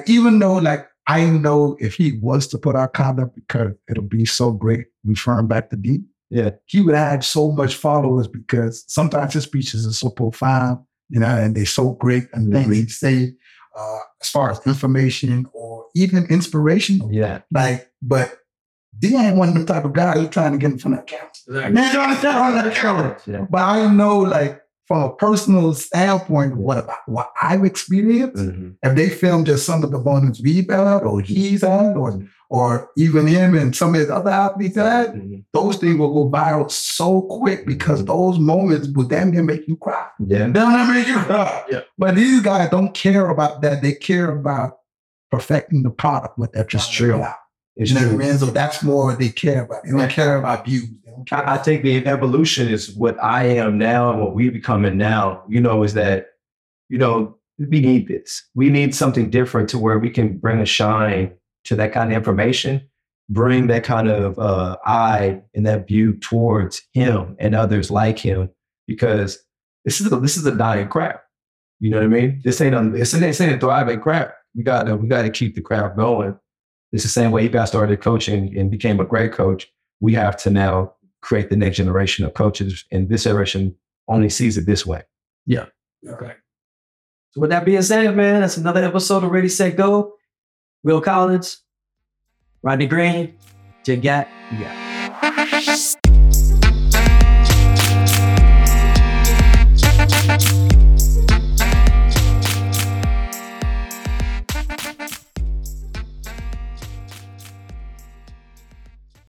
even 0.08 0.40
though 0.40 0.56
like 0.56 0.88
I 1.08 1.26
know 1.26 1.76
if 1.80 1.96
he 1.96 2.14
was 2.22 2.48
to 2.48 2.58
put 2.58 2.76
our 2.76 2.88
content 2.88 3.34
because 3.36 3.74
it'll 3.90 4.04
be 4.04 4.26
so 4.26 4.52
great 4.52 4.86
referring 5.04 5.48
back 5.48 5.70
to 5.70 5.76
D, 5.76 6.00
Yeah. 6.30 6.52
he 6.66 6.80
would 6.82 6.96
have 6.96 7.26
so 7.26 7.52
much 7.52 7.76
followers 7.76 8.28
because 8.28 8.86
sometimes 8.88 9.34
his 9.34 9.44
speeches 9.44 9.86
are 9.86 9.92
so 9.92 10.10
profound, 10.10 10.80
you 11.10 11.20
know, 11.20 11.28
and 11.28 11.56
they're 11.56 11.66
so 11.66 11.92
great 11.94 12.28
and 12.34 12.54
things 12.54 12.74
he 12.76 12.88
say 12.88 13.34
uh, 13.78 14.00
as 14.22 14.30
far 14.30 14.52
as 14.52 14.66
information 14.66 15.46
or 15.52 15.86
even 15.96 16.26
inspiration. 16.28 17.02
Yeah. 17.12 17.42
Like, 17.52 17.92
but 18.02 18.38
D 18.98 19.16
ain't 19.18 19.36
one 19.38 19.50
of 19.50 19.56
the 19.56 19.66
type 19.66 19.84
of 19.86 19.92
guys 19.94 20.18
who's 20.20 20.30
trying 20.30 20.54
to 20.54 20.58
get 20.58 20.72
in 20.72 20.78
front 20.80 21.00
of 21.00 21.06
the 21.06 21.12
camera. 21.12 21.72
Man, 21.72 21.94
you 21.94 22.00
understand 22.00 22.38
how 22.38 22.52
that 22.52 22.76
camera? 22.76 23.20
Yeah. 23.26 23.46
But 23.50 23.62
I 23.62 23.92
know, 23.92 24.20
like, 24.20 24.62
from 24.88 25.02
a 25.04 25.16
personal 25.16 25.74
standpoint, 25.74 26.58
what 26.58 26.88
what 27.06 27.32
I've 27.42 27.64
experienced, 27.64 28.44
Mhm. 28.44 28.76
if 28.84 28.96
they 28.96 29.10
film 29.10 29.46
just 29.46 29.66
some 29.66 29.84
of 29.84 29.92
the 29.92 30.00
moments 30.00 30.42
we've 30.44 30.70
had, 30.70 31.04
or 31.04 31.22
he's 31.22 31.62
had, 31.62 31.96
or 31.96 32.20
or 32.50 32.90
even 32.98 33.26
him 33.26 33.56
and 33.58 33.76
some 33.76 33.96
of 33.96 34.02
his 34.02 34.12
other 34.12 34.30
athletes 34.30 34.76
had, 34.76 35.16
Mhm. 35.16 35.44
those 35.54 35.78
things 35.78 35.98
will 35.98 36.14
go 36.14 36.30
viral 36.38 36.70
so 36.70 37.22
quick 37.24 37.66
because 37.66 38.06
those 38.06 38.38
moments 38.38 38.88
will 38.94 39.06
damn 39.06 39.32
near 39.32 39.42
make 39.42 39.68
you 39.68 39.76
cry. 39.76 40.06
Yeah. 40.20 40.50
They'll 40.50 40.70
never 40.70 40.94
make 40.94 41.08
you 41.08 41.16
cry. 41.18 41.64
Yeah. 41.72 41.80
But 41.98 42.14
these 42.16 42.42
guys 42.42 42.70
don't 42.70 42.94
care 42.94 43.28
about 43.30 43.62
that. 43.64 43.82
They 43.82 43.94
care 43.94 44.30
about 44.30 44.78
perfecting 45.32 45.82
the 45.82 45.90
product, 45.90 46.38
what 46.38 46.54
they're 46.54 46.64
just 46.66 46.94
true. 46.94 47.16
out. 47.24 47.34
It's 47.76 47.90
You 47.90 47.96
know 47.96 48.02
what 48.02 48.08
I 48.14 48.18
true. 48.18 48.26
mean? 48.28 48.38
So 48.38 48.46
that's 48.48 48.84
more 48.84 49.06
what 49.06 49.18
they 49.18 49.30
care 49.30 49.64
about. 49.64 49.84
They 49.84 49.90
don't 49.90 50.10
care 50.12 50.38
about 50.38 50.66
views. 50.66 50.90
I, 51.32 51.56
I 51.56 51.58
think 51.58 51.84
the 51.84 52.06
evolution 52.06 52.68
is 52.68 52.94
what 52.96 53.22
I 53.24 53.46
am 53.46 53.78
now 53.78 54.12
and 54.12 54.22
what 54.22 54.36
we're 54.36 54.52
becoming 54.52 54.98
now, 54.98 55.44
you 55.48 55.62
know, 55.62 55.84
is 55.84 55.94
that, 55.94 56.28
you 56.90 56.98
know, 56.98 57.38
we 57.58 57.82
need 57.82 58.08
this. 58.08 58.44
We 58.56 58.70
need 58.70 58.96
something 58.96 59.30
different 59.30 59.70
to 59.70 59.78
where 59.78 60.00
we 60.00 60.10
can 60.10 60.38
bring 60.38 60.60
a 60.60 60.66
shine 60.66 61.34
to 61.66 61.76
that 61.76 61.94
kind 61.94 62.12
of 62.12 62.18
information, 62.18 62.90
bring 63.30 63.68
that 63.68 63.84
kind 63.84 64.10
of 64.10 64.38
uh, 64.40 64.78
eye 64.86 65.42
and 65.54 65.66
that 65.66 65.88
view 65.88 66.14
towards 66.14 66.82
him 66.94 67.36
and 67.40 67.56
others 67.56 67.92
like 67.92 68.20
him, 68.20 68.50
because 68.88 69.40
this 69.86 70.02
is 70.02 70.12
a, 70.12 70.20
this 70.20 70.36
is 70.36 70.46
a 70.46 70.56
dying 70.56 70.90
craft. 70.90 71.20
You 71.80 71.92
know 71.92 71.98
what 71.98 72.06
I 72.06 72.08
mean? 72.08 72.42
This 72.44 72.62
ain't 72.62 72.76
a 72.76 72.90
this 72.90 73.14
ain't, 73.14 73.22
this 73.22 73.42
ain't 73.42 73.56
a 73.56 73.60
thriving 73.60 74.00
craft. 74.00 74.34
We 74.56 74.64
got 74.64 74.84
to 74.84 74.96
we 74.96 75.08
got 75.08 75.24
to 75.24 75.30
keep 75.30 75.56
the 75.56 75.62
craft 75.62 75.98
going. 75.98 76.38
It's 76.92 77.04
the 77.04 77.10
same 77.10 77.32
way 77.32 77.44
you 77.44 77.50
guys 77.50 77.70
started 77.70 78.02
coaching 78.02 78.58
and 78.58 78.72
became 78.72 79.00
a 79.00 79.06
great 79.06 79.34
coach. 79.34 79.68
We 80.00 80.14
have 80.14 80.38
to 80.44 80.50
now 80.50 80.94
create 81.24 81.50
the 81.50 81.56
next 81.56 81.78
generation 81.78 82.26
of 82.26 82.34
coaches, 82.34 82.86
and 82.92 83.10
this 83.10 83.24
generation 83.24 83.76
only 84.08 84.30
sees 84.30 84.58
it 84.58 84.66
this 84.66 84.86
way. 84.86 85.02
Yeah. 85.46 85.66
Okay. 86.08 86.34
So 87.32 87.42
with 87.42 87.50
that 87.50 87.66
being 87.66 87.82
said, 87.82 88.16
man, 88.16 88.42
that's 88.42 88.58
another 88.58 88.84
episode 88.84 89.24
of 89.24 89.32
Ready 89.32 89.50
Set 89.50 89.76
Go. 89.76 90.14
Will 90.84 91.02
Collins, 91.02 91.64
Rodney 92.62 92.88
Green, 92.88 93.36
Jim 93.84 94.02
Gat. 94.02 94.28
Yeah. 94.52 95.94